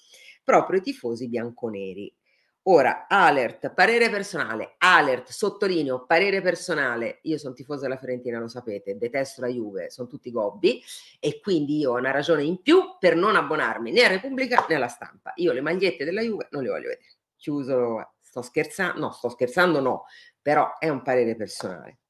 proprio 0.45 0.79
i 0.79 0.83
tifosi 0.83 1.27
bianconeri. 1.27 2.15
Ora, 2.67 3.07
alert, 3.09 3.75
parere 3.75 4.09
personale, 4.09 4.75
alert, 4.79 5.31
sottolineo, 5.31 6.07
parere 6.07 6.41
personale, 6.41 7.19
io 7.23 7.37
sono 7.37 7.55
tifosa 7.55 7.83
della 7.83 7.97
Fiorentina, 7.97 8.39
lo 8.39 8.47
sapete, 8.47 8.97
detesto 8.97 9.41
la 9.41 9.49
Juve, 9.49 9.91
sono 9.91 10.07
tutti 10.07 10.31
gobbi 10.31 10.81
e 11.19 11.41
quindi 11.41 11.79
io 11.79 11.91
ho 11.91 11.97
una 11.97 12.13
ragione 12.13 12.45
in 12.45 12.63
più 12.63 12.97
per 13.01 13.17
non 13.17 13.35
abbonarmi 13.35 13.91
né 13.91 14.05
a 14.05 14.09
Repubblica 14.09 14.65
né 14.69 14.77
alla 14.77 14.87
stampa. 14.87 15.33
Io 15.37 15.53
le 15.53 15.61
magliette 15.61 16.05
della 16.05 16.23
Juve 16.23 16.47
non 16.53 16.63
le 16.63 16.69
voglio 16.69 16.89
vedere. 16.89 17.17
Chiuso, 17.37 18.13
sto 18.21 18.43
scherzando, 18.43 19.01
no, 19.01 19.11
sto 19.11 19.29
scherzando 19.29 19.81
no, 19.81 20.05
però 20.41 20.79
è 20.79 20.89
un 20.89 21.03
parere 21.03 21.35
personale 21.35 22.02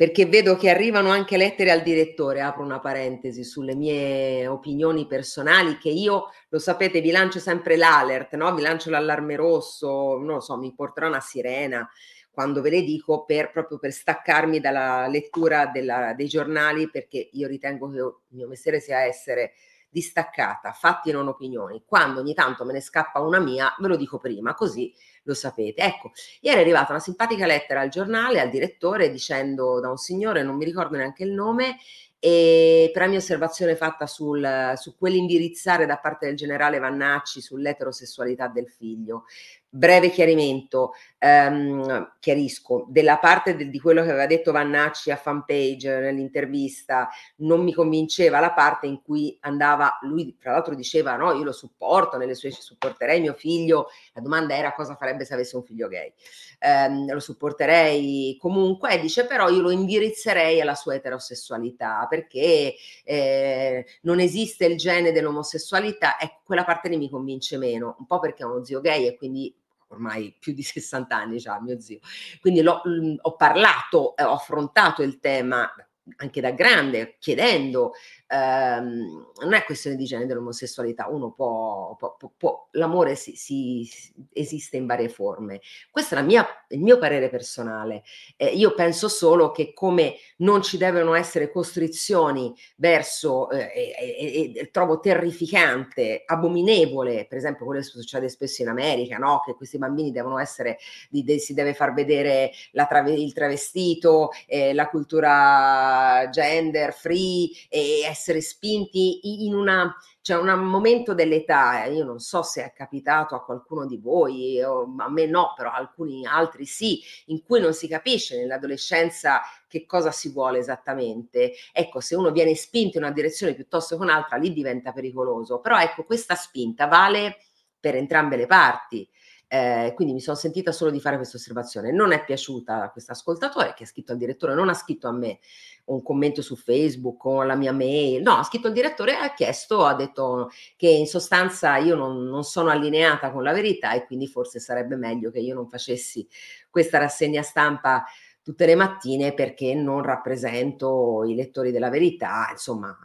perché 0.00 0.24
vedo 0.24 0.56
che 0.56 0.70
arrivano 0.70 1.10
anche 1.10 1.36
lettere 1.36 1.70
al 1.70 1.82
direttore, 1.82 2.40
apro 2.40 2.62
una 2.62 2.80
parentesi 2.80 3.44
sulle 3.44 3.74
mie 3.74 4.46
opinioni 4.46 5.06
personali, 5.06 5.76
che 5.76 5.90
io, 5.90 6.30
lo 6.48 6.58
sapete, 6.58 7.02
vi 7.02 7.10
lancio 7.10 7.38
sempre 7.38 7.76
l'alert, 7.76 8.34
no? 8.34 8.54
vi 8.54 8.62
lancio 8.62 8.88
l'allarme 8.88 9.36
rosso, 9.36 10.16
non 10.16 10.36
lo 10.36 10.40
so, 10.40 10.56
mi 10.56 10.72
porterò 10.74 11.06
una 11.06 11.20
sirena 11.20 11.86
quando 12.30 12.62
ve 12.62 12.70
le 12.70 12.82
dico, 12.82 13.26
per, 13.26 13.50
proprio 13.50 13.78
per 13.78 13.92
staccarmi 13.92 14.58
dalla 14.58 15.06
lettura 15.06 15.66
della, 15.66 16.14
dei 16.14 16.28
giornali, 16.28 16.88
perché 16.88 17.28
io 17.32 17.46
ritengo 17.46 17.90
che 17.90 17.98
il 17.98 18.14
mio 18.28 18.48
mestiere 18.48 18.80
sia 18.80 19.02
essere 19.02 19.52
distaccata, 19.90 20.72
fatti 20.72 21.10
e 21.10 21.12
non 21.12 21.28
opinioni. 21.28 21.82
Quando 21.84 22.20
ogni 22.20 22.34
tanto 22.34 22.64
me 22.64 22.72
ne 22.72 22.80
scappa 22.80 23.20
una 23.20 23.40
mia, 23.40 23.74
ve 23.78 23.88
lo 23.88 23.96
dico 23.96 24.18
prima, 24.18 24.54
così 24.54 24.94
lo 25.24 25.34
sapete. 25.34 25.82
Ecco, 25.82 26.12
ieri 26.40 26.58
è 26.58 26.60
arrivata 26.62 26.92
una 26.92 27.00
simpatica 27.00 27.46
lettera 27.46 27.80
al 27.80 27.88
giornale, 27.88 28.40
al 28.40 28.50
direttore, 28.50 29.10
dicendo 29.10 29.80
da 29.80 29.90
un 29.90 29.96
signore, 29.96 30.42
non 30.42 30.56
mi 30.56 30.64
ricordo 30.64 30.96
neanche 30.96 31.24
il 31.24 31.32
nome, 31.32 31.76
e 32.22 32.90
per 32.92 33.02
la 33.02 33.08
mia 33.08 33.18
osservazione 33.18 33.76
fatta 33.76 34.06
sul, 34.06 34.74
su 34.76 34.94
quell'indirizzare 34.96 35.86
da 35.86 35.96
parte 35.96 36.26
del 36.26 36.36
generale 36.36 36.78
Vannacci 36.78 37.40
sull'eterosessualità 37.40 38.46
del 38.48 38.68
figlio. 38.68 39.24
Breve 39.72 40.10
chiarimento, 40.10 40.94
ehm, 41.18 42.16
chiarisco, 42.18 42.86
della 42.88 43.18
parte 43.18 43.54
de, 43.54 43.70
di 43.70 43.78
quello 43.78 44.02
che 44.02 44.08
aveva 44.08 44.26
detto 44.26 44.50
Vannacci 44.50 45.12
a 45.12 45.16
fanpage 45.16 46.00
nell'intervista, 46.00 47.08
non 47.36 47.62
mi 47.62 47.72
convinceva 47.72 48.40
la 48.40 48.52
parte 48.52 48.88
in 48.88 49.00
cui 49.00 49.36
andava, 49.42 49.96
lui 50.02 50.36
tra 50.40 50.50
l'altro 50.50 50.74
diceva 50.74 51.14
no, 51.14 51.34
io 51.34 51.44
lo 51.44 51.52
supporto, 51.52 52.16
nelle 52.16 52.34
sue 52.34 52.50
supporterei 52.50 53.20
mio 53.20 53.34
figlio, 53.34 53.90
la 54.14 54.22
domanda 54.22 54.56
era 54.56 54.72
cosa 54.72 54.96
farebbe 54.96 55.24
se 55.24 55.34
avesse 55.34 55.54
un 55.54 55.62
figlio 55.62 55.86
gay, 55.86 56.12
ehm, 56.58 57.12
lo 57.12 57.20
supporterei 57.20 58.36
comunque, 58.40 58.98
dice 58.98 59.24
però 59.24 59.48
io 59.48 59.60
lo 59.60 59.70
indirizzerei 59.70 60.60
alla 60.60 60.74
sua 60.74 60.96
eterosessualità 60.96 62.06
perché 62.08 62.74
eh, 63.04 63.86
non 64.02 64.18
esiste 64.18 64.64
il 64.64 64.76
gene 64.76 65.12
dell'omosessualità, 65.12 66.18
ecco 66.18 66.39
quella 66.50 66.64
parte 66.64 66.88
lì 66.88 66.96
mi 66.96 67.08
convince 67.08 67.56
meno, 67.58 67.94
un 68.00 68.06
po' 68.06 68.18
perché 68.18 68.42
è 68.42 68.46
uno 68.46 68.64
zio 68.64 68.80
gay 68.80 69.06
e 69.06 69.16
quindi 69.16 69.54
ormai 69.86 70.34
più 70.36 70.52
di 70.52 70.62
60 70.64 71.16
anni 71.16 71.36
già 71.38 71.60
mio 71.60 71.78
zio. 71.78 72.00
Quindi 72.40 72.60
l'ho, 72.60 72.80
mh, 72.82 73.18
ho 73.20 73.36
parlato, 73.36 74.14
ho 74.18 74.32
affrontato 74.32 75.02
il 75.02 75.20
tema 75.20 75.72
anche 76.16 76.40
da 76.40 76.50
grande, 76.50 77.18
chiedendo, 77.20 77.92
ehm, 78.30 79.32
non 79.42 79.54
è 79.54 79.64
questione 79.64 79.96
di 79.96 80.04
genere 80.04 80.28
dell'omosessualità, 80.28 81.08
uno 81.08 81.32
può, 81.32 81.96
può, 81.96 82.14
può, 82.16 82.30
può 82.36 82.68
l'amore 82.72 83.16
si, 83.16 83.34
si, 83.34 83.90
esiste 84.32 84.76
in 84.76 84.86
varie 84.86 85.08
forme. 85.08 85.60
Questo 85.90 86.14
è 86.14 86.22
mia, 86.22 86.46
il 86.68 86.80
mio 86.80 86.98
parere 86.98 87.28
personale. 87.28 88.02
Eh, 88.36 88.46
io 88.48 88.74
penso 88.74 89.08
solo 89.08 89.50
che 89.50 89.72
come 89.72 90.14
non 90.38 90.62
ci 90.62 90.76
devono 90.76 91.14
essere 91.14 91.50
costrizioni 91.50 92.54
verso, 92.76 93.50
eh, 93.50 93.70
e, 93.98 94.52
e, 94.54 94.70
trovo 94.70 95.00
terrificante, 95.00 96.22
abominevole, 96.24 97.26
per 97.28 97.38
esempio 97.38 97.64
quello 97.64 97.80
che 97.80 97.86
succede 97.86 98.28
spesso 98.28 98.62
in 98.62 98.68
America, 98.68 99.16
no? 99.16 99.42
che 99.44 99.54
questi 99.54 99.78
bambini 99.78 100.12
devono 100.12 100.38
essere, 100.38 100.78
di, 101.08 101.24
de, 101.24 101.38
si 101.38 101.54
deve 101.54 101.74
far 101.74 101.92
vedere 101.92 102.52
trave, 102.86 103.12
il 103.12 103.32
travestito, 103.32 104.30
eh, 104.46 104.72
la 104.72 104.88
cultura 104.88 106.28
gender 106.30 106.92
free 106.92 107.50
e 107.68 108.02
essere 108.02 108.18
spinti 108.40 109.44
in 109.46 109.54
una 109.54 109.94
c'è 110.22 110.36
un 110.36 110.48
momento 110.64 111.14
dell'età, 111.14 111.84
io 111.86 112.04
non 112.04 112.18
so 112.18 112.42
se 112.42 112.62
è 112.62 112.72
capitato 112.74 113.34
a 113.34 113.42
qualcuno 113.42 113.86
di 113.86 113.96
voi, 113.96 114.62
o, 114.62 114.94
a 114.98 115.08
me 115.08 115.26
no, 115.26 115.54
però 115.56 115.70
alcuni 115.72 116.26
altri 116.26 116.66
sì, 116.66 117.00
in 117.26 117.42
cui 117.42 117.58
non 117.58 117.72
si 117.72 117.88
capisce 117.88 118.36
nell'adolescenza 118.36 119.40
che 119.66 119.86
cosa 119.86 120.10
si 120.10 120.30
vuole 120.30 120.58
esattamente. 120.58 121.52
Ecco, 121.72 122.00
se 122.00 122.16
uno 122.16 122.30
viene 122.32 122.54
spinto 122.54 122.98
in 122.98 123.04
una 123.04 123.12
direzione 123.12 123.54
piuttosto 123.54 123.96
che 123.96 124.02
un'altra, 124.02 124.36
lì 124.36 124.52
diventa 124.52 124.92
pericoloso. 124.92 125.60
Però 125.60 125.78
ecco, 125.80 126.04
questa 126.04 126.34
spinta 126.34 126.86
vale 126.86 127.38
per 127.80 127.94
entrambe 127.96 128.36
le 128.36 128.46
parti. 128.46 129.08
Eh, 129.52 129.94
quindi 129.96 130.14
mi 130.14 130.20
sono 130.20 130.36
sentita 130.36 130.70
solo 130.70 130.92
di 130.92 131.00
fare 131.00 131.16
questa 131.16 131.36
osservazione. 131.36 131.90
Non 131.90 132.12
è 132.12 132.24
piaciuta 132.24 132.84
a 132.84 132.90
questo 132.92 133.10
ascoltatore 133.10 133.74
che 133.74 133.82
ha 133.82 133.86
scritto 133.86 134.12
al 134.12 134.18
direttore, 134.18 134.54
non 134.54 134.68
ha 134.68 134.74
scritto 134.74 135.08
a 135.08 135.12
me 135.12 135.40
un 135.86 136.04
commento 136.04 136.40
su 136.40 136.54
Facebook 136.54 137.24
o 137.24 137.42
la 137.42 137.56
mia 137.56 137.72
mail, 137.72 138.22
no, 138.22 138.36
ha 138.36 138.44
scritto 138.44 138.68
il 138.68 138.74
direttore, 138.74 139.16
ha 139.16 139.34
chiesto, 139.34 139.84
ha 139.84 139.94
detto 139.94 140.50
che 140.76 140.88
in 140.88 141.08
sostanza 141.08 141.78
io 141.78 141.96
non, 141.96 142.22
non 142.28 142.44
sono 142.44 142.70
allineata 142.70 143.32
con 143.32 143.42
la 143.42 143.52
verità 143.52 143.92
e 143.92 144.06
quindi 144.06 144.28
forse 144.28 144.60
sarebbe 144.60 144.94
meglio 144.94 145.32
che 145.32 145.40
io 145.40 145.54
non 145.56 145.68
facessi 145.68 146.24
questa 146.70 146.98
rassegna 146.98 147.42
stampa 147.42 148.04
tutte 148.44 148.66
le 148.66 148.76
mattine 148.76 149.34
perché 149.34 149.74
non 149.74 150.00
rappresento 150.02 151.24
i 151.24 151.34
lettori 151.34 151.72
della 151.72 151.90
verità, 151.90 152.50
insomma, 152.52 152.96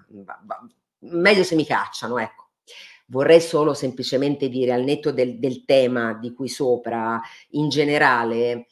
meglio 0.99 1.43
se 1.43 1.55
mi 1.55 1.65
cacciano, 1.65 2.19
ecco. 2.19 2.44
Vorrei 3.07 3.39
solo 3.39 3.73
semplicemente 3.73 4.49
dire, 4.49 4.73
al 4.73 4.83
netto 4.83 5.11
del, 5.11 5.37
del 5.39 5.63
tema 5.65 6.13
di 6.13 6.33
cui 6.33 6.47
sopra, 6.49 7.21
in 7.51 7.69
generale, 7.69 8.67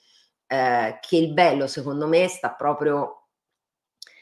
eh, 0.48 1.00
che 1.02 1.18
il 1.18 1.34
bello 1.34 1.68
secondo 1.68 2.08
me 2.08 2.28
sta 2.28 2.54
proprio 2.54 3.28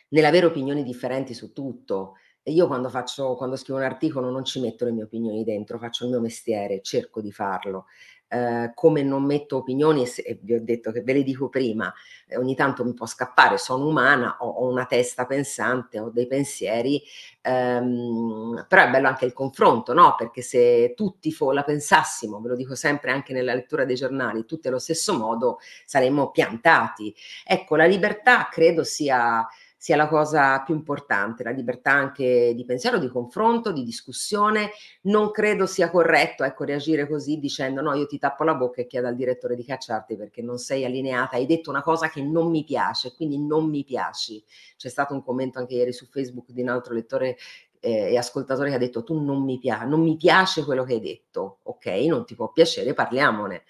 nell'avere 0.10 0.46
opinioni 0.46 0.84
differenti 0.84 1.34
su 1.34 1.54
tutto. 1.54 2.16
Io 2.44 2.68
quando, 2.68 2.90
faccio, 2.90 3.36
quando 3.36 3.56
scrivo 3.56 3.80
un 3.80 3.86
articolo 3.86 4.30
non 4.32 4.44
ci 4.44 4.60
metto 4.60 4.86
le 4.86 4.92
mie 4.92 5.04
opinioni 5.04 5.44
dentro, 5.44 5.78
faccio 5.78 6.06
il 6.06 6.10
mio 6.10 6.20
mestiere, 6.20 6.82
cerco 6.82 7.22
di 7.22 7.32
farlo. 7.32 7.86
Eh, 8.34 8.72
come 8.76 9.04
non 9.04 9.26
metto 9.26 9.58
opinioni, 9.58 10.06
e 10.06 10.40
vi 10.42 10.54
ho 10.54 10.62
detto 10.64 10.92
che 10.94 11.02
ve 11.02 11.12
le 11.12 11.22
dico 11.24 11.50
prima, 11.50 11.94
eh, 12.28 12.38
ogni 12.38 12.56
tanto 12.56 12.86
mi 12.86 12.94
può 12.94 13.06
scappare, 13.06 13.58
sono 13.58 13.86
umana, 13.88 14.38
ho, 14.40 14.48
ho 14.48 14.70
una 14.70 14.86
testa 14.86 15.26
pensante, 15.26 16.00
ho 16.00 16.10
dei 16.12 16.28
pensieri, 16.28 17.04
ehm, 17.42 18.66
però 18.70 18.84
è 18.84 18.90
bello 18.90 19.08
anche 19.10 19.26
il 19.26 19.34
confronto, 19.34 19.94
no? 19.94 20.16
Perché 20.18 20.42
se 20.42 20.94
tutti 20.96 21.32
fo- 21.34 21.52
la 21.52 21.64
pensassimo, 21.64 22.40
ve 22.40 22.50
lo 22.50 22.56
dico 22.56 22.74
sempre 22.76 23.12
anche 23.12 23.34
nella 23.34 23.54
lettura 23.54 23.84
dei 23.84 23.96
giornali, 23.96 24.46
tutti 24.46 24.68
allo 24.70 24.80
stesso 24.80 25.18
modo, 25.18 25.60
saremmo 25.86 26.32
piantati. 26.32 27.14
Ecco, 27.46 27.76
la 27.76 27.86
libertà 27.86 28.48
credo 28.50 28.84
sia 28.86 29.46
sia 29.82 29.96
la 29.96 30.08
cosa 30.08 30.62
più 30.62 30.76
importante, 30.76 31.42
la 31.42 31.50
libertà 31.50 31.90
anche 31.90 32.54
di 32.54 32.66
pensiero, 32.66 33.00
di 33.00 33.08
confronto, 33.08 33.72
di 33.72 33.84
discussione. 33.84 34.70
Non 35.06 35.32
credo 35.32 35.66
sia 35.66 35.90
corretto 35.90 36.44
ecco, 36.44 36.66
reagire 36.66 37.08
così 37.08 37.40
dicendo 37.40 37.82
no, 37.82 37.96
io 37.96 38.06
ti 38.06 38.20
tappo 38.20 38.44
la 38.44 38.54
bocca 38.54 38.82
e 38.82 38.86
chiedo 38.86 39.08
al 39.08 39.16
direttore 39.16 39.56
di 39.56 39.66
cacciarti 39.66 40.16
perché 40.16 40.44
non 40.44 40.60
sei 40.60 40.86
allineata, 40.86 41.38
hai 41.38 41.48
detto 41.48 41.72
una 41.72 41.82
cosa 41.82 42.10
che 42.10 42.22
non 42.22 42.52
mi 42.52 42.64
piace, 42.64 43.16
quindi 43.16 43.40
non 43.40 43.72
mi 43.72 43.84
piaci. 43.84 44.44
C'è 44.78 44.88
stato 44.88 45.16
un 45.16 45.24
commento 45.24 45.58
anche 45.58 45.74
ieri 45.74 45.94
su 45.94 46.06
Facebook 46.06 46.52
di 46.52 46.62
un 46.62 46.70
altro 46.70 46.94
lettore 46.94 47.38
eh, 47.80 48.12
e 48.12 48.18
ascoltatore 48.18 48.70
che 48.70 48.76
ha 48.76 48.78
detto 48.78 49.04
tu 49.04 49.20
non 49.20 49.44
mi 49.44 49.58
piace, 49.58 49.86
non 49.86 50.02
mi 50.02 50.16
piace 50.16 50.64
quello 50.64 50.84
che 50.84 50.94
hai 50.94 51.02
detto, 51.02 51.58
ok, 51.64 51.88
non 52.06 52.24
ti 52.24 52.36
può 52.36 52.52
piacere, 52.52 52.94
parliamone. 52.94 53.64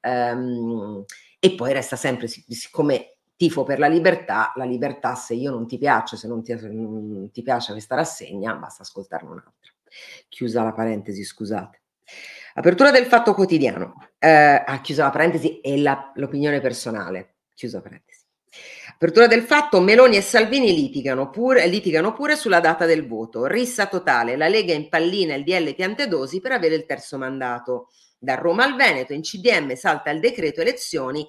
Um, 0.00 1.04
e 1.40 1.54
poi 1.56 1.72
resta 1.72 1.96
sempre, 1.96 2.28
siccome 2.28 3.15
tifo 3.36 3.64
per 3.64 3.78
la 3.78 3.86
libertà, 3.86 4.52
la 4.56 4.64
libertà 4.64 5.14
se 5.14 5.34
io 5.34 5.50
non 5.50 5.66
ti 5.66 5.78
piace, 5.78 6.16
se 6.16 6.26
non 6.26 6.42
ti, 6.42 6.52
non 6.54 7.30
ti 7.30 7.42
piace 7.42 7.72
questa 7.72 7.94
rassegna, 7.94 8.54
basta 8.54 8.82
ascoltarne 8.82 9.28
un'altra. 9.28 9.72
Chiusa 10.28 10.62
la 10.62 10.72
parentesi, 10.72 11.22
scusate. 11.22 11.82
Apertura 12.54 12.90
del 12.90 13.04
fatto 13.04 13.34
quotidiano. 13.34 13.94
Eh, 14.18 14.28
ah, 14.66 14.80
chiusa 14.80 15.04
la 15.04 15.10
parentesi 15.10 15.60
e 15.60 15.78
la, 15.78 16.12
l'opinione 16.14 16.60
personale. 16.60 17.36
Chiusa 17.54 17.80
parentesi. 17.80 18.24
Apertura 18.94 19.26
del 19.26 19.42
fatto, 19.42 19.80
Meloni 19.80 20.16
e 20.16 20.22
Salvini 20.22 20.74
litigano 20.74 21.28
pure, 21.28 21.66
litigano 21.66 22.14
pure 22.14 22.36
sulla 22.36 22.60
data 22.60 22.86
del 22.86 23.06
voto. 23.06 23.44
Rissa 23.44 23.86
totale, 23.86 24.36
la 24.36 24.48
Lega 24.48 24.72
impallina 24.72 25.34
il 25.34 25.44
DL 25.44 25.74
Piantedosi 25.74 26.40
per 26.40 26.52
avere 26.52 26.74
il 26.74 26.86
terzo 26.86 27.18
mandato. 27.18 27.88
Da 28.18 28.34
Roma 28.34 28.64
al 28.64 28.76
Veneto, 28.76 29.12
in 29.12 29.20
CDM 29.20 29.74
salta 29.74 30.10
il 30.10 30.20
decreto 30.20 30.62
elezioni 30.62 31.26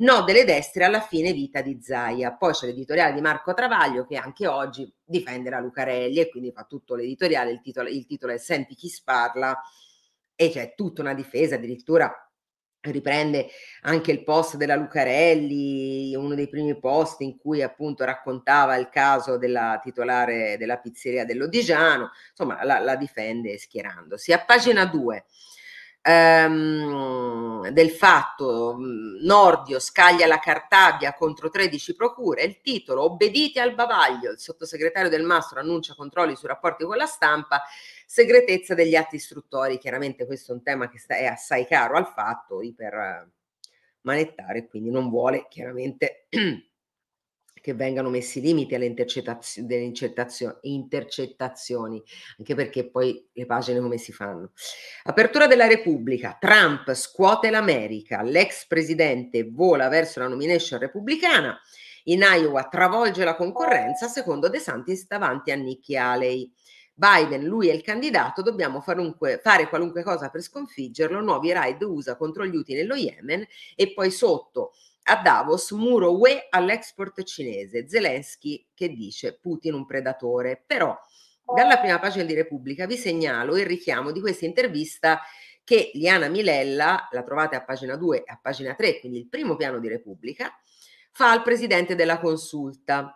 No 0.00 0.22
delle 0.22 0.44
destre 0.44 0.84
alla 0.84 1.00
fine 1.00 1.32
vita 1.32 1.60
di 1.60 1.78
Zaia. 1.80 2.32
Poi 2.34 2.52
c'è 2.52 2.66
l'editoriale 2.66 3.12
di 3.12 3.20
Marco 3.20 3.52
Travaglio 3.52 4.06
che 4.06 4.16
anche 4.16 4.46
oggi 4.46 4.90
difende 5.04 5.50
la 5.50 5.60
Lucarelli 5.60 6.20
e 6.20 6.30
quindi 6.30 6.52
fa 6.52 6.64
tutto 6.64 6.94
l'editoriale, 6.94 7.50
il 7.50 7.60
titolo, 7.60 7.88
il 7.88 8.06
titolo 8.06 8.32
è 8.32 8.38
Senti 8.38 8.74
chi 8.74 8.88
sparla 8.88 9.60
e 10.34 10.50
c'è 10.50 10.74
tutta 10.74 11.02
una 11.02 11.12
difesa, 11.12 11.56
addirittura 11.56 12.10
riprende 12.82 13.48
anche 13.82 14.10
il 14.10 14.24
post 14.24 14.56
della 14.56 14.74
Lucarelli, 14.74 16.14
uno 16.16 16.34
dei 16.34 16.48
primi 16.48 16.78
post 16.78 17.20
in 17.20 17.36
cui 17.36 17.60
appunto 17.60 18.04
raccontava 18.04 18.76
il 18.76 18.88
caso 18.88 19.36
della 19.36 19.78
titolare 19.82 20.56
della 20.56 20.78
pizzeria 20.78 21.26
dell'Odigiano, 21.26 22.10
insomma 22.30 22.64
la, 22.64 22.78
la 22.78 22.96
difende 22.96 23.58
schierandosi. 23.58 24.32
A 24.32 24.42
pagina 24.42 24.86
2 24.86 25.26
ehm, 26.02 27.68
del 27.70 27.90
fatto 27.90 28.76
Nordio 29.22 29.78
scaglia 29.78 30.26
la 30.26 30.38
Cartabia 30.38 31.14
contro 31.14 31.50
13 31.50 31.94
procure, 31.94 32.42
il 32.44 32.60
titolo 32.60 33.04
Obbedite 33.04 33.60
al 33.60 33.74
bavaglio, 33.74 34.30
il 34.30 34.38
sottosegretario 34.38 35.10
del 35.10 35.24
Mastro 35.24 35.60
annuncia 35.60 35.94
controlli 35.94 36.36
sui 36.36 36.48
rapporti 36.48 36.84
con 36.84 36.96
la 36.96 37.06
stampa, 37.06 37.62
segretezza 38.06 38.74
degli 38.74 38.96
atti 38.96 39.16
istruttori, 39.16 39.78
chiaramente 39.78 40.26
questo 40.26 40.52
è 40.52 40.54
un 40.54 40.62
tema 40.62 40.88
che 40.88 41.00
è 41.06 41.26
assai 41.26 41.66
caro 41.66 41.96
al 41.96 42.06
fatto, 42.06 42.62
iper 42.62 43.28
manettare, 44.02 44.66
quindi 44.66 44.90
non 44.90 45.10
vuole 45.10 45.46
chiaramente 45.48 46.26
che 47.60 47.74
vengano 47.74 48.10
messi 48.10 48.40
limiti 48.40 48.74
alle 48.74 48.86
intercettazio- 48.86 50.58
intercettazioni, 50.62 52.02
anche 52.38 52.54
perché 52.54 52.88
poi 52.88 53.28
le 53.32 53.46
pagine 53.46 53.80
come 53.80 53.98
si 53.98 54.12
fanno. 54.12 54.52
Apertura 55.04 55.46
della 55.46 55.66
Repubblica, 55.66 56.36
Trump 56.40 56.92
scuote 56.94 57.50
l'America, 57.50 58.22
l'ex 58.22 58.66
presidente 58.66 59.48
vola 59.50 59.88
verso 59.88 60.20
la 60.20 60.28
nomination 60.28 60.78
repubblicana, 60.78 61.58
in 62.04 62.22
Iowa 62.22 62.64
travolge 62.64 63.24
la 63.24 63.36
concorrenza, 63.36 64.08
secondo 64.08 64.48
De 64.48 64.58
Santis 64.58 65.06
davanti 65.06 65.50
a 65.50 65.56
Nikki 65.56 65.96
Haley. 65.96 66.50
Biden, 66.94 67.44
lui 67.44 67.68
è 67.68 67.72
il 67.72 67.82
candidato, 67.82 68.42
dobbiamo 68.42 68.80
farunque, 68.82 69.40
fare 69.42 69.68
qualunque 69.68 70.02
cosa 70.02 70.28
per 70.28 70.42
sconfiggerlo, 70.42 71.20
nuovi 71.20 71.50
raid 71.50 71.82
USA 71.82 72.14
contro 72.14 72.44
gli 72.44 72.54
Houthi 72.54 72.74
nello 72.74 72.94
Yemen. 72.94 73.46
E 73.74 73.92
poi 73.94 74.10
sotto 74.10 74.72
a 75.10 75.20
Davos 75.20 75.72
muro 75.72 76.16
UE 76.16 76.46
all'export 76.50 77.22
cinese. 77.24 77.88
Zelensky 77.88 78.68
che 78.72 78.88
dice 78.90 79.38
Putin 79.40 79.74
un 79.74 79.84
predatore. 79.84 80.62
Però 80.64 80.96
dalla 81.52 81.78
prima 81.78 81.98
pagina 81.98 82.24
di 82.24 82.34
Repubblica 82.34 82.86
vi 82.86 82.96
segnalo 82.96 83.56
il 83.56 83.66
richiamo 83.66 84.12
di 84.12 84.20
questa 84.20 84.44
intervista 84.44 85.20
che 85.64 85.90
Liana 85.94 86.28
Milella, 86.28 87.08
la 87.10 87.22
trovate 87.22 87.56
a 87.56 87.64
pagina 87.64 87.96
2 87.96 88.18
e 88.18 88.22
a 88.26 88.38
pagina 88.40 88.74
3, 88.74 89.00
quindi 89.00 89.18
il 89.18 89.28
primo 89.28 89.56
piano 89.56 89.78
di 89.78 89.88
Repubblica, 89.88 90.50
fa 91.12 91.30
al 91.30 91.42
presidente 91.42 91.94
della 91.94 92.18
consulta. 92.18 93.14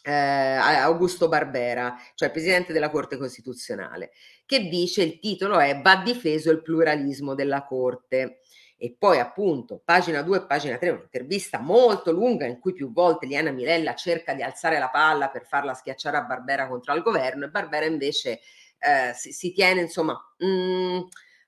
Eh, 0.00 0.12
Augusto 0.12 1.28
Barbera, 1.28 1.94
cioè 2.14 2.30
presidente 2.30 2.72
della 2.72 2.88
Corte 2.88 3.18
Costituzionale, 3.18 4.12
che 4.46 4.68
dice 4.68 5.02
il 5.02 5.18
titolo 5.18 5.58
è 5.58 5.80
Va 5.82 6.02
difeso 6.02 6.50
il 6.50 6.62
pluralismo 6.62 7.34
della 7.34 7.64
Corte. 7.64 8.38
E 8.80 8.94
poi 8.96 9.18
appunto, 9.18 9.82
pagina 9.84 10.22
2 10.22 10.36
e 10.36 10.46
pagina 10.46 10.78
3, 10.78 10.90
un'intervista 10.90 11.58
molto 11.58 12.12
lunga 12.12 12.46
in 12.46 12.60
cui 12.60 12.72
più 12.72 12.92
volte 12.92 13.26
Liana 13.26 13.50
Milella 13.50 13.96
cerca 13.96 14.34
di 14.34 14.42
alzare 14.42 14.78
la 14.78 14.88
palla 14.88 15.30
per 15.30 15.46
farla 15.46 15.74
schiacciare 15.74 16.16
a 16.16 16.22
Barbera 16.22 16.68
contro 16.68 16.94
il 16.94 17.02
governo 17.02 17.44
e 17.44 17.48
Barbera 17.48 17.86
invece 17.86 18.40
eh, 18.78 19.12
si, 19.14 19.32
si, 19.32 19.52
tiene, 19.52 19.80
insomma, 19.80 20.16
mh, 20.38 20.46
mm, 20.46 21.00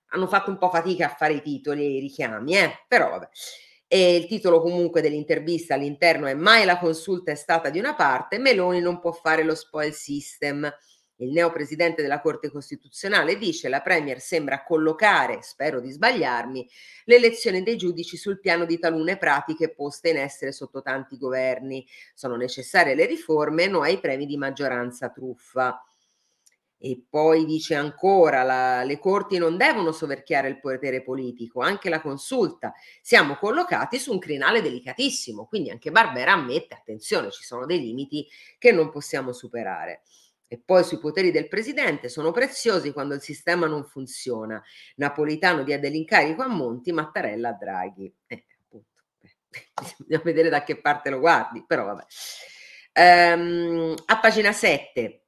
hanno 0.09 0.27
fatto 0.27 0.51
un 0.51 0.59
po' 0.59 0.71
fatica 0.71 1.07
a 1.07 1.15
fare 1.15 1.35
i 1.35 1.43
titoli 1.43 1.85
e 1.85 1.97
i 1.99 2.01
richiami, 2.01 2.57
eh? 2.57 2.85
però 2.89 3.11
vabbè. 3.11 3.29
E 3.87 4.17
il 4.17 4.27
titolo 4.27 4.61
comunque 4.61 5.01
dell'intervista 5.01 5.75
all'interno 5.75 6.27
è 6.27 6.35
Mai 6.35 6.65
la 6.65 6.79
consulta 6.79 7.31
è 7.31 7.37
stata 7.37 7.71
di 7.71 7.79
una 7.79 7.95
parte, 7.95 8.39
Meloni 8.39 8.81
non 8.81 8.99
può 8.99 9.13
fare 9.13 9.45
lo 9.45 9.55
spoil 9.55 9.93
system 9.93 10.69
il 11.21 11.33
neopresidente 11.33 12.03
della 12.03 12.21
Corte 12.21 12.51
Costituzionale 12.51 13.37
dice 13.37 13.69
la 13.69 13.83
Premier 13.83 14.21
sembra 14.21 14.65
collocare, 14.65 15.43
spero 15.43 15.81
di 15.81 15.91
sbagliarmi, 15.91 16.69
l'elezione 17.05 17.63
dei 17.63 17.77
giudici 17.77 18.17
sul 18.17 18.41
piano 18.41 18.65
di 18.65 18.79
talune 18.79 19.19
pratiche 19.19 19.71
poste 19.71 20.11
in 20.11 20.17
essere 20.17 20.53
sotto 20.53 20.83
tanti 20.83 21.19
governi. 21.19 21.87
Sono 22.15 22.37
necessarie 22.37 22.95
le 22.95 23.07
riforme, 23.07 23.67
no 23.67 23.83
ai 23.83 24.01
premi 24.01 24.27
di 24.27 24.37
maggioranza 24.37 25.11
truffa. 25.11 25.85
E 26.83 27.05
poi 27.11 27.45
dice 27.45 27.75
ancora, 27.75 28.43
la, 28.43 28.83
le 28.85 28.99
corti 28.99 29.37
non 29.37 29.59
devono 29.59 29.93
soverchiare 29.93 30.49
il 30.49 30.61
potere 30.61 31.03
politico, 31.03 31.61
anche 31.61 31.91
la 31.91 32.01
consulta. 32.01 32.73
Siamo 33.03 33.37
collocati 33.37 33.99
su 33.99 34.13
un 34.13 34.19
crinale 34.19 34.63
delicatissimo, 34.63 35.45
quindi 35.45 35.69
anche 35.69 35.91
Barbera 35.91 36.33
ammette, 36.33 36.75
attenzione, 36.75 37.31
ci 37.31 37.43
sono 37.43 37.67
dei 37.67 37.81
limiti 37.81 38.27
che 38.57 38.73
non 38.73 38.89
possiamo 38.89 39.35
superare. 39.35 40.01
E 40.53 40.61
poi 40.65 40.83
sui 40.83 40.99
poteri 40.99 41.31
del 41.31 41.47
presidente 41.47 42.09
sono 42.09 42.33
preziosi 42.33 42.93
quando 42.93 43.15
il 43.15 43.21
sistema 43.21 43.69
non 43.69 43.85
funziona. 43.85 44.61
Napolitano 44.97 45.63
dia 45.63 45.79
dell'incarico 45.79 46.43
a 46.43 46.49
Monti, 46.49 46.91
Mattarella 46.91 47.51
a 47.51 47.53
Draghi. 47.53 48.13
Eh, 48.27 48.47
appunto, 48.65 49.05
bisogna 49.97 50.21
vedere 50.25 50.49
da 50.49 50.65
che 50.65 50.81
parte 50.81 51.11
lo 51.11 51.21
guardi, 51.21 51.65
però 51.65 51.85
vabbè. 51.85 52.05
Ehm, 52.95 53.95
a 54.07 54.19
pagina 54.19 54.51
7, 54.51 55.23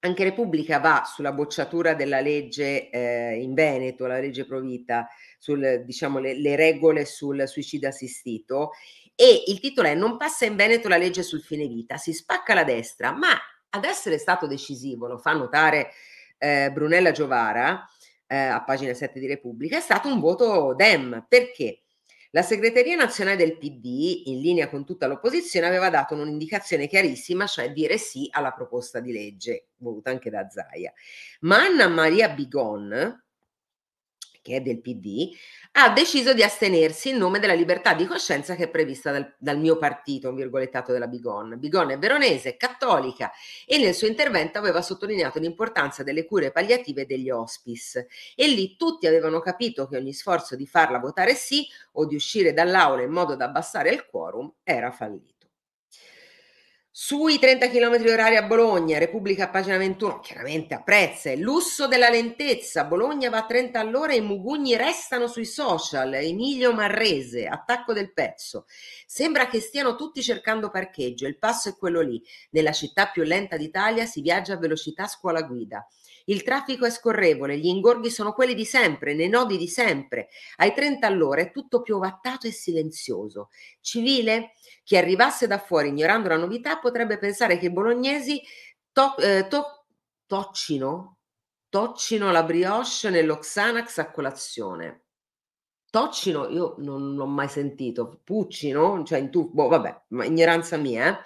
anche 0.00 0.24
Repubblica 0.24 0.80
va 0.80 1.04
sulla 1.06 1.30
bocciatura 1.30 1.94
della 1.94 2.18
legge 2.18 2.90
eh, 2.90 3.40
in 3.40 3.54
Veneto, 3.54 4.06
la 4.06 4.18
legge 4.18 4.46
Provita, 4.46 5.06
sul, 5.38 5.84
diciamo, 5.84 6.18
le, 6.18 6.36
le 6.36 6.56
regole 6.56 7.04
sul 7.04 7.46
suicidio 7.46 7.86
assistito 7.86 8.72
e 9.14 9.44
il 9.46 9.60
titolo 9.60 9.86
è 9.86 9.94
Non 9.94 10.16
passa 10.16 10.44
in 10.44 10.56
Veneto 10.56 10.88
la 10.88 10.96
legge 10.96 11.22
sul 11.22 11.40
fine 11.40 11.68
vita, 11.68 11.98
si 11.98 12.12
spacca 12.12 12.52
la 12.52 12.64
destra, 12.64 13.12
ma 13.12 13.38
ad 13.76 13.84
essere 13.84 14.18
stato 14.18 14.46
decisivo, 14.46 15.06
lo 15.06 15.18
fa 15.18 15.32
notare 15.32 15.92
eh, 16.38 16.70
Brunella 16.72 17.12
Giovara 17.12 17.88
eh, 18.26 18.36
a 18.36 18.62
pagina 18.64 18.92
7 18.92 19.18
di 19.20 19.26
Repubblica, 19.26 19.76
è 19.76 19.80
stato 19.80 20.08
un 20.08 20.20
voto 20.20 20.74
Dem. 20.74 21.26
Perché? 21.28 21.82
La 22.30 22.42
segreteria 22.42 22.96
nazionale 22.96 23.36
del 23.36 23.56
PD, 23.56 24.22
in 24.26 24.40
linea 24.40 24.68
con 24.68 24.84
tutta 24.84 25.06
l'opposizione, 25.06 25.66
aveva 25.66 25.88
dato 25.88 26.14
un'indicazione 26.14 26.86
chiarissima, 26.86 27.46
cioè 27.46 27.72
dire 27.72 27.96
sì 27.96 28.28
alla 28.30 28.52
proposta 28.52 29.00
di 29.00 29.12
legge, 29.12 29.68
voluta 29.76 30.10
anche 30.10 30.28
da 30.28 30.46
Zaia. 30.50 30.92
Ma 31.40 31.64
Anna 31.64 31.88
Maria 31.88 32.28
Bigon, 32.28 33.24
che 34.46 34.56
è 34.56 34.60
del 34.60 34.80
PD, 34.80 35.28
ha 35.72 35.90
deciso 35.90 36.32
di 36.32 36.44
astenersi 36.44 37.08
in 37.08 37.16
nome 37.16 37.40
della 37.40 37.52
libertà 37.52 37.94
di 37.94 38.06
coscienza 38.06 38.54
che 38.54 38.64
è 38.64 38.68
prevista 38.68 39.10
dal, 39.10 39.34
dal 39.38 39.58
mio 39.58 39.76
partito, 39.76 40.28
un 40.28 40.36
virgolettato 40.36 40.92
della 40.92 41.08
Bigon. 41.08 41.58
Bigon 41.58 41.90
è 41.90 41.98
veronese, 41.98 42.56
cattolica 42.56 43.32
e 43.66 43.76
nel 43.78 43.92
suo 43.92 44.06
intervento 44.06 44.58
aveva 44.58 44.82
sottolineato 44.82 45.40
l'importanza 45.40 46.04
delle 46.04 46.24
cure 46.24 46.52
palliative 46.52 47.06
degli 47.06 47.28
hospice. 47.28 48.06
E 48.36 48.46
lì 48.46 48.76
tutti 48.76 49.08
avevano 49.08 49.40
capito 49.40 49.88
che 49.88 49.96
ogni 49.96 50.12
sforzo 50.12 50.54
di 50.54 50.66
farla 50.66 50.98
votare 50.98 51.34
sì 51.34 51.66
o 51.92 52.06
di 52.06 52.14
uscire 52.14 52.52
dall'aula 52.52 53.02
in 53.02 53.10
modo 53.10 53.34
da 53.34 53.46
abbassare 53.46 53.90
il 53.90 54.06
quorum 54.06 54.50
era 54.62 54.92
fallito. 54.92 55.35
Sui 56.98 57.38
30 57.38 57.68
km 57.68 58.10
orari 58.10 58.36
a 58.36 58.42
Bologna, 58.44 58.96
Repubblica 58.96 59.50
pagina 59.50 59.76
21, 59.76 60.20
chiaramente 60.20 60.72
apprezza 60.72 61.30
il 61.30 61.40
lusso 61.40 61.86
della 61.86 62.08
lentezza, 62.08 62.86
Bologna 62.86 63.28
va 63.28 63.36
a 63.36 63.44
30 63.44 63.78
all'ora 63.78 64.14
e 64.14 64.16
i 64.16 64.22
mugugni 64.22 64.76
restano 64.76 65.26
sui 65.26 65.44
social, 65.44 66.14
Emilio 66.14 66.72
Marrese, 66.72 67.48
attacco 67.48 67.92
del 67.92 68.14
pezzo. 68.14 68.64
Sembra 69.06 69.46
che 69.46 69.60
stiano 69.60 69.94
tutti 69.94 70.22
cercando 70.22 70.70
parcheggio, 70.70 71.26
il 71.26 71.36
passo 71.38 71.68
è 71.68 71.76
quello 71.76 72.00
lì, 72.00 72.18
nella 72.52 72.72
città 72.72 73.10
più 73.10 73.24
lenta 73.24 73.58
d'Italia 73.58 74.06
si 74.06 74.22
viaggia 74.22 74.54
a 74.54 74.58
velocità 74.58 75.06
scuola 75.06 75.42
guida. 75.42 75.86
Il 76.28 76.42
traffico 76.42 76.86
è 76.86 76.90
scorrevole, 76.90 77.56
gli 77.58 77.66
ingorghi 77.66 78.10
sono 78.10 78.32
quelli 78.32 78.54
di 78.54 78.64
sempre, 78.64 79.14
nei 79.14 79.28
nodi 79.28 79.56
di 79.56 79.68
sempre. 79.68 80.28
Ai 80.56 80.72
30 80.74 81.06
all'ora 81.06 81.40
è 81.40 81.50
tutto 81.52 81.82
più 81.82 81.96
ovattato 81.96 82.46
e 82.46 82.50
silenzioso. 82.52 83.48
Civile? 83.80 84.52
Chi 84.84 84.96
arrivasse 84.96 85.46
da 85.46 85.58
fuori 85.58 85.88
ignorando 85.88 86.28
la 86.28 86.36
novità 86.36 86.78
potrebbe 86.78 87.18
pensare 87.18 87.58
che 87.58 87.66
i 87.66 87.72
bolognesi 87.72 88.40
to- 88.92 89.16
eh, 89.18 89.46
to- 89.48 89.86
toccino, 90.26 91.18
toccino 91.68 92.30
la 92.32 92.42
brioche 92.42 93.10
nello 93.10 93.38
Xanax 93.38 93.98
a 93.98 94.10
colazione. 94.10 95.02
Toccino, 95.90 96.48
io 96.48 96.74
non 96.78 97.14
l'ho 97.14 97.26
mai 97.26 97.48
sentito. 97.48 98.20
Puccino, 98.24 99.02
cioè 99.04 99.18
in 99.18 99.30
tu, 99.30 99.50
boh, 99.50 99.68
vabbè, 99.68 100.02
ma 100.08 100.24
ignoranza 100.24 100.76
mia, 100.76 101.06
eh? 101.18 101.24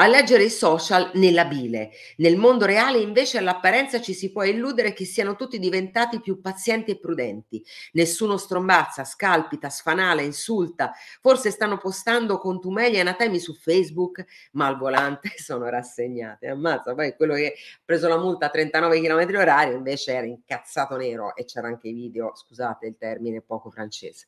A 0.00 0.06
leggere 0.06 0.44
i 0.44 0.50
social 0.50 1.10
nella 1.16 1.44
bile. 1.44 1.90
Nel 2.16 2.38
mondo 2.38 2.64
reale 2.64 3.00
invece 3.00 3.36
all'apparenza 3.36 4.00
ci 4.00 4.14
si 4.14 4.32
può 4.32 4.44
illudere 4.44 4.94
che 4.94 5.04
siano 5.04 5.36
tutti 5.36 5.58
diventati 5.58 6.22
più 6.22 6.40
pazienti 6.40 6.92
e 6.92 6.98
prudenti. 6.98 7.62
Nessuno 7.92 8.38
strombazza, 8.38 9.04
scalpita, 9.04 9.68
sfanala, 9.68 10.22
insulta. 10.22 10.94
Forse 11.20 11.50
stanno 11.50 11.76
postando 11.76 12.38
contumeli 12.38 12.96
e 12.96 13.00
anatemi 13.00 13.38
su 13.38 13.52
Facebook, 13.52 14.24
ma 14.52 14.68
al 14.68 14.78
volante 14.78 15.32
sono 15.36 15.68
rassegnate. 15.68 16.46
Ammazza, 16.46 16.94
poi 16.94 17.14
quello 17.14 17.34
che 17.34 17.48
ha 17.48 17.80
preso 17.84 18.08
la 18.08 18.16
multa 18.16 18.46
a 18.46 18.48
39 18.48 19.02
km 19.02 19.36
orari 19.36 19.74
invece 19.74 20.14
era 20.14 20.24
incazzato 20.24 20.96
nero 20.96 21.36
e 21.36 21.44
c'era 21.44 21.68
anche 21.68 21.88
i 21.88 21.92
video, 21.92 22.34
scusate 22.34 22.86
il 22.86 22.96
termine 22.96 23.42
poco 23.42 23.68
francese. 23.68 24.24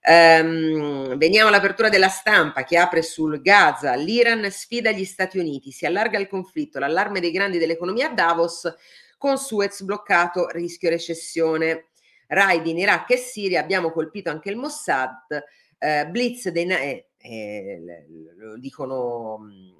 Um, 0.00 1.16
veniamo 1.16 1.48
all'apertura 1.48 1.88
della 1.88 2.08
stampa 2.08 2.64
che 2.64 2.78
apre 2.78 3.02
sul 3.02 3.42
Gaza, 3.42 3.94
l'Iran 3.94 4.48
sfida 4.50 4.90
gli 4.90 5.04
Stati 5.04 5.38
Uniti, 5.38 5.70
si 5.70 5.86
allarga 5.86 6.18
il 6.18 6.28
conflitto, 6.28 6.78
l'allarme 6.78 7.20
dei 7.20 7.30
grandi 7.30 7.58
dell'economia 7.58 8.10
a 8.10 8.14
Davos, 8.14 8.72
con 9.18 9.36
Suez 9.36 9.82
bloccato, 9.82 10.48
rischio 10.48 10.88
recessione. 10.88 11.88
Raid 12.28 12.66
in 12.66 12.78
Iraq 12.78 13.10
e 13.10 13.16
Siria, 13.16 13.60
abbiamo 13.60 13.90
colpito 13.90 14.30
anche 14.30 14.50
il 14.50 14.56
Mossad, 14.56 15.42
eh, 15.78 16.06
blitz 16.06 16.48
dei... 16.48 16.70
Eh, 16.70 17.06
eh, 17.20 18.06
lo 18.36 18.56
dicono 18.58 19.38
mm, 19.38 19.78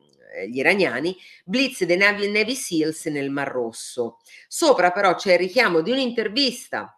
gli 0.48 0.58
iraniani, 0.58 1.16
blitz 1.44 1.84
dei 1.84 1.96
Navy, 1.96 2.30
Navy 2.30 2.54
Seals 2.54 3.06
nel 3.06 3.30
Mar 3.30 3.48
Rosso. 3.48 4.18
Sopra 4.46 4.90
però 4.92 5.14
c'è 5.14 5.32
il 5.32 5.38
richiamo 5.38 5.80
di 5.80 5.90
un'intervista 5.90 6.97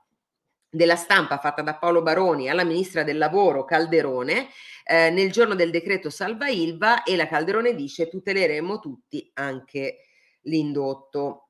della 0.71 0.97
stampa 0.97 1.39
fatta 1.39 1.63
da 1.63 1.77
Paolo 1.77 2.01
Baroni 2.01 2.49
alla 2.49 2.65
ministra 2.65 3.03
del 3.03 3.19
lavoro 3.19 3.65
Calderone 3.65 4.49
eh, 4.85 5.11
nel 5.11 5.33
giorno 5.33 5.57
del 5.57 5.71
decreto 5.71 6.11
salva 6.11 6.49
Ilva 6.49 7.03
e 7.03 7.17
la 7.17 7.27
Calderone 7.27 7.75
dice 7.75 8.09
tuteleremo 8.09 8.79
tutti 8.79 9.29
anche 9.35 9.99
l'indotto. 10.43 11.47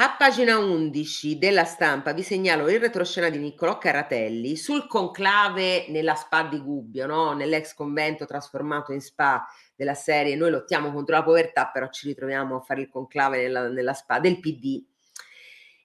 A 0.00 0.14
pagina 0.16 0.58
11 0.58 1.38
della 1.38 1.64
stampa 1.64 2.12
vi 2.12 2.22
segnalo 2.22 2.70
il 2.70 2.78
retroscena 2.78 3.30
di 3.30 3.38
Niccolò 3.38 3.78
Caratelli 3.78 4.54
sul 4.54 4.86
conclave 4.86 5.86
nella 5.88 6.14
SPA 6.14 6.44
di 6.44 6.60
Gubbio, 6.60 7.04
no? 7.06 7.32
nell'ex 7.32 7.74
convento 7.74 8.24
trasformato 8.24 8.92
in 8.92 9.00
SPA 9.00 9.44
della 9.74 9.94
serie 9.94 10.36
Noi 10.36 10.52
lottiamo 10.52 10.92
contro 10.92 11.16
la 11.16 11.24
povertà, 11.24 11.68
però 11.72 11.88
ci 11.88 12.06
ritroviamo 12.06 12.58
a 12.58 12.60
fare 12.60 12.82
il 12.82 12.88
conclave 12.88 13.42
nella, 13.42 13.66
nella 13.66 13.92
SPA 13.92 14.20
del 14.20 14.38
PD 14.38 14.86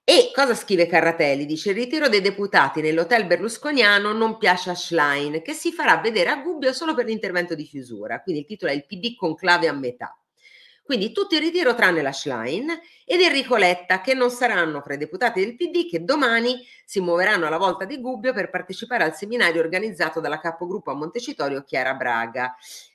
e 0.05 0.31
cosa 0.35 0.53
scrive 0.53 0.85
Carratelli? 0.85 1.45
Dice 1.45 1.69
il 1.69 1.75
ritiro 1.75 2.09
dei 2.09 2.19
deputati 2.19 2.81
nell'hotel 2.81 3.25
berlusconiano 3.25 4.11
non 4.11 4.37
piace 4.37 4.69
a 4.69 4.75
Schlein, 4.75 5.41
che 5.41 5.53
si 5.53 5.71
farà 5.71 5.97
vedere 5.97 6.29
a 6.29 6.41
Gubbio 6.41 6.73
solo 6.73 6.93
per 6.93 7.05
l'intervento 7.05 7.55
di 7.55 7.63
chiusura. 7.63 8.21
Quindi 8.21 8.41
il 8.41 8.47
titolo 8.47 8.73
è 8.73 8.75
il 8.75 8.85
PD 8.85 9.15
conclave 9.15 9.69
a 9.69 9.73
metà. 9.73 10.13
Quindi 10.83 11.13
tutti 11.13 11.35
in 11.35 11.41
ritiro 11.41 11.73
tranne 11.73 12.01
la 12.01 12.11
Schlein 12.11 12.69
ed 13.05 13.21
Enrico 13.21 13.55
Letta, 13.55 14.01
che 14.01 14.13
non 14.13 14.29
saranno 14.29 14.81
fra 14.81 14.95
i 14.95 14.97
deputati 14.97 15.39
del 15.39 15.55
PD 15.55 15.89
che 15.89 16.03
domani 16.03 16.59
si 16.83 16.99
muoveranno 16.99 17.47
alla 17.47 17.57
volta 17.57 17.85
di 17.85 18.01
Gubbio 18.01 18.33
per 18.33 18.49
partecipare 18.49 19.05
al 19.05 19.15
seminario 19.15 19.61
organizzato 19.61 20.19
dalla 20.19 20.41
capogruppo 20.41 20.91
a 20.91 20.95
Montecitorio 20.95 21.63
Chiara 21.63 21.93
Braga 21.93 22.53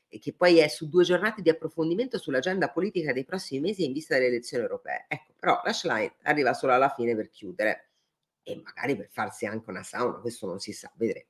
che 0.08 0.32
poi 0.32 0.58
è 0.58 0.68
su 0.68 0.88
due 0.88 1.04
giornate 1.04 1.42
di 1.42 1.50
approfondimento 1.50 2.18
sull'agenda 2.18 2.70
politica 2.70 3.12
dei 3.12 3.24
prossimi 3.24 3.60
mesi 3.60 3.84
in 3.84 3.92
vista 3.92 4.14
delle 4.14 4.28
elezioni 4.28 4.64
europee. 4.64 5.04
Ecco, 5.08 5.32
però 5.38 5.60
la 5.64 5.72
Schlein 5.72 6.10
arriva 6.22 6.54
solo 6.54 6.72
alla 6.72 6.88
fine 6.88 7.14
per 7.14 7.30
chiudere 7.30 7.90
e 8.42 8.60
magari 8.64 8.96
per 8.96 9.08
farsi 9.10 9.44
anche 9.44 9.68
una 9.68 9.82
sauna, 9.82 10.18
questo 10.18 10.46
non 10.46 10.58
si 10.58 10.72
sa, 10.72 10.90
vedremo. 10.96 11.26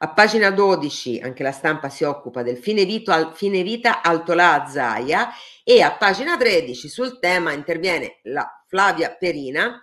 A 0.00 0.12
pagina 0.12 0.50
12 0.50 1.20
anche 1.20 1.42
la 1.42 1.50
stampa 1.50 1.88
si 1.88 2.04
occupa 2.04 2.42
del 2.42 2.58
fine, 2.58 2.84
vito, 2.84 3.32
fine 3.32 3.62
vita 3.62 4.02
Altolà 4.02 4.66
Zaia 4.68 5.30
e 5.64 5.82
a 5.82 5.96
pagina 5.96 6.36
13 6.36 6.88
sul 6.88 7.18
tema 7.18 7.52
interviene 7.52 8.20
la 8.24 8.48
Flavia 8.66 9.10
Perina 9.16 9.82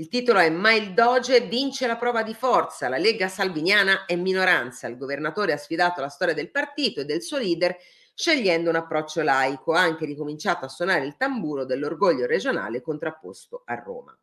il 0.00 0.08
titolo 0.08 0.38
è 0.38 0.48
Ma 0.48 0.72
il 0.72 0.94
Doge 0.94 1.42
vince 1.42 1.86
la 1.86 1.96
prova 1.96 2.22
di 2.22 2.32
forza, 2.32 2.88
la 2.88 2.96
Lega 2.96 3.28
Salviniana 3.28 4.06
è 4.06 4.16
minoranza. 4.16 4.88
Il 4.88 4.96
governatore 4.96 5.52
ha 5.52 5.58
sfidato 5.58 6.00
la 6.00 6.08
storia 6.08 6.32
del 6.32 6.50
partito 6.50 7.00
e 7.00 7.04
del 7.04 7.20
suo 7.20 7.36
leader 7.36 7.76
scegliendo 8.14 8.70
un 8.70 8.76
approccio 8.76 9.20
laico, 9.20 9.74
ha 9.74 9.80
anche 9.80 10.06
ricominciato 10.06 10.64
a 10.64 10.68
suonare 10.68 11.04
il 11.04 11.18
tamburo 11.18 11.66
dell'orgoglio 11.66 12.24
regionale 12.24 12.80
contrapposto 12.80 13.62
a 13.66 13.74
Roma. 13.74 14.18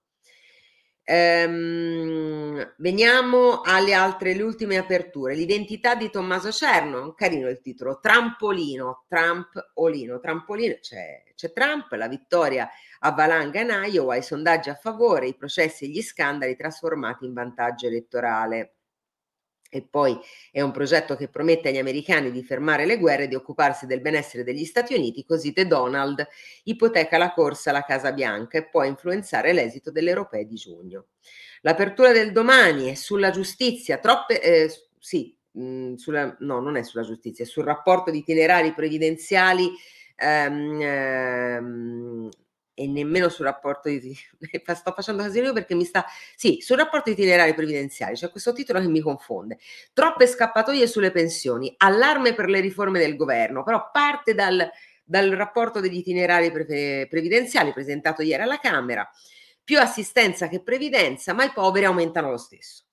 Ehm, 1.04 2.74
veniamo 2.78 3.62
alle 3.62 3.94
altre, 3.94 4.34
le 4.34 4.42
ultime 4.42 4.78
aperture. 4.78 5.36
L'identità 5.36 5.94
di 5.94 6.10
Tommaso 6.10 6.52
Cerno, 6.52 7.14
carino 7.14 7.50
il 7.50 7.62
titolo, 7.62 8.00
Trampolino, 8.00 9.06
Trump 9.08 9.72
Olino, 9.76 10.20
Trampolino, 10.20 10.78
c'è, 10.82 11.22
c'è 11.36 11.54
Trump, 11.54 11.92
la 11.92 12.08
vittoria 12.08 12.68
a 13.00 13.12
valanga 13.12 13.62
in 13.62 13.70
Iowa, 13.92 14.16
i 14.16 14.24
sondaggi 14.24 14.70
a 14.70 14.76
favore, 14.76 15.28
i 15.28 15.36
processi 15.36 15.86
e 15.86 15.88
gli 15.90 16.02
scandali 16.02 16.56
trasformati 16.56 17.26
in 17.26 17.34
vantaggio 17.34 17.88
elettorale 17.88 18.78
e 19.70 19.86
poi 19.90 20.18
è 20.52 20.62
un 20.62 20.72
progetto 20.72 21.16
che 21.16 21.28
promette 21.28 21.70
agli 21.70 21.78
americani 21.78 22.32
di 22.32 22.44
fermare 22.44 22.86
le 22.86 22.98
guerre 22.98 23.24
e 23.24 23.28
di 23.28 23.36
occuparsi 23.36 23.86
del 23.86 24.02
benessere 24.02 24.44
degli 24.44 24.66
Stati 24.66 24.94
Uniti, 24.94 25.26
così 25.26 25.52
The 25.52 25.68
Donald 25.68 26.26
ipoteca 26.64 27.18
la 27.18 27.34
corsa 27.34 27.72
alla 27.72 27.84
Casa 27.84 28.14
Bianca 28.14 28.58
e 28.58 28.70
può 28.70 28.84
influenzare 28.84 29.54
l'esito 29.54 29.92
delle 29.92 30.10
europee 30.10 30.46
di 30.46 30.56
giugno. 30.56 31.08
L'apertura 31.62 32.12
del 32.12 32.32
domani 32.32 32.90
è 32.90 32.94
sulla 32.94 33.30
giustizia, 33.30 33.98
troppe, 33.98 34.42
eh, 34.42 34.72
sì, 35.00 35.36
mh, 35.52 35.62
mm, 35.62 35.94
sulla, 35.96 36.36
no, 36.40 36.60
non 36.60 36.78
è 36.78 36.84
sulla 36.84 37.04
giustizia, 37.04 37.44
è 37.44 37.48
sul 37.48 37.66
rapporto 37.66 38.12
di 38.12 38.20
itinerari 38.20 38.74
previdenziali 38.74 39.70
ehm, 40.16 40.82
ehm, 40.82 42.30
e 42.80 42.86
nemmeno 42.86 43.28
sul 43.28 43.46
rapporto 43.46 43.90
di 43.90 44.16
sto 44.76 44.92
facendo 44.92 45.24
casino 45.24 45.52
perché 45.52 45.74
mi 45.74 45.84
sta 45.84 46.06
sì, 46.36 46.60
sul 46.62 46.78
rapporto 46.78 47.10
itinerari 47.10 47.56
previdenziali 47.56 48.14
c'è 48.14 48.30
questo 48.30 48.54
titolo 48.54 48.80
che 48.80 48.88
mi 48.88 49.00
confonde. 49.00 49.58
Troppe 49.94 50.28
scappatoie 50.28 50.86
sulle 50.86 51.10
pensioni, 51.10 51.74
allarme 51.78 52.36
per 52.36 52.50
le 52.50 52.60
riforme 52.60 53.00
del 53.00 53.16
governo, 53.16 53.64
però 53.64 53.90
parte 53.92 54.36
dal, 54.36 54.70
dal 55.04 55.30
rapporto 55.32 55.80
degli 55.80 55.98
itinerari 55.98 56.52
pre- 56.52 57.08
previdenziali 57.10 57.74
presentato 57.74 58.22
ieri 58.22 58.44
alla 58.44 58.60
Camera. 58.60 59.10
Più 59.64 59.80
assistenza 59.80 60.48
che 60.48 60.62
previdenza, 60.62 61.34
ma 61.34 61.46
i 61.46 61.52
poveri 61.52 61.86
aumentano 61.86 62.30
lo 62.30 62.38
stesso. 62.38 62.87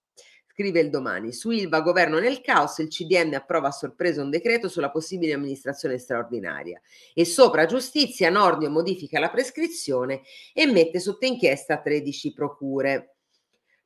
Scrive 0.57 0.79
il 0.79 0.89
domani. 0.89 1.33
Su 1.33 1.51
Ilva 1.51 1.81
governo 1.81 2.21
nel 2.21 2.41
caos, 2.41 2.79
il 2.79 2.87
CDM 2.87 3.35
approva 3.35 3.69
a 3.69 3.73
sorpresa 3.73 4.23
un 4.23 4.31
decreto 4.31 4.69
sulla 4.69 4.93
possibile 4.93 5.33
amministrazione 5.33 5.99
straordinaria 5.99 6.81
e 7.13 7.25
sopra 7.25 7.67
giustizia 7.67 8.31
Nordio 8.31 8.71
modifica 8.71 9.19
la 9.19 9.31
prescrizione 9.31 10.23
e 10.53 10.67
mette 10.67 11.01
sotto 11.01 11.27
inchiesta 11.27 11.81
13 11.81 12.33
procure. 12.35 13.17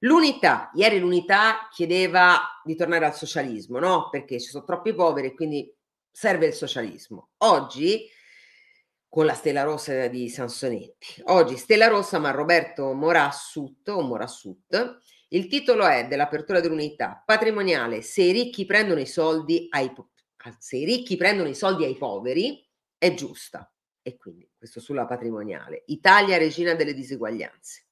L'unità, 0.01 0.71
ieri 0.75 0.99
l'unità 0.99 1.71
chiedeva 1.73 2.39
di 2.63 2.77
tornare 2.77 3.07
al 3.07 3.15
socialismo, 3.15 3.79
no? 3.79 4.11
Perché 4.11 4.39
ci 4.39 4.51
sono 4.51 4.65
troppi 4.65 4.93
poveri 4.93 5.29
e 5.29 5.35
quindi 5.35 5.75
serve 6.11 6.49
il 6.49 6.53
socialismo. 6.53 7.31
Oggi 7.39 8.07
con 9.09 9.25
la 9.25 9.33
Stella 9.33 9.63
Rossa 9.63 10.07
di 10.09 10.29
Sansonetti. 10.29 11.23
Oggi 11.29 11.57
Stella 11.57 11.87
Rossa, 11.87 12.19
ma 12.19 12.31
Roberto 12.31 12.93
Morassut 12.93 13.89
o 13.89 14.03
Morassut 14.03 14.99
il 15.29 15.47
titolo 15.47 15.87
è 15.87 16.07
dell'apertura 16.07 16.61
dell'unità 16.61 17.23
patrimoniale 17.25 18.01
se 18.01 18.23
i 18.23 18.33
ricchi 18.33 18.65
prendono 18.65 19.01
i 19.01 19.07
soldi 19.07 19.67
ai, 19.71 19.93
se 20.59 20.77
i 20.77 20.85
ricchi 20.85 21.17
prendono 21.17 21.49
i 21.49 21.55
soldi 21.55 21.85
ai 21.85 21.97
poveri 21.97 22.67
è 22.97 23.13
giusta. 23.15 23.71
E 24.01 24.17
quindi 24.17 24.49
questo 24.57 24.81
sulla 24.81 25.05
patrimoniale. 25.05 25.83
Italia 25.89 26.39
regina 26.39 26.75
delle 26.75 26.95
diseguaglianze. 26.95 27.89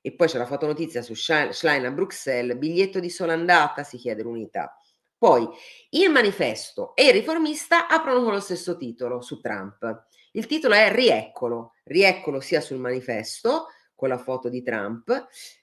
E 0.00 0.14
poi 0.14 0.28
c'è 0.28 0.38
la 0.38 0.46
fotonotizia 0.46 1.02
su 1.02 1.14
Schlein 1.14 1.84
a 1.84 1.90
Bruxelles, 1.90 2.56
biglietto 2.56 3.00
di 3.00 3.10
sola 3.10 3.32
andata, 3.32 3.82
si 3.82 3.96
chiede 3.96 4.22
l'unità. 4.22 4.76
Poi 5.18 5.48
il 5.90 6.10
manifesto 6.10 6.94
e 6.94 7.06
il 7.06 7.12
riformista 7.12 7.88
aprono 7.88 8.22
con 8.22 8.32
lo 8.32 8.40
stesso 8.40 8.76
titolo 8.76 9.20
su 9.20 9.40
Trump. 9.40 10.06
Il 10.32 10.46
titolo 10.46 10.74
è 10.74 10.92
Rieccolo, 10.92 11.74
rieccolo 11.84 12.40
sia 12.40 12.60
sul 12.60 12.78
manifesto 12.78 13.66
con 14.02 14.10
la 14.10 14.18
foto 14.18 14.48
di 14.48 14.64
Trump, 14.64 15.08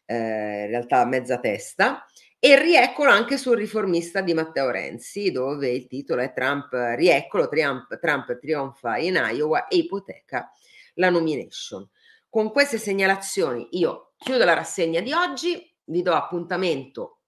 eh, 0.06 0.16
in 0.16 0.68
realtà 0.68 1.04
mezza 1.04 1.42
testa, 1.42 2.06
e 2.40 2.58
rieccolo 2.58 3.10
anche 3.10 3.38
sul 3.38 3.58
riformista 3.58 4.22
di 4.22 4.34
Matteo 4.34 4.70
Renzi, 4.70 5.30
dove 5.30 5.68
il 5.70 5.88
titolo 5.88 6.22
è 6.22 6.32
Trump, 6.32 6.72
rieccolo, 6.96 7.50
Trump, 7.50 8.00
Trump 8.00 8.40
trionfa 8.40 8.96
in 8.96 9.16
Iowa 9.16 9.68
e 9.68 9.76
ipoteca 9.76 10.50
la 10.94 11.10
nomination. 11.10 11.86
Con 12.30 12.54
queste 12.54 12.78
segnalazioni 12.78 13.68
io 13.72 14.14
chiudo 14.16 14.46
la 14.46 14.54
rassegna 14.54 15.02
di 15.02 15.12
oggi, 15.12 15.76
vi 15.88 16.02
do 16.02 16.14
appuntamento 16.14 17.24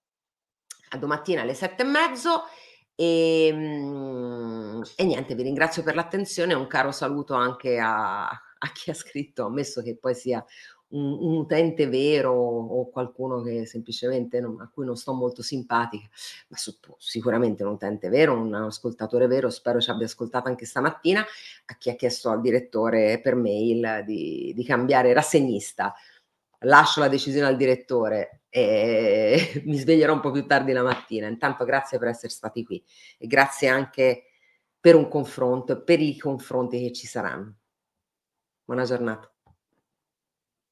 a 0.92 0.96
domattina 0.96 1.42
alle 1.42 1.52
sette 1.52 1.82
e 1.82 1.86
mezzo 1.86 2.44
e, 2.94 3.48
e 4.96 5.04
niente, 5.04 5.34
vi 5.34 5.42
ringrazio 5.42 5.82
per 5.82 5.94
l'attenzione, 5.94 6.54
un 6.54 6.66
caro 6.66 6.90
saluto 6.90 7.34
anche 7.34 7.78
a, 7.78 8.30
a 8.62 8.72
chi 8.72 8.90
ha 8.90 8.94
scritto, 8.94 9.44
ammesso 9.44 9.82
che 9.82 9.98
poi 9.98 10.14
sia 10.14 10.42
un, 10.92 11.18
un 11.20 11.36
utente 11.36 11.86
vero 11.88 12.32
o 12.32 12.88
qualcuno 12.90 13.42
che 13.42 13.66
semplicemente 13.66 14.40
non, 14.40 14.60
a 14.60 14.70
cui 14.72 14.84
non 14.84 14.96
sto 14.96 15.12
molto 15.12 15.42
simpatica, 15.42 16.08
ma 16.48 16.56
su, 16.56 16.76
sicuramente 16.98 17.64
un 17.64 17.72
utente 17.72 18.08
vero, 18.08 18.38
un 18.38 18.54
ascoltatore 18.54 19.26
vero, 19.26 19.50
spero 19.50 19.80
ci 19.80 19.90
abbia 19.90 20.06
ascoltato 20.06 20.48
anche 20.48 20.66
stamattina, 20.66 21.20
a 21.66 21.76
chi 21.76 21.90
ha 21.90 21.94
chiesto 21.94 22.30
al 22.30 22.40
direttore 22.40 23.20
per 23.20 23.34
mail 23.34 24.02
di, 24.06 24.52
di 24.54 24.64
cambiare 24.64 25.12
rassegnista. 25.12 25.94
Lascio 26.64 27.00
la 27.00 27.08
decisione 27.08 27.48
al 27.48 27.56
direttore 27.56 28.42
e 28.48 29.62
mi 29.64 29.76
sveglierò 29.76 30.12
un 30.12 30.20
po' 30.20 30.30
più 30.30 30.46
tardi 30.46 30.72
la 30.72 30.82
mattina. 30.82 31.26
Intanto 31.26 31.64
grazie 31.64 31.98
per 31.98 32.08
essere 32.08 32.28
stati 32.30 32.64
qui 32.64 32.82
e 33.18 33.26
grazie 33.26 33.68
anche 33.68 34.24
per 34.78 34.94
un 34.94 35.08
confronto, 35.08 35.82
per 35.82 36.00
i 36.00 36.16
confronti 36.18 36.80
che 36.80 36.92
ci 36.92 37.06
saranno. 37.06 37.56
Buona 38.64 38.84
giornata. 38.84 39.31